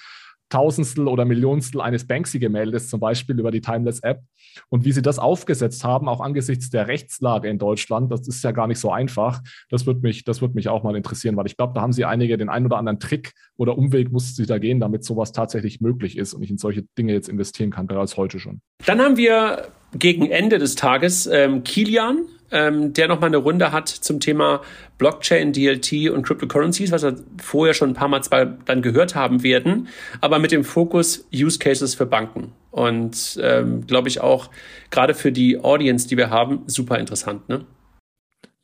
Tausendstel 0.53 1.07
oder 1.07 1.25
Millionstel 1.25 1.81
eines 1.81 2.05
Banksy-Gemäldes 2.05 2.87
zum 2.87 2.99
Beispiel 2.99 3.39
über 3.39 3.49
die 3.49 3.61
Timeless-App. 3.61 4.21
Und 4.69 4.85
wie 4.85 4.91
sie 4.91 5.01
das 5.01 5.17
aufgesetzt 5.17 5.83
haben, 5.83 6.07
auch 6.07 6.21
angesichts 6.21 6.69
der 6.69 6.87
Rechtslage 6.87 7.49
in 7.49 7.57
Deutschland, 7.57 8.11
das 8.11 8.27
ist 8.27 8.43
ja 8.43 8.51
gar 8.51 8.67
nicht 8.67 8.77
so 8.77 8.91
einfach. 8.91 9.41
Das 9.69 9.87
wird 9.87 10.03
mich, 10.03 10.25
das 10.25 10.41
mich 10.53 10.69
auch 10.69 10.83
mal 10.83 10.95
interessieren, 10.95 11.35
weil 11.37 11.47
ich 11.47 11.57
glaube, 11.57 11.73
da 11.73 11.81
haben 11.81 11.91
sie 11.91 12.05
einige 12.05 12.37
den 12.37 12.49
einen 12.49 12.67
oder 12.67 12.77
anderen 12.77 12.99
Trick 12.99 13.33
oder 13.57 13.79
Umweg 13.79 14.11
mussten 14.11 14.35
sie 14.35 14.45
da 14.45 14.59
gehen, 14.59 14.79
damit 14.79 15.03
sowas 15.03 15.31
tatsächlich 15.31 15.81
möglich 15.81 16.19
ist 16.19 16.35
und 16.35 16.43
ich 16.43 16.51
in 16.51 16.59
solche 16.59 16.83
Dinge 16.99 17.13
jetzt 17.13 17.29
investieren 17.29 17.71
kann, 17.71 17.87
bereits 17.87 18.15
heute 18.15 18.37
schon. 18.39 18.61
Dann 18.85 19.01
haben 19.01 19.17
wir 19.17 19.69
gegen 19.97 20.29
Ende 20.29 20.59
des 20.59 20.75
Tages 20.75 21.25
ähm, 21.25 21.63
Kilian, 21.63 22.27
ähm, 22.51 22.93
der 22.93 23.07
nochmal 23.07 23.27
eine 23.27 23.37
Runde 23.37 23.71
hat 23.71 23.89
zum 23.89 24.19
Thema 24.19 24.61
Blockchain, 24.97 25.53
DLT 25.53 26.09
und 26.11 26.23
Cryptocurrencies, 26.23 26.91
was 26.91 27.03
wir 27.03 27.15
vorher 27.41 27.73
schon 27.73 27.91
ein 27.91 27.93
paar 27.95 28.07
Mal 28.07 28.23
zwar 28.23 28.45
dann 28.45 28.81
gehört 28.81 29.15
haben 29.15 29.43
werden, 29.43 29.87
aber 30.21 30.39
mit 30.39 30.51
dem 30.51 30.63
Fokus 30.63 31.27
Use 31.33 31.59
Cases 31.59 31.95
für 31.95 32.05
Banken. 32.05 32.51
Und 32.71 33.39
ähm, 33.41 33.85
glaube 33.85 34.09
ich 34.09 34.21
auch 34.21 34.49
gerade 34.89 35.13
für 35.13 35.31
die 35.31 35.59
Audience, 35.59 36.07
die 36.07 36.17
wir 36.17 36.29
haben, 36.29 36.63
super 36.67 36.97
interessant. 36.97 37.47
Ne? 37.49 37.65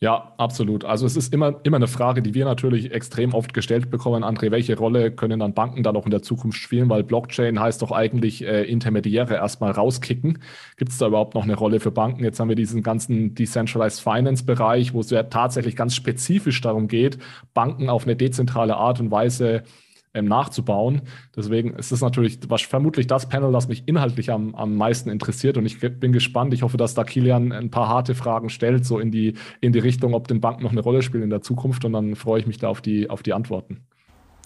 Ja, 0.01 0.33
absolut. 0.38 0.85
Also 0.85 1.05
es 1.05 1.17
ist 1.17 1.33
immer, 1.33 1.59
immer 1.63 1.75
eine 1.75 1.89
Frage, 1.89 2.21
die 2.21 2.33
wir 2.33 2.45
natürlich 2.45 2.93
extrem 2.93 3.33
oft 3.33 3.53
gestellt 3.53 3.89
bekommen, 3.91 4.23
André, 4.23 4.49
welche 4.49 4.77
Rolle 4.77 5.12
können 5.12 5.41
dann 5.41 5.53
Banken 5.53 5.83
da 5.83 5.91
noch 5.91 6.05
in 6.05 6.12
der 6.12 6.21
Zukunft 6.21 6.57
spielen? 6.57 6.89
Weil 6.89 7.03
Blockchain 7.03 7.59
heißt 7.59 7.81
doch 7.81 7.91
eigentlich 7.91 8.41
äh, 8.45 8.63
Intermediäre 8.63 9.33
erstmal 9.33 9.71
rauskicken. 9.71 10.39
Gibt 10.77 10.91
es 10.93 10.99
da 10.99 11.07
überhaupt 11.07 11.35
noch 11.35 11.43
eine 11.43 11.55
Rolle 11.55 11.81
für 11.81 11.91
Banken? 11.91 12.23
Jetzt 12.23 12.39
haben 12.39 12.47
wir 12.47 12.55
diesen 12.55 12.81
ganzen 12.81 13.35
Decentralized 13.35 13.99
Finance 13.99 14.45
Bereich, 14.45 14.93
wo 14.93 15.01
es 15.01 15.09
ja 15.09 15.23
tatsächlich 15.23 15.75
ganz 15.75 15.95
spezifisch 15.95 16.62
darum 16.62 16.88
geht, 16.88 17.17
Banken 17.53 17.89
auf 17.89 18.05
eine 18.05 18.15
dezentrale 18.15 18.77
Art 18.77 19.01
und 19.01 19.12
Weise 19.12 19.63
ähm, 20.13 20.25
nachzubauen. 20.25 21.01
Deswegen 21.35 21.75
ist 21.75 21.91
es 21.91 22.01
natürlich 22.01 22.39
was, 22.47 22.61
vermutlich 22.61 23.07
das 23.07 23.29
Panel, 23.29 23.51
das 23.51 23.67
mich 23.67 23.83
inhaltlich 23.87 24.31
am, 24.31 24.55
am 24.55 24.75
meisten 24.75 25.09
interessiert. 25.09 25.57
Und 25.57 25.65
ich 25.65 25.79
bin 25.79 26.11
gespannt. 26.11 26.53
Ich 26.53 26.63
hoffe, 26.63 26.77
dass 26.77 26.93
da 26.93 27.03
Kilian 27.03 27.51
ein 27.51 27.69
paar 27.69 27.87
harte 27.87 28.15
Fragen 28.15 28.49
stellt, 28.49 28.85
so 28.85 28.99
in 28.99 29.11
die, 29.11 29.35
in 29.61 29.71
die 29.71 29.79
Richtung, 29.79 30.13
ob 30.13 30.27
den 30.27 30.41
Banken 30.41 30.63
noch 30.63 30.71
eine 30.71 30.81
Rolle 30.81 31.01
spielen 31.01 31.23
in 31.23 31.29
der 31.29 31.41
Zukunft. 31.41 31.85
Und 31.85 31.93
dann 31.93 32.15
freue 32.15 32.39
ich 32.39 32.47
mich 32.47 32.57
da 32.57 32.69
auf 32.69 32.81
die, 32.81 33.09
auf 33.09 33.23
die 33.23 33.33
Antworten. 33.33 33.81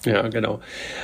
Ja, 0.06 0.28
genau. 0.28 0.60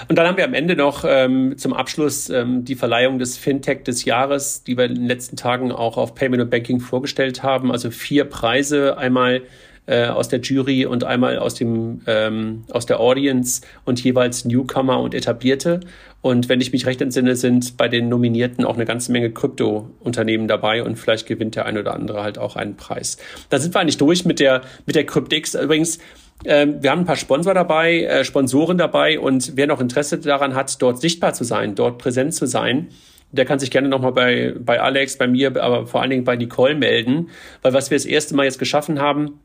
Und 0.09 0.17
dann 0.17 0.27
haben 0.27 0.37
wir 0.37 0.43
am 0.43 0.53
Ende 0.53 0.75
noch 0.75 1.05
ähm, 1.07 1.57
zum 1.57 1.73
Abschluss 1.73 2.29
ähm, 2.29 2.65
die 2.65 2.75
Verleihung 2.75 3.17
des 3.17 3.37
Fintech 3.37 3.83
des 3.83 4.03
Jahres, 4.03 4.63
die 4.63 4.77
wir 4.77 4.85
in 4.85 4.95
den 4.95 5.05
letzten 5.05 5.37
Tagen 5.37 5.71
auch 5.71 5.97
auf 5.97 6.15
Payment 6.15 6.43
und 6.43 6.49
Banking 6.49 6.81
vorgestellt 6.81 7.43
haben. 7.43 7.71
Also 7.71 7.91
vier 7.91 8.25
Preise. 8.25 8.97
Einmal 8.97 9.43
äh, 9.89 10.07
aus 10.07 10.29
der 10.29 10.39
Jury 10.39 10.85
und 10.85 11.03
einmal 11.03 11.39
aus 11.39 11.55
dem 11.55 12.01
ähm, 12.05 12.63
aus 12.71 12.85
der 12.85 12.99
Audience 12.99 13.61
und 13.85 14.03
jeweils 14.03 14.45
Newcomer 14.45 14.99
und 14.99 15.15
Etablierte. 15.15 15.79
Und 16.21 16.47
wenn 16.49 16.61
ich 16.61 16.71
mich 16.71 16.85
recht 16.85 17.01
entsinne, 17.01 17.35
sind 17.35 17.77
bei 17.77 17.87
den 17.87 18.09
Nominierten 18.09 18.65
auch 18.65 18.75
eine 18.75 18.85
ganze 18.85 19.11
Menge 19.11 19.31
Krypto-Unternehmen 19.31 20.47
dabei 20.47 20.83
und 20.83 20.97
vielleicht 20.97 21.25
gewinnt 21.27 21.55
der 21.55 21.65
ein 21.65 21.77
oder 21.77 21.93
andere 21.93 22.21
halt 22.21 22.37
auch 22.37 22.55
einen 22.55 22.75
Preis. 22.75 23.17
Da 23.49 23.57
sind 23.57 23.73
wir 23.73 23.79
eigentlich 23.79 23.97
durch 23.97 24.25
mit 24.25 24.39
der 24.39 24.61
mit 24.85 24.95
der 24.95 25.05
CryptX. 25.05 25.55
Übrigens, 25.55 25.97
ähm, 26.45 26.83
wir 26.83 26.91
haben 26.91 26.99
ein 26.99 27.05
paar 27.05 27.15
Sponsor 27.15 27.53
dabei, 27.53 28.03
äh, 28.03 28.23
Sponsoren 28.23 28.77
dabei 28.77 29.19
und 29.19 29.53
wer 29.55 29.65
noch 29.65 29.81
Interesse 29.81 30.19
daran 30.19 30.55
hat, 30.55 30.81
dort 30.81 31.01
sichtbar 31.01 31.33
zu 31.33 31.43
sein, 31.43 31.75
dort 31.75 31.97
präsent 31.97 32.33
zu 32.33 32.45
sein, 32.45 32.89
der 33.31 33.45
kann 33.45 33.59
sich 33.59 33.71
gerne 33.71 33.89
nochmal 33.89 34.11
bei, 34.11 34.55
bei 34.59 34.81
Alex, 34.81 35.17
bei 35.17 35.27
mir, 35.27 35.61
aber 35.61 35.85
vor 35.85 36.01
allen 36.01 36.09
Dingen 36.09 36.23
bei 36.23 36.35
Nicole 36.35 36.75
melden, 36.75 37.29
weil 37.61 37.73
was 37.73 37.91
wir 37.91 37.97
das 37.97 38.05
erste 38.05 38.35
Mal 38.35 38.45
jetzt 38.45 38.59
geschaffen 38.59 38.99
haben, 38.99 39.39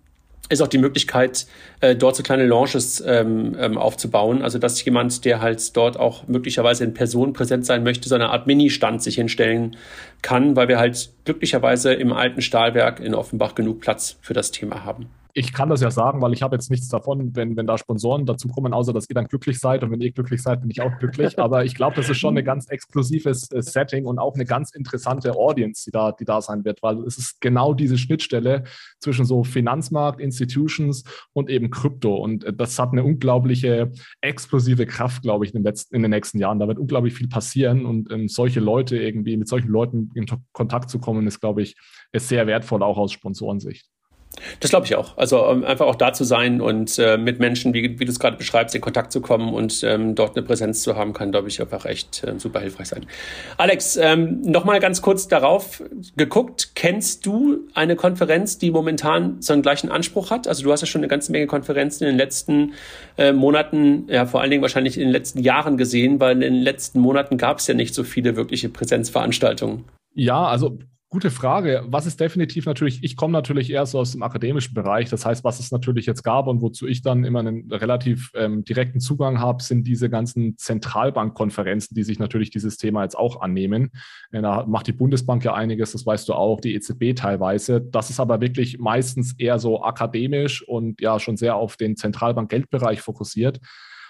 ist 0.51 0.61
auch 0.61 0.69
die 0.69 0.79
Möglichkeit, 0.79 1.47
äh, 1.81 1.97
dort 1.97 2.17
so 2.17 2.23
kleine 2.23 2.47
Launches 2.47 3.03
ähm, 3.07 3.57
ähm, 3.59 3.79
aufzubauen. 3.79 4.43
Also 4.43 4.59
dass 4.59 4.85
jemand, 4.85 5.25
der 5.25 5.41
halt 5.41 5.77
dort 5.77 5.99
auch 5.99 6.27
möglicherweise 6.29 6.85
in 6.85 6.93
Person 6.93 7.33
präsent 7.33 7.65
sein 7.65 7.83
möchte, 7.83 8.09
so 8.09 8.15
eine 8.15 8.29
Art 8.29 8.47
Mini-Stand 8.47 9.03
sich 9.03 9.15
hinstellen 9.17 9.77
kann, 10.25 10.57
weil 10.57 10.69
wir 10.69 10.79
halt 10.79 11.13
glücklicherweise 11.25 11.93
im 11.93 12.13
alten 12.13 12.41
Stahlwerk 12.41 12.99
in 12.99 13.15
Offenbach 13.15 13.55
genug 13.55 13.81
Platz 13.81 14.19
für 14.23 14.33
das 14.33 14.51
Thema 14.51 14.85
haben 14.85 15.11
ich 15.37 15.53
kann 15.53 15.69
das 15.69 15.81
ja 15.81 15.91
sagen, 15.91 16.23
weil 16.23 16.33
ich 16.33 16.43
habe 16.43 16.55
jetzt 16.55 16.71
nichts 16.71 16.89
davon, 16.89 17.35
wenn, 17.35 17.57
wenn 17.57 17.67
da 17.67 17.77
Sponsoren 17.77 18.25
dazu 18.25 18.47
kommen, 18.47 18.73
außer 18.73 18.93
dass 18.93 19.11
ihr 19.11 19.15
dann 19.15 19.27
glücklich 19.27 19.59
seid. 19.59 19.83
Und 19.83 19.91
wenn 19.91 20.01
ihr 20.01 20.13
glücklich 20.13 20.41
seid, 20.41 20.61
bin 20.61 20.71
ich 20.71 20.81
auch 20.81 20.97
glücklich. 21.01 21.39
Aber 21.41 21.65
ich 21.65 21.75
glaube, 21.75 21.97
das 21.97 22.09
ist 22.09 22.19
schon 22.19 22.39
ein 22.39 22.45
ganz 22.45 22.69
exklusives 22.69 23.51
äh, 23.51 23.61
Setting 23.61 24.07
und 24.07 24.21
auch 24.21 24.35
eine 24.35 24.45
ganz 24.45 24.71
interessante 24.73 25.35
Audience, 25.35 25.85
die 25.85 25.91
da, 25.91 26.13
die 26.13 26.25
da 26.25 26.41
sein 26.41 26.65
wird, 26.65 26.85
weil 26.85 27.01
es 27.01 27.19
ist 27.19 27.41
genau 27.41 27.75
diese 27.75 27.99
Schnittstelle 27.99 28.63
zwischen 29.01 29.25
so 29.25 29.43
Finanzmarkt, 29.43 30.21
Institutions 30.21 31.03
und 31.33 31.51
eben 31.51 31.71
Krypto. 31.71 32.15
Und 32.15 32.45
äh, 32.45 32.53
das 32.53 32.79
hat 32.79 32.93
eine 32.93 33.03
unglaubliche 33.03 33.91
explosive 34.21 34.87
Kraft, 34.87 35.23
glaube 35.23 35.45
ich, 35.45 35.53
in 35.53 35.61
den, 35.61 35.65
letzten, 35.65 35.97
in 35.97 36.03
den 36.03 36.13
nächsten 36.13 36.39
Jahren. 36.39 36.61
Da 36.61 36.69
wird 36.69 36.79
unglaublich 36.79 37.15
viel 37.15 37.29
passieren 37.29 37.87
und 37.87 38.13
ähm, 38.13 38.29
solche 38.29 38.61
Leute 38.61 38.99
irgendwie, 38.99 39.37
mit 39.37 39.49
solchen 39.49 39.69
Leuten 39.69 40.11
in 40.17 40.27
Kontakt 40.53 40.91
zu 40.91 40.99
kommen, 40.99 41.27
ist, 41.27 41.41
glaube 41.41 41.63
ich, 41.63 41.77
ist 42.13 42.29
sehr 42.29 42.47
wertvoll, 42.47 42.83
auch 42.83 42.99
aus 42.99 43.13
Sponsorensicht. 43.13 43.87
Das 44.61 44.71
glaube 44.71 44.87
ich 44.87 44.95
auch. 44.97 45.17
Also 45.17 45.47
um, 45.49 45.65
einfach 45.65 45.87
auch 45.87 45.95
da 45.95 46.13
zu 46.13 46.25
sein 46.25 46.61
und 46.61 46.99
äh, 46.99 47.17
mit 47.17 47.39
Menschen, 47.39 47.73
wie, 47.75 47.99
wie 47.99 48.05
du 48.05 48.11
es 48.11 48.19
gerade 48.19 48.37
beschreibst, 48.37 48.75
in 48.75 48.81
Kontakt 48.81 49.13
zu 49.13 49.21
kommen 49.21 49.53
und 49.55 49.83
ähm, 49.85 50.15
dort 50.15 50.37
eine 50.37 50.45
Präsenz 50.45 50.83
zu 50.83 50.97
haben, 50.97 51.13
kann, 51.13 51.31
glaube 51.31 51.49
ich, 51.49 51.61
einfach 51.61 51.85
echt 51.85 52.25
äh, 52.25 52.39
super 52.39 52.61
hilfreich 52.61 52.89
sein. 52.89 53.07
Alex, 53.57 53.97
ähm, 53.97 54.41
nochmal 54.43 54.81
ganz 54.81 55.03
kurz 55.03 55.29
darauf 55.29 55.83
geguckt. 56.17 56.73
Kennst 56.75 57.27
du 57.27 57.61
eine 57.75 57.97
Konferenz, 57.97 58.59
die 58.59 58.71
momentan 58.71 59.41
so 59.41 59.53
einen 59.53 59.63
gleichen 59.63 59.91
Anspruch 59.91 60.31
hat? 60.31 60.49
Also 60.49 60.65
du 60.65 60.73
hast 60.73 60.81
ja 60.81 60.87
schon 60.87 61.01
eine 61.01 61.09
ganze 61.09 61.33
Menge 61.33 61.47
Konferenzen 61.47 62.05
in 62.05 62.11
den 62.11 62.19
letzten 62.19 62.75
äh, 63.17 63.33
Monaten, 63.33 64.07
ja 64.09 64.27
vor 64.27 64.41
allen 64.41 64.51
Dingen 64.51 64.63
wahrscheinlich 64.63 64.97
in 64.97 65.05
den 65.05 65.13
letzten 65.13 65.41
Jahren 65.41 65.77
gesehen, 65.77 66.21
weil 66.21 66.33
in 66.33 66.55
den 66.55 66.63
letzten 66.63 67.01
Monaten 67.01 67.39
gab 67.39 67.59
es 67.59 67.67
ja 67.67 67.75
nicht 67.75 67.95
so 67.95 68.05
viele 68.05 68.37
wirkliche 68.37 68.69
Präsenzveranstaltungen. 68.69 69.85
Ja, 70.15 70.47
also 70.47 70.79
Gute 71.15 71.31
Frage. 71.31 71.85
Was 71.87 72.07
ist 72.07 72.19
definitiv 72.19 72.67
natürlich, 72.67 73.05
ich 73.05 73.15
komme 73.17 73.33
natürlich 73.33 73.71
eher 73.71 73.87
so 73.87 74.01
aus 74.01 74.11
dem 74.11 74.25
akademischen 74.25 74.75
Bereich. 74.75 75.11
Das 75.11 75.25
heißt, 75.25 75.45
was 75.45 75.61
es 75.61 75.71
natürlich 75.71 76.07
jetzt 76.07 76.25
gab 76.25 76.49
und 76.49 76.61
wozu 76.61 76.89
ich 76.89 77.03
dann 77.03 77.23
immer 77.23 77.39
einen 77.39 77.71
relativ 77.71 78.33
ähm, 78.35 78.65
direkten 78.65 78.99
Zugang 78.99 79.39
habe, 79.39 79.63
sind 79.63 79.87
diese 79.87 80.11
ganzen 80.11 80.59
Zentralbankkonferenzen, 80.59 81.95
die 81.95 82.03
sich 82.03 82.19
natürlich 82.19 82.51
dieses 82.51 82.79
Thema 82.79 83.05
jetzt 83.05 83.17
auch 83.17 83.43
annehmen. 83.43 83.93
Äh, 84.33 84.43
da 84.43 84.67
macht 84.67 84.89
die 84.89 84.93
Bundesbank 84.93 85.45
ja 85.45 85.55
einiges, 85.55 85.93
das 85.93 86.05
weißt 86.05 86.29
du 86.29 86.35
auch, 86.35 86.61
die 86.61 86.75
EZB 86.75 87.15
teilweise. 87.15 87.81
Das 87.81 88.11
ist 88.11 88.19
aber 88.19 88.41
wirklich 88.41 88.81
meistens 88.81 89.39
eher 89.39 89.61
so 89.61 89.85
akademisch 89.85 90.67
und 90.67 91.01
ja 91.01 91.21
schon 91.21 91.37
sehr 91.37 91.55
auf 91.55 91.77
den 91.77 91.95
Zentralbank-Geldbereich 91.97 93.01
fokussiert. 93.01 93.61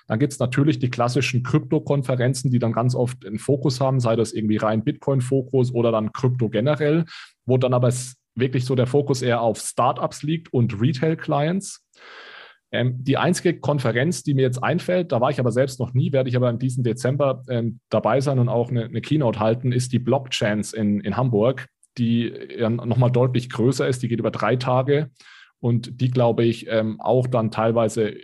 Dann 0.07 0.19
gibt 0.19 0.33
es 0.33 0.39
natürlich 0.39 0.79
die 0.79 0.91
klassischen 0.91 1.43
Krypto-Konferenzen, 1.43 2.51
die 2.51 2.59
dann 2.59 2.73
ganz 2.73 2.95
oft 2.95 3.25
einen 3.27 3.39
Fokus 3.39 3.81
haben, 3.81 4.01
sei 4.01 4.17
das 4.17 4.33
irgendwie 4.33 4.59
rein 4.59 4.85
Bitcoin-Fokus 4.85 5.73
oder 5.73 5.93
dann 5.93 6.13
Krypto 6.13 6.49
generell, 6.49 7.05
wo 7.47 7.57
dann 7.57 7.75
aber 7.75 7.93
wirklich 8.35 8.65
so 8.65 8.75
der 8.75 8.87
Fokus 8.87 9.23
eher 9.23 9.41
auf 9.41 9.59
Startups 9.59 10.23
liegt 10.23 10.53
und 10.53 10.81
Retail-Clients. 10.81 11.85
Ähm, 12.73 12.97
die 13.05 13.17
einzige 13.17 13.61
Konferenz, 13.61 14.25
die 14.25 14.35
mir 14.35 14.43
jetzt 14.43 14.63
einfällt, 14.63 15.13
da 15.13 15.21
war 15.21 15.31
ich 15.31 15.39
aber 15.39 15.53
selbst 15.53 15.79
noch 15.79 15.95
nie, 15.95 16.13
werde 16.13 16.29
ich 16.29 16.37
aber 16.37 16.51
in 16.51 16.59
diesem 16.59 16.83
Dezember 16.83 17.43
ähm, 17.49 17.79
dabei 17.89 18.21
sein 18.21 18.39
und 18.41 18.49
auch 18.49 18.71
eine, 18.71 18.87
eine, 18.87 19.01
Keynote 19.01 19.39
halten, 19.39 19.71
ist 19.71 19.93
die 19.93 20.01
Blockchains 20.01 20.73
in, 20.73 21.01
in 21.01 21.17
Hamburg, 21.17 21.69
die 21.99 22.35
ja 22.59 22.69
nochmal 22.69 23.13
deutlich 23.13 23.49
größer 23.49 23.87
ist. 23.87 24.03
Die 24.03 24.09
geht 24.09 24.19
über 24.19 24.33
drei 24.33 24.57
Tage 24.57 25.11
und 25.61 26.01
die, 26.01 26.11
glaube 26.11 26.45
ich, 26.45 26.67
ähm, 26.69 27.01
auch 27.01 27.29
dann 27.29 27.53
teilweise 27.53 28.17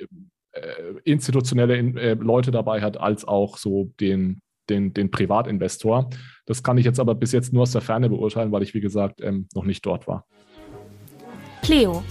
äh, 0.53 0.61
institutionelle 1.05 1.77
äh, 1.77 2.15
Leute 2.15 2.51
dabei 2.51 2.81
hat, 2.81 2.99
als 2.99 3.27
auch 3.27 3.57
so 3.57 3.93
den, 4.01 4.41
den, 4.69 4.93
den 4.93 5.11
Privatinvestor. 5.11 6.11
Das 6.47 6.63
kann 6.63 6.79
ich 6.79 6.85
jetzt 6.85 7.01
aber 7.01 7.15
bis 7.15 7.33
jetzt 7.33 7.53
nur 7.53 7.63
aus 7.63 7.73
der 7.73 7.81
Ferne 7.81 8.09
beurteilen, 8.09 8.53
weil 8.53 8.63
ich, 8.63 8.75
wie 8.75 8.81
gesagt, 8.81 9.21
ähm, 9.21 9.49
noch 9.55 9.65
nicht 9.65 9.85
dort 9.85 10.07
war. 10.07 10.27
Cleo, 11.63 12.03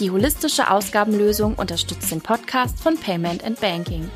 die 0.00 0.10
holistische 0.10 0.70
Ausgabenlösung 0.70 1.54
unterstützt 1.54 2.10
den 2.10 2.20
Podcast 2.20 2.80
von 2.80 2.96
Payment 2.96 3.44
and 3.44 3.60
Banking. 3.60 4.08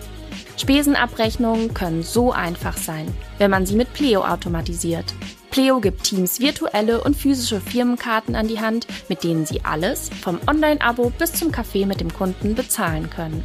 Spesenabrechnungen 0.56 1.72
können 1.72 2.02
so 2.02 2.32
einfach 2.32 2.76
sein, 2.76 3.06
wenn 3.38 3.50
man 3.50 3.64
sie 3.64 3.76
mit 3.76 3.92
Pleo 3.92 4.24
automatisiert. 4.24 5.14
Pleo 5.50 5.80
gibt 5.80 6.04
Teams 6.04 6.40
virtuelle 6.40 7.02
und 7.02 7.16
physische 7.16 7.60
Firmenkarten 7.60 8.36
an 8.36 8.48
die 8.48 8.60
Hand, 8.60 8.86
mit 9.08 9.24
denen 9.24 9.46
sie 9.46 9.64
alles, 9.64 10.10
vom 10.20 10.38
Online-Abo 10.46 11.10
bis 11.10 11.32
zum 11.32 11.50
Kaffee 11.50 11.86
mit 11.86 12.00
dem 12.00 12.12
Kunden, 12.12 12.54
bezahlen 12.54 13.08
können. 13.10 13.44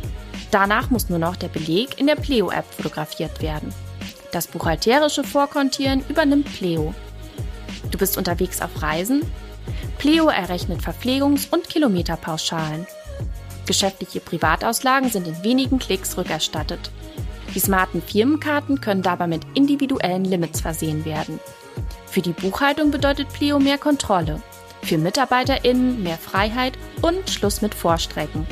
Danach 0.52 0.90
muss 0.90 1.10
nur 1.10 1.20
noch 1.20 1.36
der 1.36 1.48
Beleg 1.48 2.00
in 2.00 2.08
der 2.08 2.16
Pleo-App 2.16 2.66
fotografiert 2.66 3.42
werden. 3.42 3.74
Das 4.32 4.48
buchhalterische 4.48 5.24
Vorkontieren 5.24 6.04
übernimmt 6.10 6.54
Pleo. 6.54 6.94
Du 7.92 7.98
bist 7.98 8.18
unterwegs 8.18 8.62
auf 8.62 8.82
Reisen? 8.82 9.22
Pleo 9.98 10.28
errechnet 10.28 10.82
Verpflegungs- 10.82 11.50
und 11.50 11.70
Kilometerpauschalen. 11.70 12.86
Geschäftliche 13.66 14.20
Privatauslagen 14.20 15.10
sind 15.10 15.28
in 15.28 15.44
wenigen 15.44 15.80
Klicks 15.80 16.18
rückerstattet. 16.18 16.92
Die 17.56 17.60
smarten 17.60 18.02
Firmenkarten 18.02 18.82
können 18.82 19.04
dabei 19.04 19.28
mit 19.28 19.44
individuellen 19.54 20.26
Limits 20.26 20.62
versehen 20.62 21.06
werden. 21.06 21.40
Für 22.14 22.22
die 22.22 22.32
Buchhaltung 22.32 22.92
bedeutet 22.92 23.34
Pleo 23.34 23.58
mehr 23.58 23.80
Kontrolle. 23.80 24.40
Für 24.84 25.00
MitarbeiterInnen 25.00 26.04
mehr 26.04 26.20
Freiheit 26.20 26.74
und 27.02 27.28
Schluss 27.28 27.64
mit 27.64 27.74
Vorstrecken. 27.74 28.46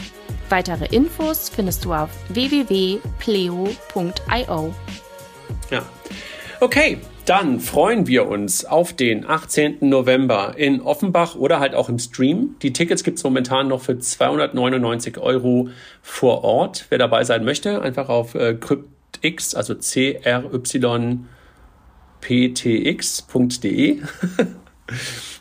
Weitere 0.49 0.87
Infos 0.87 1.47
findest 1.49 1.85
du 1.85 1.93
auf 1.93 2.09
www.pleo.io. 2.29 3.03
Ja. 5.69 5.85
Okay, 6.59 6.97
dann 7.25 7.59
freuen 7.59 8.07
wir 8.07 8.27
uns 8.27 8.65
auf 8.65 8.93
den 8.93 9.29
18. 9.29 9.77
November 9.81 10.55
in 10.57 10.81
Offenbach 10.81 11.35
oder 11.35 11.59
halt 11.59 11.75
auch 11.75 11.87
im 11.87 11.99
Stream. 11.99 12.55
Die 12.63 12.73
Tickets 12.73 13.03
gibt 13.03 13.19
es 13.19 13.23
momentan 13.23 13.67
noch 13.67 13.81
für 13.81 13.99
299 13.99 15.19
Euro 15.19 15.69
vor 16.01 16.43
Ort. 16.43 16.87
Wer 16.89 16.97
dabei 16.97 17.25
sein 17.25 17.45
möchte, 17.45 17.79
einfach 17.83 18.09
auf 18.09 18.33
äh, 18.33 18.55
CryptX, 18.55 19.53
also 19.53 19.75
C-R-Y-P-T-X.de 22.21 24.01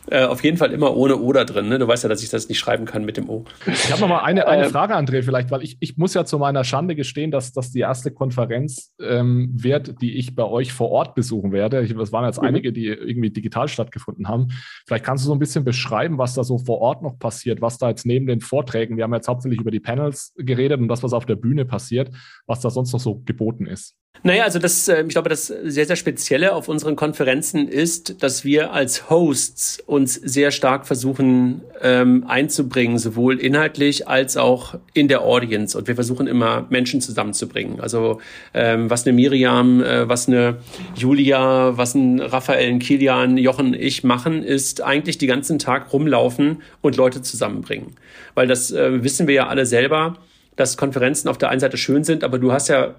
Äh, 0.09 0.25
auf 0.25 0.43
jeden 0.43 0.57
Fall 0.57 0.71
immer 0.71 0.95
ohne 0.95 1.17
Oder 1.17 1.45
drin. 1.45 1.69
Ne? 1.69 1.77
Du 1.77 1.87
weißt 1.87 2.03
ja, 2.03 2.09
dass 2.09 2.23
ich 2.23 2.29
das 2.29 2.49
nicht 2.49 2.59
schreiben 2.59 2.85
kann 2.85 3.05
mit 3.05 3.17
dem 3.17 3.29
O. 3.29 3.45
Ich 3.67 3.91
habe 3.91 4.01
noch 4.01 4.07
mal 4.07 4.19
eine, 4.19 4.47
eine 4.47 4.65
ähm, 4.65 4.71
Frage, 4.71 4.95
André, 4.95 5.21
vielleicht, 5.21 5.51
weil 5.51 5.63
ich, 5.63 5.77
ich 5.79 5.97
muss 5.97 6.13
ja 6.13 6.25
zu 6.25 6.39
meiner 6.39 6.63
Schande 6.63 6.95
gestehen, 6.95 7.29
dass 7.29 7.53
das 7.53 7.71
die 7.71 7.79
erste 7.79 8.11
Konferenz 8.11 8.93
ähm, 8.99 9.51
wird, 9.53 10.01
die 10.01 10.17
ich 10.17 10.35
bei 10.35 10.43
euch 10.43 10.73
vor 10.73 10.89
Ort 10.89 11.13
besuchen 11.13 11.51
werde. 11.51 11.79
Es 11.79 12.11
waren 12.11 12.25
jetzt 12.25 12.41
mhm. 12.41 12.47
einige, 12.47 12.73
die 12.73 12.87
irgendwie 12.87 13.29
digital 13.29 13.67
stattgefunden 13.67 14.27
haben. 14.27 14.47
Vielleicht 14.87 15.05
kannst 15.05 15.23
du 15.23 15.27
so 15.27 15.33
ein 15.33 15.39
bisschen 15.39 15.63
beschreiben, 15.63 16.17
was 16.17 16.33
da 16.33 16.43
so 16.43 16.57
vor 16.57 16.79
Ort 16.79 17.03
noch 17.03 17.19
passiert, 17.19 17.61
was 17.61 17.77
da 17.77 17.89
jetzt 17.89 18.05
neben 18.05 18.25
den 18.25 18.41
Vorträgen, 18.41 18.97
wir 18.97 19.03
haben 19.03 19.13
jetzt 19.13 19.27
hauptsächlich 19.27 19.61
über 19.61 19.71
die 19.71 19.79
Panels 19.79 20.33
geredet 20.35 20.79
und 20.79 20.87
das, 20.87 21.03
was 21.03 21.13
auf 21.13 21.25
der 21.25 21.35
Bühne 21.35 21.65
passiert, 21.65 22.09
was 22.47 22.59
da 22.59 22.69
sonst 22.69 22.91
noch 22.93 22.99
so 22.99 23.21
geboten 23.25 23.67
ist. 23.67 23.95
Naja, 24.23 24.43
also 24.43 24.59
das, 24.59 24.87
äh, 24.87 25.03
ich 25.03 25.09
glaube, 25.09 25.29
das 25.29 25.47
sehr, 25.47 25.85
sehr 25.85 25.95
Spezielle 25.95 26.53
auf 26.53 26.67
unseren 26.67 26.95
Konferenzen 26.95 27.67
ist, 27.67 28.21
dass 28.21 28.45
wir 28.45 28.71
als 28.71 29.09
Hosts 29.09 29.83
uns 29.91 30.13
sehr 30.13 30.51
stark 30.51 30.87
versuchen 30.87 31.63
ähm, 31.81 32.23
einzubringen, 32.25 32.97
sowohl 32.97 33.37
inhaltlich 33.37 34.07
als 34.07 34.37
auch 34.37 34.75
in 34.93 35.09
der 35.09 35.21
Audience. 35.21 35.77
Und 35.77 35.89
wir 35.89 35.95
versuchen 35.95 36.27
immer 36.27 36.65
Menschen 36.69 37.01
zusammenzubringen. 37.01 37.81
Also 37.81 38.21
ähm, 38.53 38.89
was 38.89 39.05
eine 39.05 39.13
Miriam, 39.13 39.83
äh, 39.83 40.07
was 40.07 40.29
eine 40.29 40.59
Julia, 40.95 41.77
was 41.77 41.93
ein 41.93 42.21
Raphael, 42.21 42.69
ein 42.69 42.79
Kilian, 42.79 43.37
Jochen, 43.37 43.73
ich 43.73 44.05
machen, 44.05 44.43
ist 44.43 44.81
eigentlich 44.81 45.17
die 45.17 45.27
ganzen 45.27 45.59
Tag 45.59 45.91
rumlaufen 45.91 46.61
und 46.79 46.95
Leute 46.95 47.21
zusammenbringen. 47.21 47.97
Weil 48.33 48.47
das 48.47 48.71
äh, 48.71 49.03
wissen 49.03 49.27
wir 49.27 49.35
ja 49.35 49.47
alle 49.47 49.65
selber 49.65 50.15
dass 50.55 50.77
Konferenzen 50.77 51.27
auf 51.27 51.37
der 51.37 51.49
einen 51.49 51.59
Seite 51.59 51.77
schön 51.77 52.03
sind, 52.03 52.23
aber 52.23 52.37
du 52.37 52.51
hast 52.51 52.67
ja, 52.67 52.95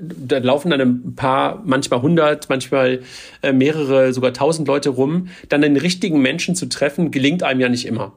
da 0.00 0.38
laufen 0.38 0.70
dann 0.70 0.80
ein 0.80 1.14
paar, 1.14 1.62
manchmal 1.64 2.02
hundert, 2.02 2.48
manchmal 2.48 3.00
äh, 3.42 3.52
mehrere, 3.52 4.12
sogar 4.12 4.32
tausend 4.32 4.68
Leute 4.68 4.90
rum. 4.90 5.28
Dann 5.48 5.62
den 5.62 5.76
richtigen 5.76 6.20
Menschen 6.20 6.54
zu 6.54 6.68
treffen, 6.68 7.10
gelingt 7.10 7.42
einem 7.42 7.60
ja 7.60 7.68
nicht 7.68 7.86
immer. 7.86 8.12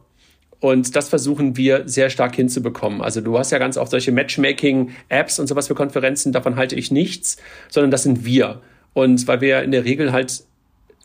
Und 0.59 0.95
das 0.95 1.07
versuchen 1.09 1.55
wir 1.55 1.87
sehr 1.87 2.09
stark 2.09 2.35
hinzubekommen. 2.35 3.01
Also 3.01 3.21
du 3.21 3.37
hast 3.37 3.51
ja 3.51 3.59
ganz 3.59 3.77
oft 3.77 3.91
solche 3.91 4.11
Matchmaking-Apps 4.11 5.39
und 5.39 5.47
sowas 5.47 5.67
für 5.67 5.75
Konferenzen, 5.75 6.33
davon 6.33 6.57
halte 6.57 6.75
ich 6.75 6.91
nichts, 6.91 7.37
sondern 7.69 7.91
das 7.91 8.03
sind 8.03 8.25
wir. 8.25 8.61
Und 8.93 9.27
weil 9.27 9.39
wir 9.41 9.61
in 9.63 9.71
der 9.71 9.85
Regel 9.85 10.11
halt 10.11 10.43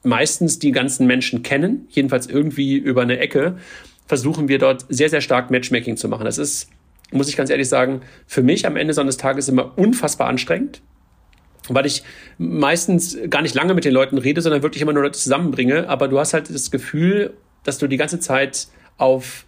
meistens 0.03 0.59
die 0.59 0.73
ganzen 0.73 1.07
Menschen 1.07 1.43
kennen, 1.43 1.87
jedenfalls 1.91 2.27
irgendwie 2.27 2.77
über 2.77 3.03
eine 3.03 3.19
Ecke, 3.19 3.57
versuchen 4.07 4.49
wir 4.49 4.59
dort 4.59 4.85
sehr, 4.89 5.09
sehr 5.09 5.21
stark 5.21 5.51
Matchmaking 5.51 5.97
zu 5.97 6.09
machen. 6.09 6.25
Das 6.25 6.39
ist 6.39 6.69
muss 7.15 7.29
ich 7.29 7.37
ganz 7.37 7.51
ehrlich 7.51 7.69
sagen, 7.69 8.03
für 8.27 8.43
mich 8.43 8.67
am 8.67 8.77
Ende 8.77 8.93
so 8.93 9.01
eines 9.01 9.17
Tages 9.17 9.49
immer 9.49 9.77
unfassbar 9.79 10.29
anstrengend, 10.29 10.83
weil 11.69 11.87
ich 11.87 12.03
meistens 12.39 13.17
gar 13.31 13.43
nicht 13.43 13.55
lange 13.55 13.75
mit 13.75 13.85
den 13.85 13.93
Leuten 13.93 14.19
rede, 14.19 14.43
sondern 14.43 14.63
wirklich 14.63 14.83
immer 14.83 14.93
nur 14.93 15.03
Leute 15.03 15.19
zusammenbringe. 15.19 15.89
Aber 15.89 16.09
du 16.09 16.19
hast 16.19 16.35
halt 16.35 16.53
das 16.53 16.71
Gefühl, 16.71 17.33
dass 17.63 17.79
du 17.79 17.87
die 17.87 17.97
ganze 17.97 18.19
Zeit 18.19 18.69
auf 18.99 19.47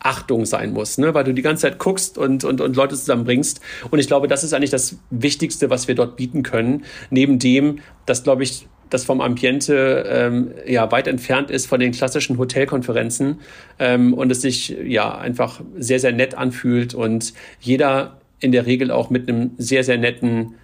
Achtung 0.00 0.44
sein 0.44 0.72
musst, 0.72 0.98
ne? 0.98 1.14
weil 1.14 1.24
du 1.24 1.32
die 1.32 1.42
ganze 1.42 1.62
Zeit 1.62 1.78
guckst 1.78 2.18
und, 2.18 2.44
und, 2.44 2.60
und 2.60 2.76
Leute 2.76 2.94
zusammenbringst. 2.94 3.60
Und 3.90 3.98
ich 3.98 4.06
glaube, 4.06 4.28
das 4.28 4.44
ist 4.44 4.52
eigentlich 4.52 4.70
das 4.70 4.98
Wichtigste, 5.10 5.70
was 5.70 5.88
wir 5.88 5.94
dort 5.94 6.16
bieten 6.16 6.42
können. 6.42 6.84
Neben 7.10 7.38
dem, 7.38 7.78
dass, 8.04 8.22
glaube 8.22 8.42
ich, 8.42 8.68
das 8.90 9.04
vom 9.04 9.20
Ambiente 9.20 10.04
ähm, 10.08 10.50
ja 10.66 10.90
weit 10.92 11.06
entfernt 11.06 11.50
ist 11.50 11.66
von 11.66 11.80
den 11.80 11.92
klassischen 11.92 12.38
Hotelkonferenzen 12.38 13.40
ähm, 13.78 14.14
und 14.14 14.30
es 14.30 14.42
sich 14.42 14.76
ja 14.84 15.16
einfach 15.16 15.60
sehr, 15.76 16.00
sehr 16.00 16.12
nett 16.12 16.34
anfühlt 16.34 16.94
und 16.94 17.34
jeder 17.60 18.18
in 18.40 18.52
der 18.52 18.66
Regel 18.66 18.90
auch 18.90 19.10
mit 19.10 19.28
einem 19.28 19.52
sehr, 19.58 19.84
sehr 19.84 19.98
netten 19.98 20.54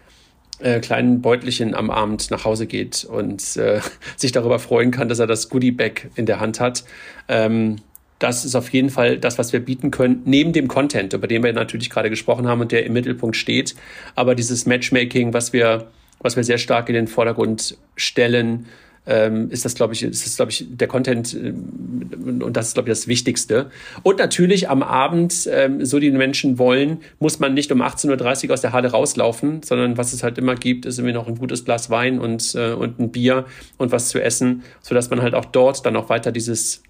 äh, 0.61 0.81
kleinen 0.81 1.23
Beutelchen 1.23 1.75
am 1.75 1.91
Abend 1.91 2.31
nach 2.31 2.45
Hause 2.45 2.67
geht 2.67 3.05
und 3.05 3.57
äh, 3.57 3.81
sich 4.17 4.33
darüber 4.33 4.59
freuen 4.59 4.91
kann, 4.91 5.09
dass 5.09 5.19
er 5.19 5.27
das 5.27 5.49
Goodie-Bag 5.49 6.11
in 6.17 6.27
der 6.27 6.41
Hand 6.41 6.61
hat. 6.61 6.85
Ähm, 7.29 7.77
das 8.19 8.45
ist 8.45 8.55
auf 8.55 8.69
jeden 8.69 8.91
Fall 8.91 9.17
das, 9.17 9.39
was 9.39 9.55
wir 9.55 9.61
bieten 9.61 9.91
können, 9.91 10.21
neben 10.27 10.53
dem 10.53 10.69
Content, 10.69 11.15
über 11.15 11.27
den 11.27 11.43
wir 11.43 11.55
natürlich 11.55 11.89
gerade 11.89 12.11
gesprochen 12.11 12.47
haben 12.47 12.61
und 12.61 12.71
der 12.71 12.85
im 12.85 12.93
Mittelpunkt 12.93 13.35
steht. 13.35 13.75
Aber 14.15 14.35
dieses 14.35 14.67
Matchmaking, 14.67 15.33
was 15.33 15.55
wir 15.55 15.89
was 16.21 16.37
wir 16.37 16.45
sehr 16.45 16.59
stark 16.59 16.89
in 16.89 16.95
den 16.95 17.07
Vordergrund 17.07 17.79
stellen, 17.97 18.67
ähm, 19.07 19.51
ist 19.51 19.65
das, 19.65 19.75
glaube 19.75 19.95
ich, 19.95 20.03
ist 20.03 20.27
das, 20.27 20.37
glaube 20.37 20.53
ich, 20.53 20.67
der 20.69 20.87
Content 20.87 21.35
äh, 21.35 21.51
und 21.51 22.53
das 22.57 22.69
ist, 22.69 22.75
glaube 22.75 22.89
ich, 22.89 22.93
das 22.93 23.09
Wichtigste. 23.09 23.71
Und 24.03 24.19
natürlich 24.19 24.69
am 24.69 24.83
Abend, 24.83 25.49
ähm, 25.51 25.85
so 25.85 25.99
die 25.99 26.11
Menschen 26.11 26.59
wollen, 26.59 26.99
muss 27.19 27.39
man 27.39 27.55
nicht 27.55 27.73
um 27.73 27.83
18.30 27.83 28.47
Uhr 28.47 28.55
aus 28.55 28.61
der 28.61 28.73
Halle 28.73 28.91
rauslaufen, 28.91 29.63
sondern 29.63 29.97
was 29.97 30.13
es 30.13 30.23
halt 30.23 30.39
immer 30.39 30.55
gibt, 30.55 30.87
ist 30.87 30.99
irgendwie 30.99 31.15
noch 31.15 31.27
ein 31.27 31.37
gutes 31.37 31.65
Glas 31.65 31.91
Wein 31.91 32.19
und, 32.19 32.55
äh, 32.55 32.73
und 32.73 33.01
ein 33.01 33.11
Bier 33.11 33.47
und 33.79 33.91
was 33.91 34.11
zu 34.11 34.23
essen, 34.23 34.63
sodass 34.83 35.09
man 35.11 35.23
halt 35.23 35.35
auch 35.35 35.47
dort 35.47 35.85
dann 35.87 35.97
auch 35.97 36.09
weiter 36.09 36.31
dieses 36.31 36.83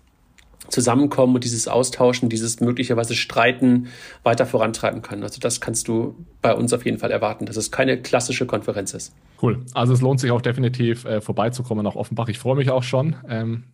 Zusammenkommen 0.70 1.34
und 1.34 1.44
dieses 1.44 1.68
Austauschen, 1.68 2.28
dieses 2.28 2.60
möglicherweise 2.60 3.14
Streiten 3.14 3.88
weiter 4.22 4.46
vorantreiben 4.46 5.02
kann. 5.02 5.22
Also 5.22 5.40
das 5.40 5.60
kannst 5.60 5.88
du 5.88 6.14
bei 6.42 6.54
uns 6.54 6.72
auf 6.72 6.84
jeden 6.84 6.98
Fall 6.98 7.10
erwarten, 7.10 7.46
dass 7.46 7.56
es 7.56 7.70
keine 7.70 8.00
klassische 8.00 8.46
Konferenz 8.46 8.94
ist. 8.94 9.12
Cool. 9.42 9.64
Also 9.74 9.92
es 9.92 10.00
lohnt 10.00 10.20
sich 10.20 10.30
auch 10.30 10.42
definitiv 10.42 11.04
äh, 11.04 11.20
vorbeizukommen 11.20 11.84
nach 11.84 11.96
Offenbach. 11.96 12.28
Ich 12.28 12.38
freue 12.38 12.56
mich 12.56 12.70
auch 12.70 12.82
schon, 12.82 13.16
ähm, 13.28 13.64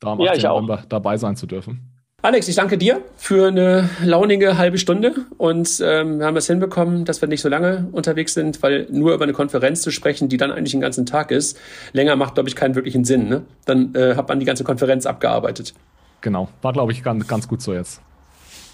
da 0.00 0.12
am 0.12 0.20
18. 0.20 0.40
Ja, 0.40 0.50
November 0.50 0.84
dabei 0.88 1.16
sein 1.16 1.36
zu 1.36 1.46
dürfen. 1.46 1.92
Alex, 2.22 2.48
ich 2.48 2.56
danke 2.56 2.76
dir 2.78 3.02
für 3.16 3.48
eine 3.48 3.88
launige 4.02 4.58
halbe 4.58 4.78
Stunde 4.78 5.14
und 5.36 5.80
ähm, 5.84 6.18
wir 6.18 6.26
haben 6.26 6.36
es 6.36 6.46
hinbekommen, 6.46 7.04
dass 7.04 7.20
wir 7.20 7.28
nicht 7.28 7.42
so 7.42 7.48
lange 7.48 7.88
unterwegs 7.92 8.34
sind, 8.34 8.62
weil 8.62 8.86
nur 8.90 9.14
über 9.14 9.24
eine 9.24 9.34
Konferenz 9.34 9.82
zu 9.82 9.92
sprechen, 9.92 10.28
die 10.28 10.36
dann 10.38 10.50
eigentlich 10.50 10.72
den 10.72 10.80
ganzen 10.80 11.06
Tag 11.06 11.30
ist, 11.30 11.58
länger 11.92 12.16
macht, 12.16 12.34
glaube 12.34 12.48
ich, 12.48 12.56
keinen 12.56 12.74
wirklichen 12.74 13.04
Sinn. 13.04 13.28
Ne? 13.28 13.42
Dann 13.64 13.94
äh, 13.94 14.16
hat 14.16 14.28
man 14.28 14.40
die 14.40 14.46
ganze 14.46 14.64
Konferenz 14.64 15.06
abgearbeitet. 15.06 15.74
Genau. 16.20 16.48
War, 16.62 16.72
glaube 16.72 16.92
ich, 16.92 17.02
ganz, 17.02 17.26
ganz 17.26 17.46
gut 17.46 17.62
so 17.62 17.74
jetzt. 17.74 18.00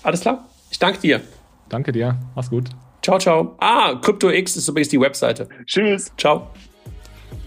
Alles 0.03 0.20
klar. 0.20 0.47
Ich 0.70 0.78
danke 0.78 1.01
dir. 1.01 1.20
Danke 1.68 1.93
dir. 1.93 2.16
Mach's 2.34 2.51
gut. 2.51 2.70
Ciao, 3.03 3.18
ciao. 3.18 3.57
Ah, 3.59 3.95
CryptoX 4.01 4.57
ist 4.57 4.68
übrigens 4.68 4.88
die 4.88 5.01
Webseite. 5.01 5.49
Tschüss. 5.66 6.12
Ciao. 6.16 6.49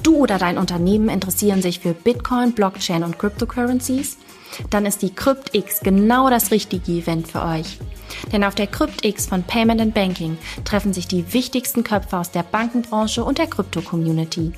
Du 0.04 0.18
oder 0.18 0.38
dein 0.38 0.58
Unternehmen 0.58 1.10
interessieren 1.10 1.62
sich 1.62 1.80
für 1.80 1.94
Bitcoin, 1.94 2.52
Blockchain 2.52 3.04
und 3.04 3.18
Cryptocurrencies? 3.18 4.18
Dann 4.70 4.86
ist 4.86 5.02
die 5.02 5.14
CryptX 5.14 5.80
genau 5.82 6.30
das 6.30 6.52
richtige 6.52 6.92
Event 6.92 7.28
für 7.28 7.44
euch. 7.44 7.80
Denn 8.32 8.44
auf 8.44 8.56
der 8.56 8.68
CryptX 8.68 9.26
von 9.28 9.44
Payment 9.44 9.82
and 9.82 9.94
Banking 9.94 10.38
treffen 10.64 10.94
sich 10.94 11.08
die 11.08 11.34
wichtigsten 11.34 11.84
Köpfe 11.84 12.18
aus 12.18 12.32
der 12.32 12.44
Bankenbranche 12.44 13.24
und 13.24 13.38
der 13.38 13.48
Krypto-Community. 13.48 14.54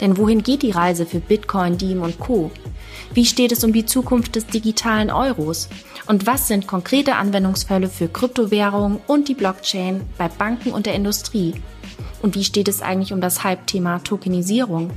Denn 0.00 0.16
wohin 0.16 0.42
geht 0.42 0.62
die 0.62 0.72
Reise 0.72 1.06
für 1.06 1.20
Bitcoin, 1.20 1.78
Diem 1.78 2.02
und 2.02 2.18
Co? 2.18 2.50
Wie 3.12 3.24
steht 3.24 3.52
es 3.52 3.64
um 3.64 3.72
die 3.72 3.86
Zukunft 3.86 4.34
des 4.34 4.46
digitalen 4.46 5.10
Euros? 5.10 5.68
Und 6.06 6.26
was 6.26 6.48
sind 6.48 6.66
konkrete 6.66 7.16
Anwendungsfälle 7.16 7.88
für 7.88 8.08
Kryptowährungen 8.08 9.00
und 9.06 9.28
die 9.28 9.34
Blockchain 9.34 10.02
bei 10.18 10.28
Banken 10.28 10.72
und 10.72 10.86
der 10.86 10.94
Industrie? 10.94 11.54
Und 12.22 12.34
wie 12.34 12.44
steht 12.44 12.68
es 12.68 12.82
eigentlich 12.82 13.12
um 13.12 13.20
das 13.20 13.44
Hype-Thema 13.44 14.00
Tokenisierung? 14.02 14.90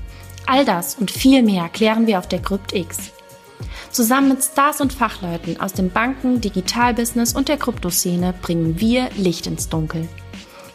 All 0.45 0.65
das 0.65 0.95
und 0.95 1.11
viel 1.11 1.43
mehr 1.43 1.69
klären 1.69 2.07
wir 2.07 2.19
auf 2.19 2.27
der 2.27 2.41
CryptX. 2.41 3.11
Zusammen 3.91 4.29
mit 4.29 4.43
Stars 4.43 4.81
und 4.81 4.93
Fachleuten 4.93 5.59
aus 5.59 5.73
dem 5.73 5.89
Banken-, 5.89 6.41
Digitalbusiness 6.41 7.33
und 7.33 7.49
der 7.49 7.57
Kryptoszene 7.57 8.33
bringen 8.41 8.79
wir 8.79 9.09
Licht 9.17 9.47
ins 9.47 9.69
Dunkel. 9.69 10.07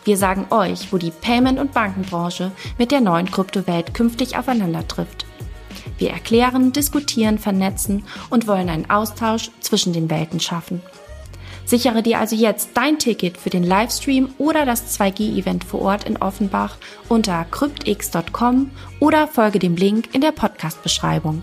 Wir 0.04 0.16
sagen 0.16 0.46
euch, 0.50 0.92
wo 0.92 0.98
die 0.98 1.12
Payment- 1.12 1.60
und 1.60 1.72
Bankenbranche 1.72 2.50
mit 2.78 2.90
der 2.90 3.00
neuen 3.00 3.30
Kryptowelt 3.30 3.94
künftig 3.94 4.36
aufeinander 4.36 4.86
trifft. 4.88 5.26
Wir 5.98 6.10
erklären, 6.10 6.72
diskutieren, 6.72 7.38
vernetzen 7.38 8.04
und 8.28 8.48
wollen 8.48 8.68
einen 8.68 8.90
Austausch 8.90 9.50
zwischen 9.60 9.92
den 9.92 10.10
Welten 10.10 10.40
schaffen. 10.40 10.82
Sichere 11.64 12.02
dir 12.02 12.18
also 12.18 12.34
jetzt 12.34 12.70
dein 12.74 12.98
Ticket 12.98 13.38
für 13.38 13.50
den 13.50 13.62
Livestream 13.62 14.30
oder 14.38 14.66
das 14.66 14.98
2G-Event 14.98 15.62
vor 15.62 15.82
Ort 15.82 16.04
in 16.04 16.16
Offenbach 16.16 16.76
unter 17.08 17.44
cryptx.com 17.44 18.70
oder 18.98 19.28
folge 19.28 19.60
dem 19.60 19.76
Link 19.76 20.08
in 20.12 20.20
der 20.20 20.32
Podcast-Beschreibung. 20.32 21.42